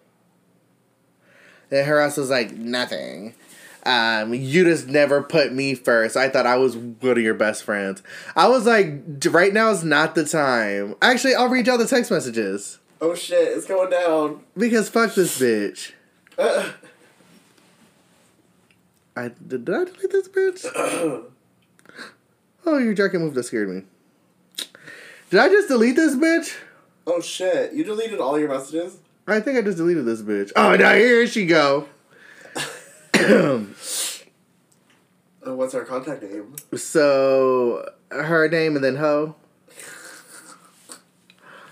And 1.70 1.86
her 1.86 2.00
ass 2.00 2.16
was 2.16 2.30
like, 2.30 2.52
Nothing. 2.52 3.34
Um, 3.86 4.32
you 4.32 4.64
just 4.64 4.88
never 4.88 5.22
put 5.22 5.52
me 5.52 5.74
first. 5.74 6.16
I 6.16 6.28
thought 6.28 6.46
I 6.46 6.56
was 6.56 6.76
one 6.76 7.12
of 7.12 7.18
your 7.18 7.34
best 7.34 7.64
friends. 7.64 8.02
I 8.34 8.48
was 8.48 8.66
like, 8.66 9.02
right 9.26 9.52
now 9.52 9.70
is 9.70 9.84
not 9.84 10.14
the 10.14 10.24
time. 10.24 10.94
Actually, 11.02 11.34
I'll 11.34 11.48
read 11.48 11.66
y'all 11.66 11.78
the 11.78 11.86
text 11.86 12.10
messages. 12.10 12.78
Oh 13.00 13.14
shit, 13.14 13.56
it's 13.56 13.66
going 13.66 13.90
down. 13.90 14.42
Because 14.56 14.88
fuck 14.88 15.14
this 15.14 15.38
bitch. 15.38 15.92
Uh, 16.38 16.72
I 19.16 19.28
did, 19.46 19.66
did 19.66 19.74
I 19.74 19.84
delete 19.84 20.10
this 20.10 20.28
bitch? 20.28 21.24
Oh, 22.66 22.78
your 22.78 22.94
jacket 22.94 23.18
move 23.18 23.34
that 23.34 23.42
scared 23.42 23.68
me. 23.68 23.82
Did 25.28 25.38
I 25.38 25.50
just 25.50 25.68
delete 25.68 25.96
this 25.96 26.16
bitch? 26.16 26.56
oh 27.06 27.20
shit, 27.20 27.74
you 27.74 27.84
deleted 27.84 28.20
all 28.20 28.38
your 28.38 28.48
messages? 28.48 28.96
I 29.26 29.40
think 29.40 29.58
I 29.58 29.62
just 29.62 29.76
deleted 29.76 30.06
this 30.06 30.22
bitch. 30.22 30.50
Oh, 30.56 30.74
now 30.74 30.94
here 30.94 31.26
she 31.26 31.44
go. 31.44 31.86
Uh, 35.46 35.54
what's 35.54 35.74
our 35.74 35.84
contact 35.84 36.22
name? 36.22 36.56
So 36.74 37.86
her 38.10 38.48
name 38.48 38.76
and 38.76 38.84
then 38.84 38.96
ho. 38.96 39.36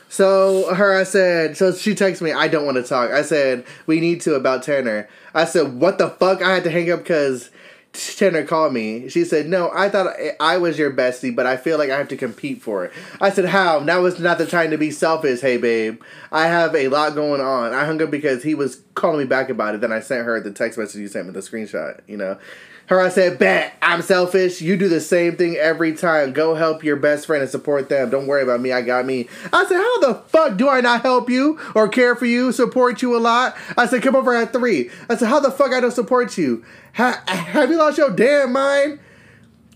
So 0.09 0.75
her, 0.75 0.95
I 0.95 1.05
said. 1.05 1.57
So 1.57 1.73
she 1.73 1.95
texted 1.95 2.21
me. 2.21 2.33
I 2.33 2.49
don't 2.49 2.67
want 2.67 2.77
to 2.77 2.83
talk. 2.83 3.11
I 3.11 3.23
said 3.23 3.65
we 3.87 3.99
need 3.99 4.21
to 4.23 4.35
about 4.35 4.63
Tanner. 4.63 5.09
I 5.33 5.47
said 5.47 5.81
what 5.81 5.97
the 5.97 6.11
fuck. 6.11 6.43
I 6.43 6.53
had 6.53 6.65
to 6.65 6.71
hang 6.71 6.91
up 6.91 7.01
because 7.01 7.51
Tanner 7.93 8.45
called 8.45 8.73
me. 8.73 9.09
She 9.09 9.25
said 9.25 9.49
no. 9.49 9.71
I 9.75 9.89
thought 9.89 10.15
I- 10.41 10.57
was 10.57 10.79
your 10.79 10.91
bestie, 10.91 11.35
but 11.35 11.47
I 11.47 11.57
feel 11.57 11.77
like 11.77 11.91
I 11.91 11.99
have 11.99 12.09
to 12.09 12.17
compete 12.17 12.63
for 12.63 12.85
it. 12.85 12.93
I 13.21 13.31
said 13.31 13.47
how? 13.47 13.81
Now 13.81 14.05
is 14.07 14.19
not 14.19 14.39
the 14.39 14.47
time 14.47 14.71
to 14.71 14.79
be 14.79 14.91
selfish. 14.91 15.41
Hey 15.41 15.57
babe, 15.59 16.01
I 16.31 16.47
have 16.47 16.75
a 16.75 16.89
lot 16.89 17.15
going 17.15 17.41
on. 17.41 17.73
I 17.73 17.85
hung 17.85 18.01
up 18.01 18.11
because 18.11 18.43
he 18.43 18.55
was 18.55 18.81
calling 18.95 19.19
me 19.19 19.25
back 19.25 19.51
about 19.51 19.75
it. 19.75 19.81
Then 19.81 19.93
I 19.93 20.01
sent 20.01 20.25
her 20.25 20.41
the 20.41 20.53
text 20.53 20.79
message 20.79 21.01
you 21.01 21.09
sent 21.09 21.27
me, 21.27 21.33
the 21.33 21.41
screenshot. 21.41 22.01
You 22.07 22.17
know. 22.17 22.39
Her, 22.87 23.01
I 23.01 23.09
said, 23.09 23.39
bet 23.39 23.75
I'm 23.81 24.03
selfish. 24.03 24.61
You 24.61 24.77
do 24.77 24.89
the 24.89 25.01
same 25.01 25.37
thing 25.37 25.57
every 25.57 25.95
time. 25.95 26.33
Go 26.33 26.55
help 26.55 26.85
your 26.85 26.97
best 26.97 27.27
friend 27.27 27.43
and 27.43 27.51
support 27.51 27.89
them. 27.89 28.11
Don't 28.11 28.27
worry 28.27 28.43
about 28.43 28.61
me. 28.61 28.73
I 28.73 28.83
got 28.83 29.07
me. 29.07 29.29
I 29.53 29.65
said, 29.65 29.77
how 29.77 30.01
the 30.01 30.15
fuck 30.29 30.57
do 30.57 30.69
I 30.69 30.81
not 30.81 31.03
help 31.03 31.31
you 31.31 31.59
or 31.75 31.89
care 31.89 32.15
for 32.17 32.27
you, 32.27 32.53
support 32.53 33.01
you 33.01 33.17
a 33.17 33.21
lot? 33.21 33.57
I 33.77 33.87
said, 33.87 34.03
come 34.03 34.17
over 34.17 34.35
at 34.35 34.53
three. 34.53 34.91
I 35.09 35.17
said, 35.17 35.29
how 35.29 35.41
the 35.41 35.51
fuck 35.51 35.73
I 35.73 35.81
don't 35.81 35.93
support 35.93 36.37
you? 36.37 36.65
Ha- 36.95 37.23
have 37.27 37.71
you 37.71 37.79
lost 37.79 37.99
your 37.99 38.11
damn 38.11 38.53
mind? 38.53 38.99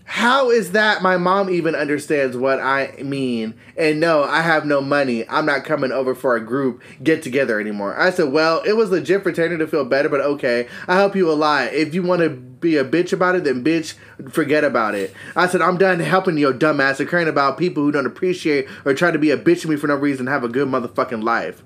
How 0.09 0.49
is 0.51 0.71
that 0.71 1.01
my 1.01 1.17
mom 1.17 1.49
even 1.49 1.75
understands 1.75 2.37
what 2.37 2.61
I 2.61 2.93
mean? 3.03 3.53
And 3.77 3.99
no, 3.99 4.23
I 4.23 4.39
have 4.39 4.65
no 4.65 4.79
money. 4.79 5.27
I'm 5.27 5.45
not 5.45 5.65
coming 5.65 5.91
over 5.91 6.15
for 6.15 6.37
a 6.37 6.39
group 6.39 6.81
get 7.03 7.21
together 7.21 7.59
anymore. 7.59 7.99
I 7.99 8.11
said, 8.11 8.31
Well, 8.31 8.63
it 8.65 8.77
was 8.77 8.89
legit 8.89 9.21
for 9.21 9.33
Tanner 9.33 9.57
to 9.57 9.67
feel 9.67 9.83
better, 9.83 10.07
but 10.07 10.21
okay, 10.21 10.69
I 10.87 10.95
help 10.95 11.13
you 11.13 11.29
a 11.29 11.33
lot. 11.33 11.73
If 11.73 11.93
you 11.93 12.03
want 12.03 12.21
to 12.21 12.29
be 12.29 12.77
a 12.77 12.85
bitch 12.85 13.11
about 13.11 13.35
it, 13.35 13.43
then 13.43 13.65
bitch, 13.65 13.95
forget 14.31 14.63
about 14.63 14.95
it. 14.95 15.13
I 15.35 15.45
said, 15.45 15.61
I'm 15.61 15.77
done 15.77 15.99
helping 15.99 16.37
your 16.37 16.53
dumbass 16.53 17.01
and 17.01 17.09
caring 17.09 17.27
about 17.27 17.57
people 17.57 17.83
who 17.83 17.91
don't 17.91 18.05
appreciate 18.05 18.69
or 18.85 18.93
try 18.93 19.11
to 19.11 19.19
be 19.19 19.31
a 19.31 19.37
bitch 19.37 19.63
to 19.63 19.67
me 19.67 19.75
for 19.75 19.87
no 19.87 19.95
reason 19.95 20.27
have 20.27 20.45
a 20.45 20.49
good 20.49 20.69
motherfucking 20.69 21.21
life. 21.21 21.63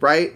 Right? 0.00 0.34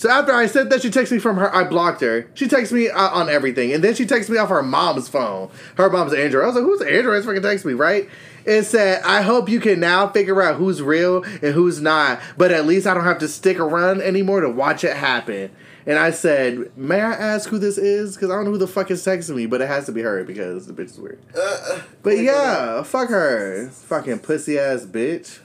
So 0.00 0.08
after 0.08 0.32
I 0.32 0.46
said 0.46 0.70
that, 0.70 0.80
she 0.80 0.88
texted 0.88 1.12
me 1.12 1.18
from 1.18 1.36
her. 1.36 1.54
I 1.54 1.62
blocked 1.62 2.00
her. 2.00 2.26
She 2.32 2.48
texted 2.48 2.72
me 2.72 2.88
uh, 2.88 3.10
on 3.10 3.28
everything, 3.28 3.70
and 3.70 3.84
then 3.84 3.94
she 3.94 4.06
texted 4.06 4.30
me 4.30 4.38
off 4.38 4.48
her 4.48 4.62
mom's 4.62 5.10
phone. 5.10 5.50
Her 5.76 5.90
mom's 5.90 6.14
Android. 6.14 6.42
I 6.42 6.46
was 6.46 6.56
like, 6.56 6.64
"Who's 6.64 6.80
Android?" 6.80 7.22
Fucking 7.22 7.42
text 7.42 7.66
me, 7.66 7.74
right? 7.74 8.08
It 8.46 8.62
said, 8.62 9.02
"I 9.02 9.20
hope 9.20 9.50
you 9.50 9.60
can 9.60 9.78
now 9.78 10.08
figure 10.08 10.40
out 10.40 10.56
who's 10.56 10.80
real 10.80 11.22
and 11.42 11.52
who's 11.52 11.82
not, 11.82 12.18
but 12.38 12.50
at 12.50 12.64
least 12.64 12.86
I 12.86 12.94
don't 12.94 13.04
have 13.04 13.18
to 13.18 13.28
stick 13.28 13.60
around 13.60 14.00
anymore 14.00 14.40
to 14.40 14.48
watch 14.48 14.84
it 14.84 14.96
happen." 14.96 15.50
And 15.84 15.98
I 15.98 16.12
said, 16.12 16.74
"May 16.78 17.02
I 17.02 17.12
ask 17.12 17.50
who 17.50 17.58
this 17.58 17.76
is? 17.76 18.14
Because 18.14 18.30
I 18.30 18.36
don't 18.36 18.46
know 18.46 18.52
who 18.52 18.56
the 18.56 18.66
fuck 18.66 18.90
is 18.90 19.04
texting 19.04 19.36
me, 19.36 19.44
but 19.44 19.60
it 19.60 19.68
has 19.68 19.84
to 19.84 19.92
be 19.92 20.00
her 20.00 20.24
because 20.24 20.66
the 20.66 20.72
bitch 20.72 20.92
is 20.92 20.98
weird." 20.98 21.18
Uh, 21.38 21.80
But 22.02 22.16
yeah, 22.16 22.82
fuck 22.84 23.10
her, 23.10 23.68
fucking 23.70 24.20
pussy 24.20 24.58
ass 24.58 24.86
bitch. 24.86 25.40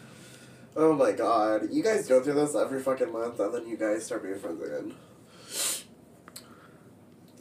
Oh 0.76 0.93
my 0.93 1.11
god. 1.11 1.69
You 1.71 1.84
guys 1.84 2.07
go 2.07 2.21
through 2.21 2.34
this 2.34 2.55
every 2.55 2.82
fucking 2.82 3.11
month 3.11 3.39
and 3.39 3.53
then 3.53 3.67
you 3.67 3.78
guys 3.78 4.05
start 4.05 4.23
being 4.23 4.39
friends 4.39 4.61
again. 4.61 4.93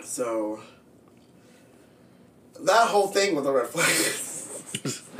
So. 0.04 0.60
That 2.60 2.88
whole 2.88 3.08
thing 3.08 3.34
with 3.34 3.44
the 3.44 3.52
red 3.52 3.66
flags. 3.66 5.02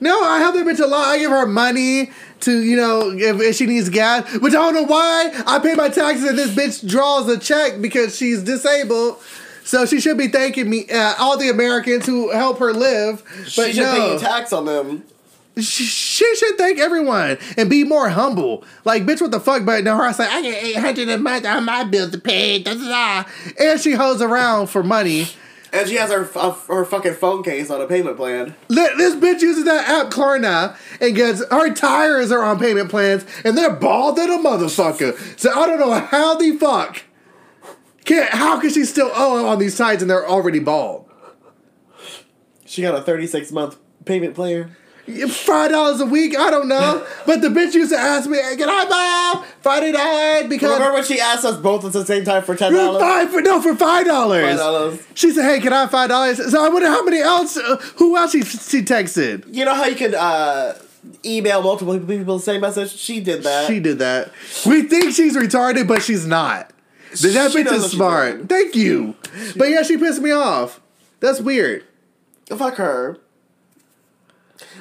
No, 0.00 0.22
I 0.22 0.38
help 0.40 0.54
that 0.54 0.66
bitch 0.66 0.80
a 0.80 0.86
lot. 0.86 1.06
I 1.06 1.18
give 1.18 1.30
her 1.30 1.46
money 1.46 2.10
to, 2.40 2.62
you 2.62 2.76
know, 2.76 3.10
if, 3.12 3.40
if 3.40 3.56
she 3.56 3.66
needs 3.66 3.88
gas. 3.88 4.30
Which 4.38 4.52
I 4.52 4.56
don't 4.56 4.74
know 4.74 4.84
why. 4.84 5.32
I 5.46 5.58
pay 5.58 5.74
my 5.74 5.88
taxes 5.88 6.24
and 6.28 6.38
this 6.38 6.54
bitch 6.54 6.86
draws 6.86 7.28
a 7.28 7.38
check 7.38 7.80
because 7.80 8.16
she's 8.16 8.42
disabled. 8.42 9.22
So 9.64 9.84
she 9.84 10.00
should 10.00 10.18
be 10.18 10.28
thanking 10.28 10.70
me, 10.70 10.88
uh, 10.90 11.14
all 11.18 11.36
the 11.38 11.48
Americans 11.48 12.06
who 12.06 12.30
help 12.30 12.58
her 12.58 12.72
live. 12.72 13.22
But 13.56 13.68
she 13.68 13.72
should 13.72 13.84
pay 13.84 13.98
no, 13.98 14.12
you 14.12 14.18
tax 14.18 14.52
on 14.52 14.66
them. 14.66 15.02
She, 15.56 15.84
she 15.84 16.36
should 16.36 16.58
thank 16.58 16.78
everyone 16.78 17.38
and 17.56 17.70
be 17.70 17.84
more 17.84 18.08
humble. 18.08 18.64
Like, 18.84 19.04
bitch, 19.04 19.20
what 19.20 19.30
the 19.30 19.40
fuck? 19.40 19.64
But 19.64 19.84
now 19.84 19.96
her, 19.96 20.04
I 20.04 20.12
say, 20.12 20.26
I 20.26 20.42
get 20.42 20.62
800 20.62 21.08
a 21.08 21.18
month 21.18 21.46
on 21.46 21.64
my 21.64 21.84
bills 21.84 22.10
to 22.12 22.18
pay. 22.18 22.62
Da, 22.62 22.74
da, 22.74 23.24
da. 23.24 23.30
And 23.58 23.80
she 23.80 23.92
hoes 23.92 24.20
around 24.20 24.68
for 24.68 24.82
money. 24.82 25.28
And 25.72 25.88
she 25.88 25.96
has 25.96 26.10
her 26.10 26.30
uh, 26.36 26.52
her 26.68 26.84
fucking 26.84 27.14
phone 27.14 27.42
case 27.42 27.70
on 27.70 27.80
a 27.80 27.86
payment 27.86 28.16
plan. 28.16 28.54
This 28.68 29.14
bitch 29.16 29.42
uses 29.42 29.64
that 29.64 29.88
app 29.88 30.12
Klarna 30.12 30.76
and 31.00 31.14
gets 31.14 31.44
her 31.50 31.74
tires 31.74 32.30
are 32.30 32.42
on 32.42 32.58
payment 32.58 32.88
plans 32.88 33.26
and 33.44 33.58
they're 33.58 33.74
bald 33.74 34.16
than 34.16 34.30
a 34.30 34.38
motherfucker. 34.38 35.38
So 35.38 35.50
I 35.50 35.66
don't 35.66 35.80
know 35.80 35.92
how 35.92 36.36
the 36.36 36.56
fuck 36.56 37.02
can 38.06 38.28
how 38.30 38.60
can 38.60 38.70
she 38.70 38.84
still 38.84 39.10
owe 39.14 39.46
on 39.46 39.58
these 39.58 39.74
sides 39.74 40.00
and 40.00 40.10
they're 40.10 40.26
already 40.26 40.60
bald? 40.60 41.10
She 42.64 42.80
got 42.80 42.94
a 42.94 43.02
36 43.02 43.52
month 43.52 43.76
payment 44.04 44.34
plan. 44.34 44.76
Five 45.28 45.70
dollars 45.70 46.00
a 46.00 46.06
week, 46.06 46.36
I 46.36 46.50
don't 46.50 46.66
know. 46.66 47.06
But 47.26 47.40
the 47.40 47.48
bitch 47.48 47.74
used 47.74 47.92
to 47.92 47.98
ask 47.98 48.28
me, 48.28 48.38
"Can 48.56 48.68
I 48.68 48.84
buy 48.86 49.46
Friday 49.62 49.92
night?" 49.92 50.46
Because 50.48 50.72
Remember 50.72 50.94
when 50.94 51.04
she 51.04 51.20
asked 51.20 51.44
us 51.44 51.56
both 51.58 51.84
at 51.84 51.92
the 51.92 52.04
same 52.04 52.24
time 52.24 52.42
for 52.42 52.56
ten 52.56 52.72
dollars? 52.72 53.00
five 53.00 53.30
for 53.30 53.40
no 53.40 53.60
for 53.62 53.76
five 53.76 54.04
dollars. 54.04 54.58
$5. 54.58 55.02
She 55.14 55.30
said, 55.30 55.44
"Hey, 55.44 55.60
can 55.60 55.72
I 55.72 55.82
have 55.82 55.92
five 55.92 56.08
dollars?" 56.08 56.50
So 56.50 56.64
I 56.64 56.68
wonder 56.68 56.88
how 56.88 57.04
many 57.04 57.20
else, 57.20 57.56
uh, 57.56 57.76
who 57.96 58.16
else 58.16 58.32
she 58.32 58.42
she 58.42 58.82
texted. 58.82 59.44
You 59.46 59.64
know 59.64 59.74
how 59.74 59.84
you 59.84 59.94
can 59.94 60.12
uh, 60.14 60.76
email 61.24 61.62
multiple 61.62 61.98
people 62.00 62.38
the 62.38 62.42
same 62.42 62.60
message? 62.60 62.92
She 62.96 63.20
did 63.20 63.44
that. 63.44 63.68
She 63.68 63.78
did 63.78 64.00
that. 64.00 64.32
We 64.66 64.82
think 64.82 65.14
she's 65.14 65.36
retarded, 65.36 65.86
but 65.86 66.02
she's 66.02 66.26
not. 66.26 66.70
That 67.10 67.52
She 67.52 67.62
bitch 67.62 67.72
is 67.72 67.92
smart. 67.92 68.48
Thank 68.48 68.74
you. 68.74 69.14
But 69.56 69.70
yeah, 69.70 69.82
she 69.84 69.96
pissed 69.96 70.20
me 70.20 70.32
off. 70.32 70.80
That's 71.20 71.40
weird. 71.40 71.84
Fuck 72.48 72.74
her. 72.76 73.18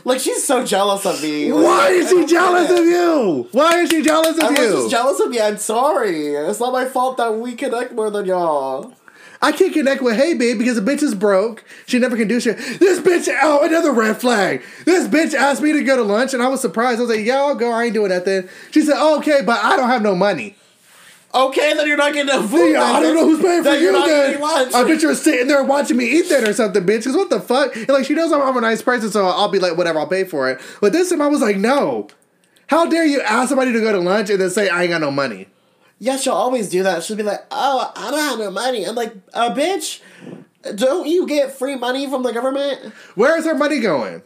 Like 0.06 0.20
she's 0.20 0.45
so 0.45 0.64
jealous 0.64 1.06
of 1.06 1.22
me. 1.22 1.51
Like, 1.51 1.64
Why 1.66 1.89
is 1.89 2.06
I 2.08 2.10
she 2.12 2.26
jealous 2.28 2.70
of 2.70 2.86
you? 2.86 3.47
Why 3.51 3.80
is 3.80 3.89
she 3.89 4.01
jealous 4.03 4.39
I 4.39 4.45
of 4.45 4.51
was 4.51 4.60
you? 4.60 4.72
just 4.74 4.91
jealous 4.91 5.20
of 5.20 5.30
me. 5.32 5.41
I'm 5.41 5.58
sorry. 5.58 6.28
It's 6.28 6.60
not 6.60 6.72
my 6.72 6.86
fault 6.86 7.18
that 7.18 7.34
we 7.34 7.56
connect 7.56 7.91
more 7.93 8.10
than 8.12 8.26
y'all. 8.28 8.93
I 9.41 9.51
can't 9.51 9.74
connect 9.74 10.01
with 10.01 10.16
Hey 10.16 10.34
Babe 10.36 10.58
because 10.60 10.76
the 10.82 10.82
bitch 10.91 11.01
is 11.03 11.14
broke. 11.16 11.64
She 11.88 11.97
never 11.99 12.16
can 12.16 12.28
do 12.28 12.39
shit. 12.39 12.58
This 12.80 12.99
bitch, 12.99 13.28
oh, 13.41 13.64
another 13.66 13.91
red 13.91 14.18
flag. 14.18 14.64
This 14.86 15.08
bitch 15.08 15.34
asked 15.34 15.62
me 15.62 15.74
to 15.74 15.84
go 15.84 15.95
to 15.97 16.03
lunch 16.03 16.34
and 16.34 16.41
I 16.41 16.47
was 16.47 16.62
surprised. 16.62 16.99
I 16.99 17.01
was 17.01 17.10
like, 17.10 17.26
yeah, 17.26 17.38
I'll 17.38 17.56
go. 17.56 17.72
I 17.72 17.86
ain't 17.86 17.93
doing 17.95 18.10
nothing. 18.10 18.47
She 18.72 18.82
said, 18.82 18.95
oh, 18.97 19.18
okay, 19.20 19.41
but 19.45 19.64
I 19.64 19.76
don't 19.76 19.89
have 19.89 20.01
no 20.03 20.16
money. 20.16 20.56
Okay, 21.36 21.74
then 21.74 21.86
you're 21.88 21.98
not 21.98 22.14
getting 22.14 22.28
no 22.34 22.48
food. 22.48 22.72
Yeah, 22.72 22.82
I 22.82 23.02
don't 23.02 23.14
know 23.14 23.26
who's 23.26 23.42
paying 23.42 23.62
for 23.62 23.70
Then 23.70 23.80
you 23.80 23.84
you're 23.84 23.92
not 23.92 24.08
then. 24.08 24.40
lunch. 24.40 24.74
I 24.74 24.84
bet 24.86 25.02
you're 25.02 25.16
sitting 25.16 25.48
there 25.48 25.64
watching 25.64 25.98
me 25.98 26.06
eat 26.06 26.30
that 26.30 26.48
or 26.48 26.54
something, 26.54 26.82
bitch. 26.84 27.00
Because 27.00 27.16
what 27.16 27.30
the 27.30 27.42
fuck? 27.42 27.76
And 27.76 27.90
like, 27.90 28.06
she 28.06 28.14
knows 28.14 28.32
I'm, 28.32 28.42
I'm 28.42 28.56
a 28.56 28.62
nice 28.62 28.82
person, 28.82 29.12
so 29.12 29.26
I'll 29.26 29.50
be 29.50 29.60
like, 29.60 29.76
whatever, 29.78 30.00
I'll 30.00 30.08
pay 30.08 30.24
for 30.24 30.50
it. 30.50 30.62
But 30.80 30.94
this 30.94 31.10
time 31.10 31.22
I 31.22 31.28
was 31.28 31.42
like, 31.42 31.58
no. 31.58 32.08
How 32.68 32.86
dare 32.88 33.06
you 33.06 33.22
ask 33.22 33.50
somebody 33.50 33.74
to 33.74 33.80
go 33.82 33.92
to 33.92 34.00
lunch 34.00 34.30
and 34.30 34.40
then 34.40 34.50
say, 34.50 34.70
I 34.70 34.84
ain't 34.84 34.92
got 34.92 35.02
no 35.02 35.12
money? 35.12 35.48
Yeah, 36.00 36.18
she'll 36.18 36.34
always 36.34 36.70
do 36.70 36.84
that. 36.84 37.04
She'll 37.04 37.16
be 37.16 37.24
like, 37.24 37.46
"Oh, 37.52 37.92
I 37.96 38.12
don't 38.12 38.20
have 38.20 38.40
no 38.40 38.52
money." 38.52 38.84
I'm 38.84 38.96
like, 38.96 39.14
"Uh, 39.34 39.54
bitch, 39.56 40.02
don't 40.76 41.08
you 41.08 41.26
get 41.26 41.54
free 41.54 41.76
money 41.76 42.10
from 42.10 42.24
the 42.24 42.34
government?" 42.34 42.94
Where 43.16 43.38
is 43.38 43.46
her 43.46 43.56
money 43.56 43.80
going? 43.80 44.22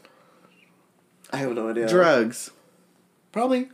I 1.31 1.37
have 1.37 1.53
no 1.53 1.69
idea. 1.69 1.87
Drugs. 1.87 2.49
Probably. 3.31 3.69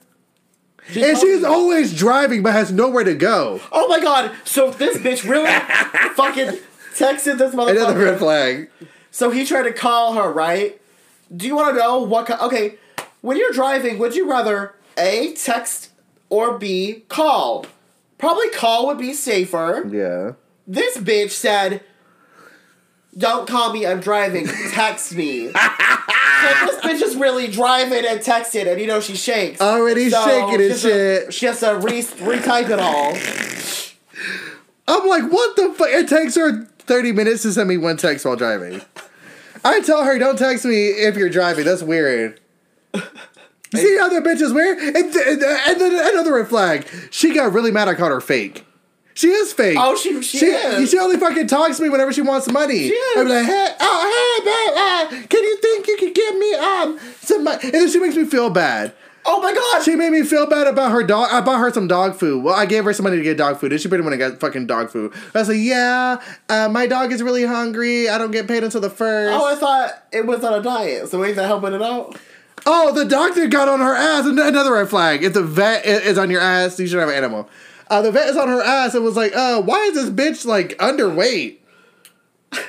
And 0.88 1.18
she's 1.18 1.44
always 1.44 1.94
driving 1.98 2.44
but 2.44 2.54
has 2.54 2.72
nowhere 2.72 3.04
to 3.04 3.16
go. 3.16 3.60
Oh 3.72 3.88
my 3.88 4.00
god! 4.00 4.32
So 4.44 4.72
this 4.72 4.98
bitch 4.98 5.28
really 5.30 5.48
fucking 6.16 6.60
texted 6.94 7.38
this 7.38 7.56
motherfucker. 7.56 7.72
Another 7.72 8.00
red 8.06 8.20
flag. 8.20 8.70
So 9.12 9.30
he 9.32 9.46
tried 9.46 9.64
to 9.64 9.74
call 9.74 10.14
her, 10.14 10.32
right? 10.32 10.80
Do 11.36 11.48
you 11.48 11.56
want 11.56 11.76
to 11.76 11.80
know 11.82 12.00
what? 12.00 12.28
ki- 12.28 12.34
Okay, 12.42 12.76
when 13.22 13.38
you're 13.38 13.52
driving, 13.52 13.98
would 13.98 14.16
you 14.16 14.30
rather 14.30 14.76
a 14.98 15.34
text 15.34 15.90
or 16.30 16.58
b 16.60 17.04
call? 17.10 17.66
Probably 18.18 18.50
call 18.52 18.86
would 18.88 18.98
be 18.98 19.14
safer. 19.14 19.86
Yeah. 19.90 20.34
This 20.68 20.98
bitch 20.98 21.32
said, 21.32 21.84
"Don't 23.18 23.48
call 23.48 23.72
me. 23.74 23.86
I'm 23.86 24.00
driving. 24.00 24.48
Text 24.72 25.16
me." 25.16 25.48
so 25.48 25.52
this 25.52 26.82
bitch 26.82 27.02
is 27.02 27.16
really 27.16 27.48
driving 27.48 28.06
and 28.06 28.20
texting, 28.20 28.68
and 28.72 28.80
you 28.80 28.88
know 28.88 29.00
she 29.02 29.16
shakes. 29.16 29.62
Already 29.62 30.10
shaking 30.10 30.62
and 30.62 30.80
shit. 30.80 31.34
she 31.34 31.46
has 31.46 31.60
to 31.62 31.80
re- 31.82 32.02
retype 32.02 32.70
it 32.70 32.80
all. 32.80 33.16
I'm 34.88 35.08
like, 35.08 35.32
what 35.32 35.56
the 35.56 35.74
fuck? 35.74 35.88
It 35.90 36.08
takes 36.08 36.36
her 36.36 36.66
30 36.80 37.12
minutes 37.12 37.42
to 37.44 37.52
send 37.52 37.68
me 37.68 37.78
one 37.78 37.98
text 37.98 38.24
while 38.26 38.36
driving. 38.36 38.82
I 39.64 39.82
tell 39.82 40.04
her, 40.04 40.20
don't 40.20 40.38
text 40.38 40.64
me 40.64 40.90
if 40.90 41.18
you're 41.18 41.30
driving. 41.30 41.66
That's 41.66 41.82
weird. 41.82 42.40
See 42.94 43.98
how 43.98 44.10
that 44.10 44.24
bitch 44.24 44.42
is 44.42 44.54
weird? 44.54 44.78
And, 44.78 45.12
th- 45.12 45.26
and 45.28 45.42
then 45.82 46.14
another 46.14 46.36
red 46.36 46.48
flag. 46.48 46.88
She 47.10 47.34
got 47.34 47.52
really 47.52 47.72
mad 47.72 47.88
I 47.88 47.96
called 47.96 48.12
her 48.12 48.22
fake. 48.22 48.64
She 49.16 49.30
is 49.30 49.54
fake. 49.54 49.78
Oh, 49.80 49.96
she 49.96 50.22
she, 50.22 50.40
she, 50.40 50.46
is. 50.48 50.92
she 50.92 51.00
only 51.00 51.18
fucking 51.18 51.48
talks 51.48 51.78
to 51.78 51.84
me 51.84 51.90
whenever 51.90 52.12
she 52.12 52.22
wants 52.22 52.52
money. 52.52 52.78
She 52.90 52.94
is. 52.94 53.24
Be 53.24 53.30
like, 53.30 53.46
hey, 53.46 53.70
oh, 53.80 54.38
hey, 54.38 54.46
babe, 54.46 55.24
uh, 55.24 55.28
can 55.28 55.42
you 55.44 55.58
think 55.58 55.88
you 55.88 55.98
could 55.98 56.14
give 56.14 56.38
me 56.38 56.54
um 56.56 57.00
some 57.22 57.44
money? 57.46 57.60
And 57.64 57.74
then 57.74 57.90
she 57.90 58.00
makes 58.00 58.16
me 58.18 58.26
feel 58.26 58.50
bad. 58.50 58.94
oh 59.26 59.42
my 59.42 59.54
god! 59.54 59.84
She 59.84 59.96
made 59.96 60.12
me 60.12 60.24
feel 60.24 60.46
bad 60.48 60.68
about 60.68 60.92
her 60.92 61.02
dog. 61.02 61.30
I 61.32 61.40
bought 61.40 61.60
her 61.62 61.72
some 61.72 61.88
dog 61.88 62.16
food. 62.16 62.44
Well, 62.44 62.54
I 62.56 62.66
gave 62.66 62.84
her 62.84 62.92
some 62.94 63.06
money 63.06 63.16
to 63.16 63.24
get 63.24 63.38
dog 63.38 63.58
food, 63.58 63.72
and 63.72 63.80
she 63.80 63.88
pretty 63.88 64.04
much 64.04 64.20
got 64.20 64.40
fucking 64.42 64.68
dog 64.68 64.90
food. 64.92 65.14
I 65.34 65.40
was 65.40 65.48
like, 65.48 65.58
yeah, 65.62 66.22
uh, 66.50 66.68
my 66.70 66.86
dog 66.86 67.14
is 67.14 67.24
really 67.24 67.46
hungry. 67.46 68.10
I 68.10 68.18
don't 68.18 68.32
get 68.32 68.50
paid 68.50 68.64
until 68.66 68.82
the 68.82 68.90
first. 68.90 69.34
oh, 69.34 69.46
I 69.46 69.56
thought 69.56 69.92
it 70.12 70.26
was 70.26 70.44
on 70.44 70.60
a 70.60 70.62
diet. 70.62 71.08
So 71.08 71.24
ain't 71.24 71.38
that 71.38 71.48
helping 71.48 71.72
it 71.74 71.82
out? 71.82 72.18
Oh, 72.66 72.92
the 72.92 73.06
doctor 73.06 73.48
got 73.48 73.70
on 73.70 73.80
her 73.80 73.96
ass. 73.96 74.26
Another 74.26 74.74
red 74.74 74.90
flag. 74.90 75.24
If 75.24 75.34
the 75.34 75.44
vet 75.44 75.86
is 75.86 76.18
on 76.18 76.30
your 76.30 76.42
ass, 76.42 76.78
you 76.80 76.88
should 76.88 77.00
have 77.00 77.10
an 77.10 77.16
animal. 77.16 77.48
Uh, 77.90 78.02
the 78.02 78.12
vet 78.12 78.28
is 78.30 78.38
on 78.38 78.48
her 78.48 78.62
ass 78.62 78.96
and 78.96 79.04
was 79.04 79.16
like, 79.16 79.36
uh, 79.36 79.62
why 79.62 79.78
is 79.86 79.94
this 79.96 80.10
bitch 80.10 80.46
like 80.46 80.78
underweight? 80.80 81.58
and 82.52 82.62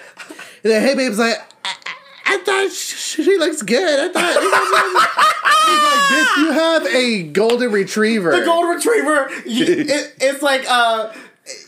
then 0.62 0.82
hey 0.86 0.94
babe's 0.94 1.18
like, 1.18 1.36
I, 1.64 1.74
I, 2.26 2.38
thought 2.38 2.70
sh- 2.72 2.96
she 3.22 3.38
looks 3.38 3.62
good. 3.62 4.10
I 4.10 4.12
thought 4.12 4.42
He's 4.42 6.12
like, 6.12 6.26
bitch, 6.26 6.36
you 6.44 6.52
have 6.52 6.86
a 6.86 7.22
golden 7.32 7.72
retriever. 7.72 8.38
The 8.38 8.44
golden 8.44 8.76
retriever. 8.76 9.30
You, 9.46 9.64
it, 9.88 10.14
it's 10.20 10.42
like 10.42 10.64
uh, 10.68 11.12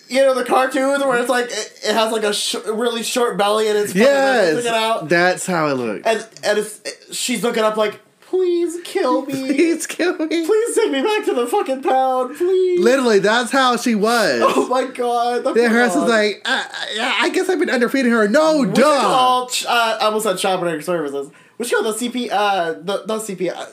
you 0.08 0.20
know 0.22 0.34
the 0.34 0.44
cartoons 0.44 1.02
where 1.04 1.18
it's 1.18 1.28
like 1.30 1.46
it, 1.46 1.80
it 1.84 1.94
has 1.94 2.12
like 2.12 2.24
a 2.24 2.32
sh- 2.34 2.56
really 2.66 3.02
short 3.02 3.36
belly 3.38 3.68
and 3.68 3.78
it's 3.78 3.94
Yes, 3.94 4.54
sticking 4.60 4.72
out. 4.72 5.08
that's 5.08 5.46
how 5.46 5.68
it 5.68 5.74
looks. 5.74 6.06
and 6.06 6.28
and 6.44 6.58
it's 6.58 7.14
she's 7.16 7.42
looking 7.42 7.62
up 7.62 7.76
like, 7.76 8.00
please 8.28 8.78
kill 8.84 9.24
me. 9.26 9.32
Please 9.32 9.86
kill 9.86 10.16
me. 10.18 10.26
Please 10.46 10.74
take 10.76 10.90
me 10.90 11.02
back 11.02 11.24
to 11.24 11.34
the 11.34 11.46
fucking 11.46 11.82
pound, 11.82 12.36
please. 12.36 12.80
Literally, 12.80 13.18
that's 13.18 13.50
how 13.50 13.76
she 13.76 13.94
was. 13.94 14.40
Oh 14.44 14.68
my 14.68 14.84
god. 14.86 15.44
the 15.44 15.52
Then 15.52 15.70
pound. 15.70 16.00
was 16.02 16.08
like, 16.10 16.42
I, 16.44 16.66
I, 17.00 17.18
I 17.26 17.28
guess 17.30 17.48
I've 17.48 17.58
been 17.58 17.68
underfeeding 17.70 18.10
her. 18.12 18.28
No, 18.28 18.58
What's 18.58 18.78
duh. 18.78 19.00
called? 19.00 19.50
Uh, 19.66 19.98
I 20.00 20.04
almost 20.06 20.24
said 20.24 20.38
protective 20.60 20.84
services. 20.84 21.30
What's 21.56 21.72
it 21.72 21.74
called? 21.74 21.98
The 21.98 22.08
CP, 22.08 22.28
uh, 22.30 22.72
the, 22.74 23.04
not 23.06 23.20
CP, 23.22 23.50
uh, 23.50 23.66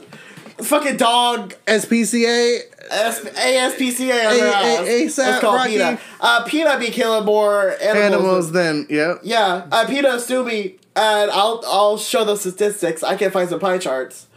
fucking 0.63 0.97
dog, 0.97 1.53
SPCA. 1.67 2.59
S- 2.89 3.21
ASPCA 3.25 4.09
A- 4.09 4.83
A-. 4.83 5.05
ASAP 5.05 5.33
It's 5.33 5.39
called 5.39 5.55
Rocky. 5.55 5.71
PETA. 5.73 5.99
Uh, 6.21 6.43
PETA 6.45 6.77
be 6.79 6.89
killing 6.91 7.25
more 7.25 7.71
animals. 7.81 7.97
Animals, 8.13 8.51
then, 8.51 8.87
yep. 8.89 9.19
Yeah, 9.23 9.67
uh, 9.71 9.85
PETA 9.87 10.19
me, 10.43 10.75
and 10.95 11.29
I'll, 11.31 11.61
I'll 11.65 11.97
show 11.97 12.23
the 12.23 12.35
statistics. 12.37 13.03
I 13.03 13.15
can 13.17 13.31
find 13.31 13.49
some 13.49 13.59
pie 13.59 13.77
charts. 13.79 14.27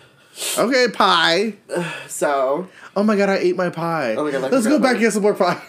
Okay, 0.58 0.86
pie. 0.92 1.54
So, 2.08 2.68
Oh 2.96 3.02
my 3.02 3.16
god, 3.16 3.28
I 3.28 3.36
ate 3.38 3.56
my 3.56 3.70
pie. 3.70 4.14
Oh 4.16 4.24
my 4.24 4.30
God, 4.32 4.50
Let's 4.52 4.66
go 4.66 4.78
back 4.78 4.92
and 4.92 5.00
get 5.00 5.12
some 5.12 5.22
more 5.22 5.34
pie. 5.34 5.60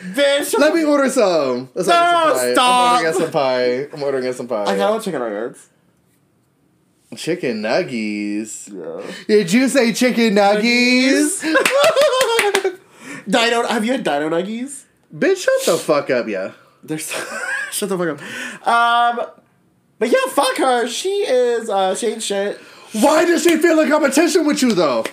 bitch. 0.00 0.58
Let 0.58 0.74
me 0.74 0.84
order 0.84 1.08
some. 1.10 1.70
Let's 1.74 1.88
No, 1.88 1.94
order 2.24 2.38
some 2.38 2.46
pie. 2.46 2.52
stop. 2.52 2.98
I'm 2.98 3.04
ordering 3.04 3.14
some 3.20 3.30
pie. 3.30 3.88
I'm 3.92 4.02
ordering 4.02 4.32
some 4.32 4.48
pie. 4.48 4.64
I 4.64 4.76
got 4.76 5.02
chicken 5.02 5.20
nuggets. 5.20 5.68
Chicken 7.16 7.62
nuggies. 7.62 8.68
Yeah. 8.72 9.12
Did 9.28 9.52
you 9.52 9.68
say 9.68 9.92
chicken 9.92 10.34
nuggies? 10.34 11.40
Dino, 13.28 13.66
have 13.66 13.84
you 13.84 13.92
had 13.92 14.04
Dino 14.04 14.28
Nuggies? 14.28 14.84
Bitch, 15.16 15.38
shut 15.44 15.66
the 15.66 15.76
fuck 15.82 16.10
up, 16.10 16.28
yeah. 16.28 16.52
They're 16.82 16.98
so, 16.98 17.16
shut 17.70 17.88
the 17.88 17.96
fuck 17.98 18.20
up. 18.20 18.66
Um, 18.66 19.26
but 19.98 20.08
yeah, 20.10 20.30
fuck 20.30 20.56
her. 20.58 20.86
She 20.88 21.08
is. 21.26 21.68
Uh, 21.70 21.94
she 21.94 22.08
ain't 22.08 22.22
shit. 22.22 22.60
Why 22.92 23.24
does 23.24 23.42
she 23.42 23.56
feel 23.58 23.78
in 23.80 23.88
competition 23.88 24.46
with 24.46 24.62
you 24.62 24.72
though? 24.72 25.04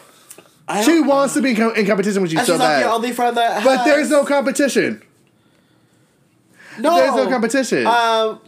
She 0.86 1.02
wants 1.02 1.34
to 1.34 1.42
be 1.42 1.52
in 1.52 1.56
com- 1.58 1.76
in 1.76 1.86
competition 1.86 2.22
with 2.22 2.32
you 2.32 2.38
And 2.40 2.48
so 2.48 2.54
she's 2.54 2.60
not 2.60 2.76
the 2.80 2.86
bad. 2.86 2.94
only 2.94 3.12
friend 3.12 3.36
that. 3.38 3.64
But 3.64 3.84
there's 3.86 4.10
no 4.10 4.24
competition. 4.26 5.02
no. 6.80 6.96
There's 6.96 7.16
no 7.16 7.28
competition. 7.30 7.86
Um, 7.86 8.40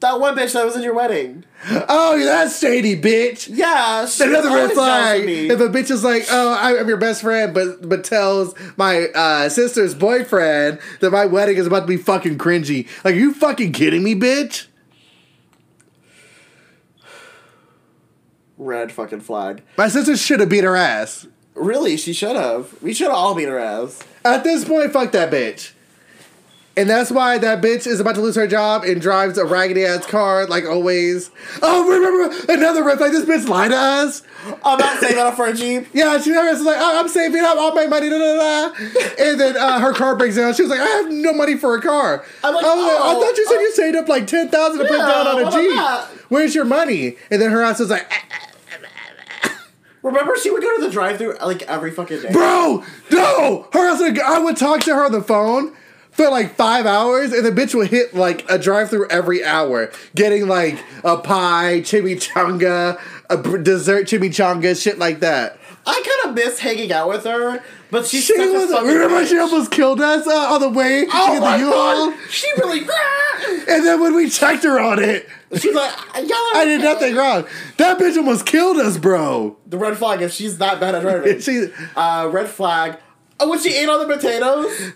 that 0.00 0.18
one 0.20 0.36
bitch 0.36 0.52
that 0.52 0.64
was 0.64 0.76
in 0.76 0.82
your 0.82 0.94
wedding. 0.94 1.44
oh, 1.88 2.20
that's 2.24 2.58
shady, 2.58 3.00
bitch. 3.00 3.48
Yeah, 3.50 4.06
Another 4.20 4.50
red 4.50 4.72
flag. 4.72 5.22
If 5.28 5.60
a 5.60 5.68
bitch 5.68 5.90
is 5.92 6.02
like, 6.02 6.26
"Oh, 6.28 6.56
I'm 6.60 6.88
your 6.88 6.96
best 6.96 7.22
friend," 7.22 7.54
but 7.54 7.88
but 7.88 8.02
tells 8.04 8.54
my 8.76 9.06
uh, 9.14 9.48
sister's 9.48 9.94
boyfriend 9.94 10.80
that 11.00 11.10
my 11.12 11.24
wedding 11.24 11.56
is 11.56 11.66
about 11.68 11.80
to 11.80 11.86
be 11.86 11.96
fucking 11.96 12.36
cringy. 12.38 12.88
Like, 13.04 13.14
are 13.14 13.18
you 13.18 13.32
fucking 13.32 13.72
kidding 13.72 14.02
me, 14.02 14.14
bitch? 14.16 14.66
Red 18.64 18.92
fucking 18.92 19.20
flag. 19.20 19.62
My 19.76 19.88
sister 19.88 20.16
should 20.16 20.40
have 20.40 20.48
beat 20.48 20.64
her 20.64 20.76
ass. 20.76 21.26
Really, 21.54 21.96
she 21.96 22.12
should 22.12 22.36
have. 22.36 22.80
We 22.82 22.94
should 22.94 23.08
have 23.08 23.16
all 23.16 23.34
beat 23.34 23.48
her 23.48 23.58
ass. 23.58 24.02
At 24.24 24.44
this 24.44 24.64
point, 24.64 24.92
fuck 24.92 25.12
that 25.12 25.30
bitch. 25.30 25.72
And 26.74 26.88
that's 26.88 27.10
why 27.10 27.36
that 27.36 27.62
bitch 27.62 27.86
is 27.86 28.00
about 28.00 28.14
to 28.14 28.22
lose 28.22 28.34
her 28.36 28.46
job 28.46 28.84
and 28.84 28.98
drives 28.98 29.36
a 29.36 29.44
raggedy 29.44 29.84
ass 29.84 30.06
car 30.06 30.46
like 30.46 30.64
always. 30.64 31.30
Oh, 31.60 31.86
remember 31.86 32.52
another 32.52 32.82
red 32.82 32.96
flag? 32.96 33.12
This 33.12 33.26
bitch 33.26 33.46
lied 33.46 33.72
to 33.72 33.76
us. 33.76 34.22
I'm 34.64 34.78
not 34.78 34.98
saving 34.98 35.18
up 35.18 35.36
for 35.36 35.46
a 35.46 35.52
Jeep. 35.52 35.88
Yeah, 35.92 36.18
she 36.18 36.30
never 36.30 36.50
was 36.50 36.62
like, 36.62 36.78
oh, 36.78 37.00
I'm 37.00 37.08
saving 37.08 37.42
up, 37.42 37.58
I'll 37.58 37.74
make 37.74 37.90
money, 37.90 38.08
da 38.08 38.18
da 38.18 38.70
da. 38.70 38.74
And 39.18 39.38
then 39.38 39.56
uh, 39.56 39.80
her 39.80 39.92
car 39.92 40.16
breaks 40.16 40.36
down. 40.36 40.54
She 40.54 40.62
was 40.62 40.70
like, 40.70 40.80
I 40.80 40.86
have 40.86 41.10
no 41.10 41.34
money 41.34 41.56
for 41.56 41.76
a 41.76 41.82
car. 41.82 42.24
I'm 42.42 42.54
like, 42.54 42.64
I, 42.64 42.74
was 42.74 42.84
like, 42.84 42.96
I 42.96 43.00
oh, 43.02 43.20
thought 43.20 43.36
you 43.36 43.46
said 43.46 43.58
you 43.58 43.72
saved 43.72 43.96
up 43.96 44.08
like 44.08 44.26
ten 44.26 44.48
thousand 44.48 44.78
to 44.78 44.86
put 44.86 44.96
down 44.96 45.26
on 45.26 45.46
a 45.46 45.50
Jeep. 45.50 46.18
Where's 46.30 46.54
your 46.54 46.64
money? 46.64 47.16
And 47.30 47.42
then 47.42 47.50
her 47.50 47.62
ass 47.62 47.80
was 47.80 47.90
like, 47.90 48.06
"Ah, 48.10 48.48
Remember, 50.02 50.36
she 50.36 50.50
would 50.50 50.62
go 50.62 50.76
to 50.76 50.82
the 50.84 50.90
drive-through 50.90 51.36
like 51.40 51.62
every 51.62 51.90
fucking 51.92 52.22
day. 52.22 52.32
Bro, 52.32 52.84
no! 53.10 53.68
Her 53.72 53.96
would, 53.98 54.18
I 54.18 54.38
would 54.38 54.56
talk 54.56 54.80
to 54.82 54.94
her 54.94 55.04
on 55.04 55.12
the 55.12 55.22
phone 55.22 55.74
for 56.10 56.28
like 56.28 56.54
five 56.56 56.86
hours, 56.86 57.32
and 57.32 57.44
the 57.46 57.50
bitch 57.50 57.74
would 57.74 57.88
hit 57.88 58.14
like 58.14 58.44
a 58.50 58.58
drive 58.58 58.90
through 58.90 59.08
every 59.08 59.44
hour, 59.44 59.90
getting 60.14 60.48
like 60.48 60.82
a 61.04 61.16
pie, 61.16 61.80
chimichanga, 61.82 63.00
a 63.30 63.58
dessert 63.58 64.06
chimichanga, 64.06 64.80
shit 64.80 64.98
like 64.98 65.20
that. 65.20 65.58
I 65.84 65.94
kind 66.24 66.30
of 66.30 66.36
miss 66.44 66.60
hanging 66.60 66.92
out 66.92 67.08
with 67.08 67.24
her, 67.24 67.60
but 67.90 68.06
she's 68.06 68.24
She 68.24 68.36
such 68.36 68.50
was. 68.52 68.70
fucking 68.70 68.86
Remember, 68.88 69.26
she 69.26 69.36
almost 69.38 69.70
killed 69.72 70.00
us 70.00 70.26
uh, 70.28 70.30
on 70.54 70.60
the 70.60 70.68
way 70.68 71.06
Oh 71.12 71.34
to 71.34 71.40
the 71.40 71.58
U-Haul? 71.58 72.14
She 72.28 72.48
really. 72.58 72.86
And 73.68 73.84
then 73.84 74.00
when 74.00 74.14
we 74.14 74.30
checked 74.30 74.62
her 74.64 74.78
on 74.78 75.02
it, 75.02 75.28
She's 75.58 75.74
like, 75.74 75.92
y'all. 76.16 76.36
I 76.54 76.64
did 76.64 76.80
nothing 76.82 77.14
wrong. 77.14 77.44
That 77.76 77.98
bitch 77.98 78.16
almost 78.16 78.46
killed 78.46 78.78
us, 78.78 78.96
bro. 78.96 79.56
The 79.66 79.76
red 79.78 79.96
flag. 79.98 80.22
If 80.22 80.32
she's 80.32 80.58
that 80.58 80.80
bad 80.80 80.94
at 80.94 81.02
driving, 81.02 81.40
She, 81.40 81.66
uh, 81.94 82.28
red 82.32 82.48
flag. 82.48 82.98
Oh, 83.38 83.50
when 83.50 83.58
she 83.60 83.74
ate 83.74 83.88
all 83.88 83.98
the 84.06 84.14
potatoes, 84.14 84.92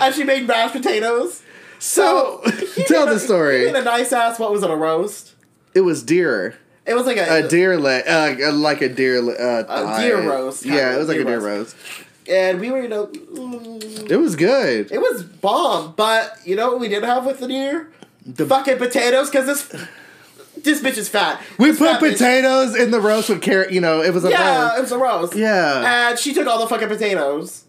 and 0.00 0.14
she 0.14 0.24
made 0.24 0.46
mashed 0.46 0.72
potatoes. 0.74 1.42
so, 1.78 2.40
He 2.76 2.84
tell 2.84 3.04
the 3.06 3.12
a- 3.12 3.18
He 3.18 3.18
story. 3.20 3.64
made 3.66 3.74
a 3.74 3.82
nice 3.84 4.12
ass. 4.12 4.38
What 4.38 4.52
was 4.52 4.62
it? 4.62 4.70
A 4.70 4.76
roast. 4.76 5.34
It 5.74 5.80
was 5.82 6.02
deer. 6.02 6.56
It 6.86 6.94
was 6.94 7.06
like 7.06 7.16
a, 7.16 7.44
A 7.44 7.48
deer 7.48 7.78
leg, 7.78 8.04
uh, 8.08 8.52
like 8.52 8.80
a 8.82 8.88
deer, 8.88 9.18
uh, 9.18 9.64
A 9.68 10.00
deer 10.00 10.20
roast, 10.28 10.64
Yeah, 10.64 10.94
it 10.94 10.98
was 10.98 11.08
like 11.08 11.16
a 11.18 11.24
deer 11.24 11.40
roast. 11.40 11.74
roast. 11.74 11.76
and 12.28 12.60
we 12.60 12.70
were 12.70 12.80
you 12.82 12.88
know, 12.88 13.06
mm, 13.06 14.10
It 14.10 14.16
was 14.18 14.36
good. 14.36 14.92
it 14.92 14.98
was 15.00 15.22
bomb. 15.24 15.94
But 15.96 16.38
you 16.44 16.56
know 16.56 16.68
what 16.68 16.80
we 16.80 16.88
didn't 16.88 17.08
have 17.08 17.24
with 17.26 17.40
the 17.40 17.48
deer? 17.48 17.88
The- 18.26 18.46
Fucking 18.46 18.78
potatoes, 18.78 19.30
because 19.30 19.46
this 19.46 19.86
this 20.62 20.80
bitch 20.80 20.96
is 20.96 21.08
fat. 21.08 21.42
We 21.58 21.68
This 21.70 21.78
put 21.78 21.88
fat 21.90 22.00
bitch- 22.02 22.12
potatoes 22.12 22.74
in 22.76 22.90
the 22.90 23.00
roast 23.00 23.28
with 23.28 23.42
carrot. 23.42 23.70
You 23.72 23.80
know, 23.80 24.00
it 24.02 24.14
was 24.14 24.24
a 24.24 24.30
Yeah, 24.30 24.62
roast, 24.62 24.78
it 24.78 24.80
was 24.82 24.92
a 24.92 24.98
roast. 24.98 25.36
Yeah. 25.36 26.08
and 26.10 26.18
she 26.18 26.32
took 26.32 26.46
all 26.46 26.58
the 26.60 26.66
fucking 26.66 26.88
potatoes, 26.88 27.64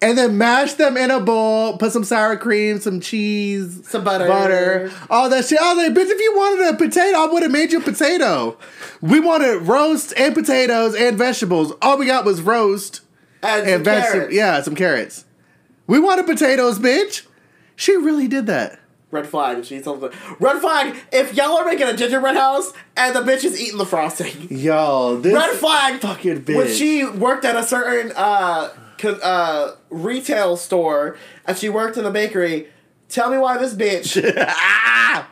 and 0.00 0.16
then 0.16 0.38
mashed 0.38 0.78
them 0.78 0.96
in 0.96 1.10
a 1.10 1.20
bowl. 1.20 1.76
Put 1.76 1.92
some 1.92 2.04
sour 2.04 2.36
cream, 2.36 2.80
some 2.80 3.00
cheese, 3.00 3.80
some 3.88 4.02
butter, 4.04 4.26
butter, 4.28 4.90
all 5.10 5.28
that 5.28 5.44
shit. 5.44 5.60
I 5.60 5.74
was 5.74 5.84
like, 5.88 5.94
bitch, 5.94 6.10
if 6.10 6.20
you 6.20 6.34
wanted 6.36 6.68
a 6.74 6.76
potato, 6.76 7.18
I 7.18 7.26
would 7.26 7.42
have 7.42 7.52
made 7.52 7.72
you 7.72 7.78
a 7.80 7.82
potato. 7.82 8.56
We 9.02 9.20
wanted 9.20 9.62
roast 9.62 10.14
and 10.16 10.34
potatoes 10.34 10.94
and 10.94 11.18
vegetables. 11.18 11.72
All 11.82 11.98
we 11.98 12.06
got 12.06 12.24
was 12.24 12.40
roast 12.40 13.02
and, 13.42 13.68
and 13.68 13.84
vegetables. 13.84 14.32
Yeah, 14.32 14.62
some 14.62 14.74
carrots. 14.74 15.24
We 15.86 15.98
wanted 15.98 16.24
potatoes, 16.24 16.78
bitch. 16.78 17.26
She 17.74 17.94
really 17.94 18.26
did 18.26 18.46
that. 18.46 18.78
Red 19.16 19.26
flag. 19.28 19.64
She 19.64 19.80
told 19.80 20.02
me. 20.02 20.08
Red 20.38 20.60
flag. 20.60 20.96
If 21.12 21.34
y'all 21.34 21.56
are 21.56 21.64
making 21.64 21.86
a 21.88 21.96
gingerbread 21.96 22.36
house 22.36 22.72
and 22.96 23.14
the 23.16 23.20
bitch 23.20 23.44
is 23.44 23.60
eating 23.60 23.78
the 23.78 23.86
frosting. 23.86 24.48
Yo, 24.50 25.16
this 25.16 25.34
Red 25.34 25.56
flag. 25.56 26.00
fucking 26.00 26.42
bitch. 26.42 26.56
When 26.56 26.68
she 26.72 27.04
worked 27.04 27.44
at 27.44 27.56
a 27.56 27.62
certain 27.62 28.12
uh, 28.16 28.70
uh, 29.22 29.72
retail 29.90 30.56
store 30.56 31.16
and 31.46 31.56
she 31.56 31.68
worked 31.68 31.96
in 31.96 32.04
the 32.04 32.10
bakery, 32.10 32.68
tell 33.08 33.30
me 33.30 33.38
why 33.38 33.56
this 33.58 33.74
bitch, 33.74 34.14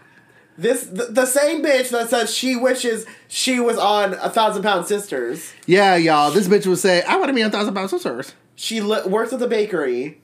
this 0.59 0.85
the, 0.87 1.07
the 1.07 1.27
same 1.27 1.63
bitch 1.65 1.91
that 1.91 2.09
said 2.11 2.29
she 2.29 2.57
wishes 2.57 3.07
she 3.29 3.59
was 3.61 3.77
on 3.79 4.15
a 4.15 4.31
thousand 4.31 4.63
pound 4.63 4.87
sisters. 4.87 5.53
yeah, 5.67 5.97
y'all. 5.97 6.31
This 6.31 6.47
bitch 6.49 6.67
would 6.67 6.79
say, 6.79 7.03
"I 7.03 7.17
want 7.17 7.29
to 7.29 7.35
be 7.35 7.43
on 7.43 7.51
Thousand 7.51 7.75
Pound 7.75 7.91
Sisters." 7.91 8.35
She 8.57 8.81
li- 8.81 9.03
worked 9.07 9.33
at 9.33 9.41
the 9.41 9.49
bakery. 9.49 10.21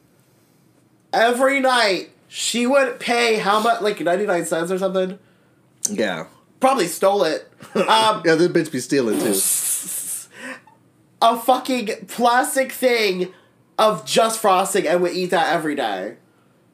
Every 1.13 1.59
night 1.59 2.11
she 2.33 2.65
would 2.65 3.01
pay 3.01 3.39
how 3.39 3.59
much, 3.59 3.81
like 3.83 3.99
ninety 4.01 4.25
nine 4.25 4.47
cents 4.47 4.71
or 4.71 4.79
something. 4.79 5.19
Yeah. 5.91 6.27
Probably 6.61 6.87
stole 6.87 7.25
it. 7.25 7.47
Um, 7.75 8.23
Yeah, 8.25 8.37
this 8.37 8.49
bitch 8.49 8.71
be 8.71 8.79
stealing 8.79 9.19
too. 9.19 9.35
a 11.23 11.37
fucking 11.37 12.07
plastic 12.07 12.71
thing 12.73 13.33
of 13.79 14.07
just 14.07 14.41
frosting 14.41 14.87
and 14.87 15.03
would 15.03 15.13
eat 15.13 15.31
that 15.31 15.53
every 15.53 15.75
day. 15.75 16.17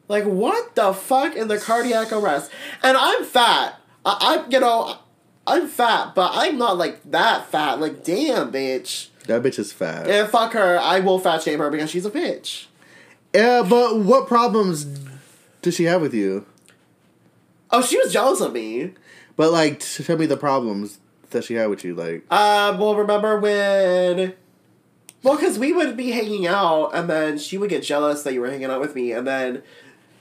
Like 0.08 0.24
what 0.24 0.74
the 0.74 0.92
fuck 0.92 1.34
in 1.34 1.48
the 1.48 1.58
cardiac 1.58 2.12
arrest? 2.12 2.50
And 2.82 2.96
I'm 2.96 3.24
fat. 3.24 3.80
I, 4.04 4.44
I 4.44 4.48
you 4.50 4.60
know, 4.60 4.98
I'm 5.46 5.68
fat, 5.68 6.14
but 6.14 6.32
I'm 6.34 6.58
not 6.58 6.76
like 6.76 7.02
that 7.10 7.50
fat. 7.50 7.80
Like 7.80 8.04
damn, 8.04 8.52
bitch. 8.52 9.08
That 9.26 9.42
bitch 9.42 9.58
is 9.58 9.72
fat. 9.72 10.06
And 10.08 10.28
fuck 10.28 10.52
her. 10.52 10.78
I 10.78 11.00
will 11.00 11.18
fat 11.18 11.42
shame 11.42 11.60
her 11.60 11.70
because 11.70 11.90
she's 11.90 12.04
a 12.04 12.10
bitch. 12.10 12.66
Yeah, 13.34 13.62
but 13.68 13.98
what 13.98 14.28
problems 14.28 14.86
does 15.66 15.74
she 15.74 15.84
have 15.84 16.00
with 16.00 16.14
you? 16.14 16.46
Oh, 17.72 17.82
she 17.82 17.98
was 17.98 18.12
jealous 18.12 18.40
of 18.40 18.52
me. 18.52 18.92
But 19.34 19.50
like, 19.50 19.80
tell 19.80 20.16
me 20.16 20.26
the 20.26 20.36
problems 20.36 21.00
that 21.30 21.42
she 21.42 21.54
had 21.54 21.68
with 21.68 21.84
you. 21.84 21.92
Like, 21.92 22.22
Um, 22.32 22.78
well, 22.78 22.94
remember 22.94 23.36
when? 23.40 24.34
Well, 25.24 25.34
because 25.34 25.58
we 25.58 25.72
would 25.72 25.96
be 25.96 26.12
hanging 26.12 26.46
out, 26.46 26.90
and 26.94 27.10
then 27.10 27.36
she 27.36 27.58
would 27.58 27.68
get 27.68 27.82
jealous 27.82 28.22
that 28.22 28.32
you 28.32 28.40
were 28.40 28.48
hanging 28.48 28.70
out 28.70 28.80
with 28.80 28.94
me, 28.94 29.10
and 29.10 29.26
then 29.26 29.64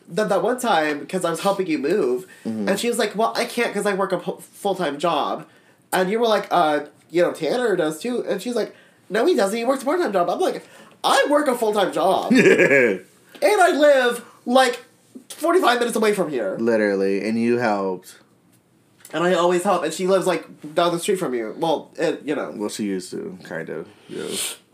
that 0.10 0.30
that 0.30 0.42
one 0.42 0.60
time 0.60 0.98
because 1.00 1.24
I 1.24 1.30
was 1.30 1.42
helping 1.42 1.68
you 1.68 1.78
move, 1.78 2.26
and 2.44 2.80
she 2.80 2.88
was 2.88 2.98
like, 2.98 3.16
"Well, 3.16 3.32
I 3.36 3.46
can't 3.46 3.68
because 3.68 3.86
I 3.86 3.94
work 3.94 4.14
a 4.14 4.20
full 4.20 4.74
time 4.74 4.98
job," 4.98 5.46
and 5.94 6.10
you 6.10 6.20
were 6.20 6.28
like, 6.28 6.48
"Uh, 6.50 6.86
you 7.12 7.22
know, 7.22 7.34
Tanner 7.34 7.76
does 7.76 8.00
too," 8.00 8.26
and 8.28 8.42
she's 8.42 8.56
like, 8.56 8.76
"No, 9.12 9.28
he 9.28 9.36
doesn't. 9.36 9.56
He 9.56 9.64
works 9.64 9.84
a 9.84 9.86
part 9.86 10.02
time 10.02 10.12
job." 10.12 10.28
I'm 10.28 10.40
like, 10.40 10.66
"I 11.04 11.28
work 11.30 11.48
a 11.48 11.56
full 11.56 11.72
time 11.74 11.94
job, 11.94 12.32
and 12.34 13.06
I 13.44 13.70
live 13.72 14.26
like 14.48 14.85
forty 15.30 15.60
five 15.62 15.80
minutes 15.80 15.96
away 15.96 16.14
from 16.14 16.30
here." 16.30 16.58
literally, 16.60 17.28
and 17.28 17.40
you 17.40 17.58
helped. 17.58 18.20
and 19.14 19.24
I 19.24 19.34
always 19.34 19.64
help. 19.64 19.84
And 19.84 19.94
she 19.94 20.08
lives 20.08 20.26
like 20.28 20.74
down 20.74 20.92
the 20.94 21.00
street 21.00 21.18
from 21.18 21.34
you. 21.34 21.56
Well, 21.58 21.92
it, 21.98 22.22
you 22.24 22.36
know. 22.36 22.52
Well, 22.56 22.70
she 22.70 22.86
used 22.86 23.12
to, 23.12 23.38
kind 23.44 23.70
of. 23.70 23.88
Yeah. 24.10 24.28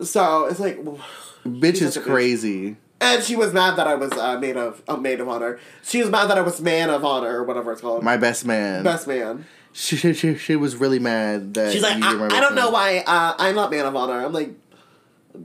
So 0.04 0.46
it's 0.46 0.60
like, 0.60 0.80
Bitch 1.46 1.82
is 1.82 1.98
a 1.98 2.02
bitch. 2.02 2.06
crazy. 2.06 2.78
and 3.00 3.24
she 3.24 3.36
was 3.36 3.52
mad 3.54 3.76
that 3.78 3.88
I 3.88 3.96
was 3.96 4.12
uh, 4.14 4.38
maid 4.40 4.58
of 4.58 4.82
a 4.88 4.98
maid 4.98 5.20
of 5.20 5.28
honor. 5.30 5.60
She 5.84 6.02
was 6.02 6.10
mad 6.10 6.30
that 6.30 6.38
I 6.38 6.42
was 6.42 6.62
man 6.62 6.90
of 6.90 7.04
honor 7.04 7.40
or 7.40 7.44
whatever 7.44 7.72
it's 7.72 7.82
called. 7.82 8.04
My 8.04 8.18
best 8.18 8.46
man. 8.46 8.84
best 8.84 9.08
man. 9.08 9.46
She, 9.74 9.96
she, 9.96 10.14
she, 10.14 10.36
she 10.36 10.56
was 10.58 10.76
really 10.76 11.00
mad 11.00 11.54
that 11.54 11.72
She's 11.72 11.82
like, 11.82 12.02
I, 12.04 12.26
I 12.26 12.40
don't 12.42 12.56
know 12.56 12.72
why 12.72 13.00
uh, 13.08 13.36
I'm 13.40 13.56
not 13.56 13.72
man 13.72 13.86
of 13.86 13.96
honor. 13.96 14.24
I'm 14.26 14.34
like, 14.34 14.52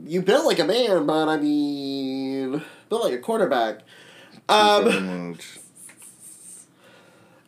you 0.05 0.21
built 0.21 0.45
like 0.45 0.59
a 0.59 0.65
man, 0.65 1.05
but 1.05 1.29
I 1.29 1.37
mean, 1.37 2.61
built 2.89 3.03
like 3.03 3.13
a 3.13 3.19
quarterback. 3.19 3.79
Um, 4.49 5.37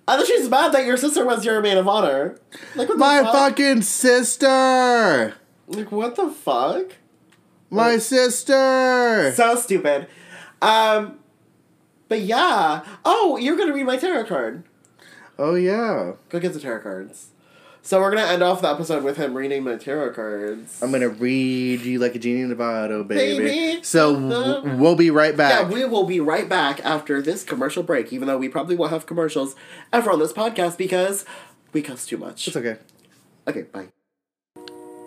I 0.08 0.16
think 0.18 0.28
she's 0.28 0.50
mad 0.50 0.72
that 0.74 0.86
your 0.86 0.98
sister 0.98 1.26
was 1.26 1.46
your 1.46 1.62
man 1.62 1.78
of 1.78 1.88
honor. 1.88 2.40
Like 2.76 2.90
what 2.90 2.96
the 2.96 2.98
My 2.98 3.22
fuck? 3.24 3.34
fucking 3.34 3.82
sister! 3.84 5.36
Like 5.68 5.92
what 5.92 6.16
the 6.16 6.30
fuck? 6.30 6.94
My 7.70 7.98
sister! 7.98 9.32
So 9.36 9.56
stupid. 9.56 10.08
Um, 10.62 11.20
but 12.08 12.22
yeah. 12.22 12.84
Oh, 13.06 13.38
you're 13.38 13.56
gonna 13.56 13.74
read 13.74 13.86
my 13.86 13.98
tarot 13.98 14.26
card. 14.26 14.64
Oh, 15.38 15.56
yeah. 15.56 16.14
Go 16.28 16.40
get 16.40 16.52
the 16.54 16.60
tarot 16.60 16.82
cards. 16.82 17.30
So 17.82 18.00
we're 18.00 18.12
gonna 18.12 18.28
end 18.32 18.44
off 18.44 18.62
the 18.62 18.70
episode 18.70 19.04
with 19.04 19.18
him 19.18 19.34
reading 19.36 19.64
my 19.64 19.76
tarot 19.76 20.14
cards. 20.14 20.80
I'm 20.82 20.92
gonna 20.92 21.10
read 21.10 21.82
you 21.82 21.98
like 21.98 22.14
a 22.14 22.20
genie 22.20 22.42
in 22.42 22.52
a 22.52 22.56
bottle, 22.56 23.04
baby. 23.04 23.44
Baby. 23.46 23.84
So 23.84 24.14
w- 24.14 24.76
we'll 24.78 24.96
be 24.96 25.10
right 25.10 25.36
back. 25.36 25.52
Yeah, 25.64 25.70
we 25.74 25.86
will 25.86 26.04
be 26.04 26.20
right 26.20 26.48
back 26.48 26.84
after 26.86 27.22
this 27.22 27.44
commercial 27.44 27.82
break, 27.82 28.14
even 28.14 28.28
though 28.28 28.38
we 28.38 28.48
probably 28.50 28.76
won't 28.76 28.92
have 28.92 29.06
commercials 29.06 29.56
ever 29.92 30.12
on 30.12 30.20
this 30.20 30.34
podcast 30.34 30.78
because 30.78 31.26
we 31.74 31.82
cuss 31.82 32.06
too 32.06 32.18
much. 32.18 32.48
it's 32.48 32.58
okay. 32.58 32.78
Okay, 33.48 33.64
bye. 33.64 33.88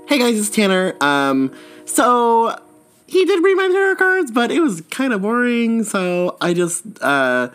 Hey 0.09 0.19
guys, 0.19 0.39
it's 0.39 0.51
Tanner. 0.51 0.95
Um, 1.01 1.53
so 1.85 2.59
he 3.07 3.25
did 3.25 3.45
read 3.45 3.55
my 3.55 3.69
tarot 3.69 3.97
cards, 3.97 4.31
but 4.33 4.51
it 4.51 4.61
was 4.61 4.81
kind 4.91 5.13
of 5.13 5.23
boring, 5.23 5.85
so 5.85 6.37
I 6.41 6.53
just 6.55 6.83
uh 7.01 7.51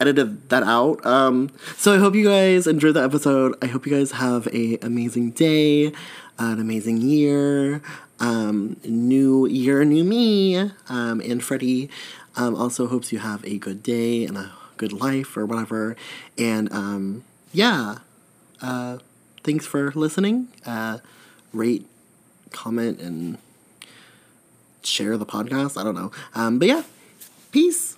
edited 0.00 0.48
that 0.50 0.62
out. 0.62 1.04
Um, 1.06 1.50
so 1.76 1.94
I 1.94 1.98
hope 1.98 2.14
you 2.14 2.24
guys 2.24 2.66
enjoyed 2.66 2.94
the 2.94 3.02
episode. 3.02 3.56
I 3.62 3.66
hope 3.66 3.86
you 3.86 3.92
guys 3.92 4.12
have 4.12 4.46
a 4.48 4.78
amazing 4.82 5.30
day, 5.30 5.92
an 6.38 6.60
amazing 6.60 7.00
year. 7.00 7.82
Um, 8.20 8.76
new 8.84 9.46
year, 9.46 9.84
new 9.84 10.04
me. 10.04 10.56
Um, 10.88 11.20
and 11.20 11.42
Freddie 11.42 11.90
um, 12.36 12.54
also 12.54 12.86
hopes 12.86 13.12
you 13.12 13.18
have 13.18 13.44
a 13.44 13.58
good 13.58 13.82
day 13.82 14.24
and 14.24 14.36
a 14.36 14.52
good 14.76 14.92
life 14.92 15.36
or 15.36 15.46
whatever. 15.46 15.96
And 16.38 16.72
um, 16.72 17.24
yeah, 17.52 17.98
uh, 18.60 18.98
thanks 19.42 19.66
for 19.66 19.92
listening. 19.92 20.48
Uh, 20.64 20.98
rate, 21.52 21.86
comment, 22.50 23.00
and 23.00 23.38
share 24.82 25.16
the 25.16 25.26
podcast. 25.26 25.80
I 25.80 25.84
don't 25.84 25.94
know. 25.94 26.12
Um, 26.34 26.58
but 26.58 26.68
yeah, 26.68 26.82
peace. 27.52 27.93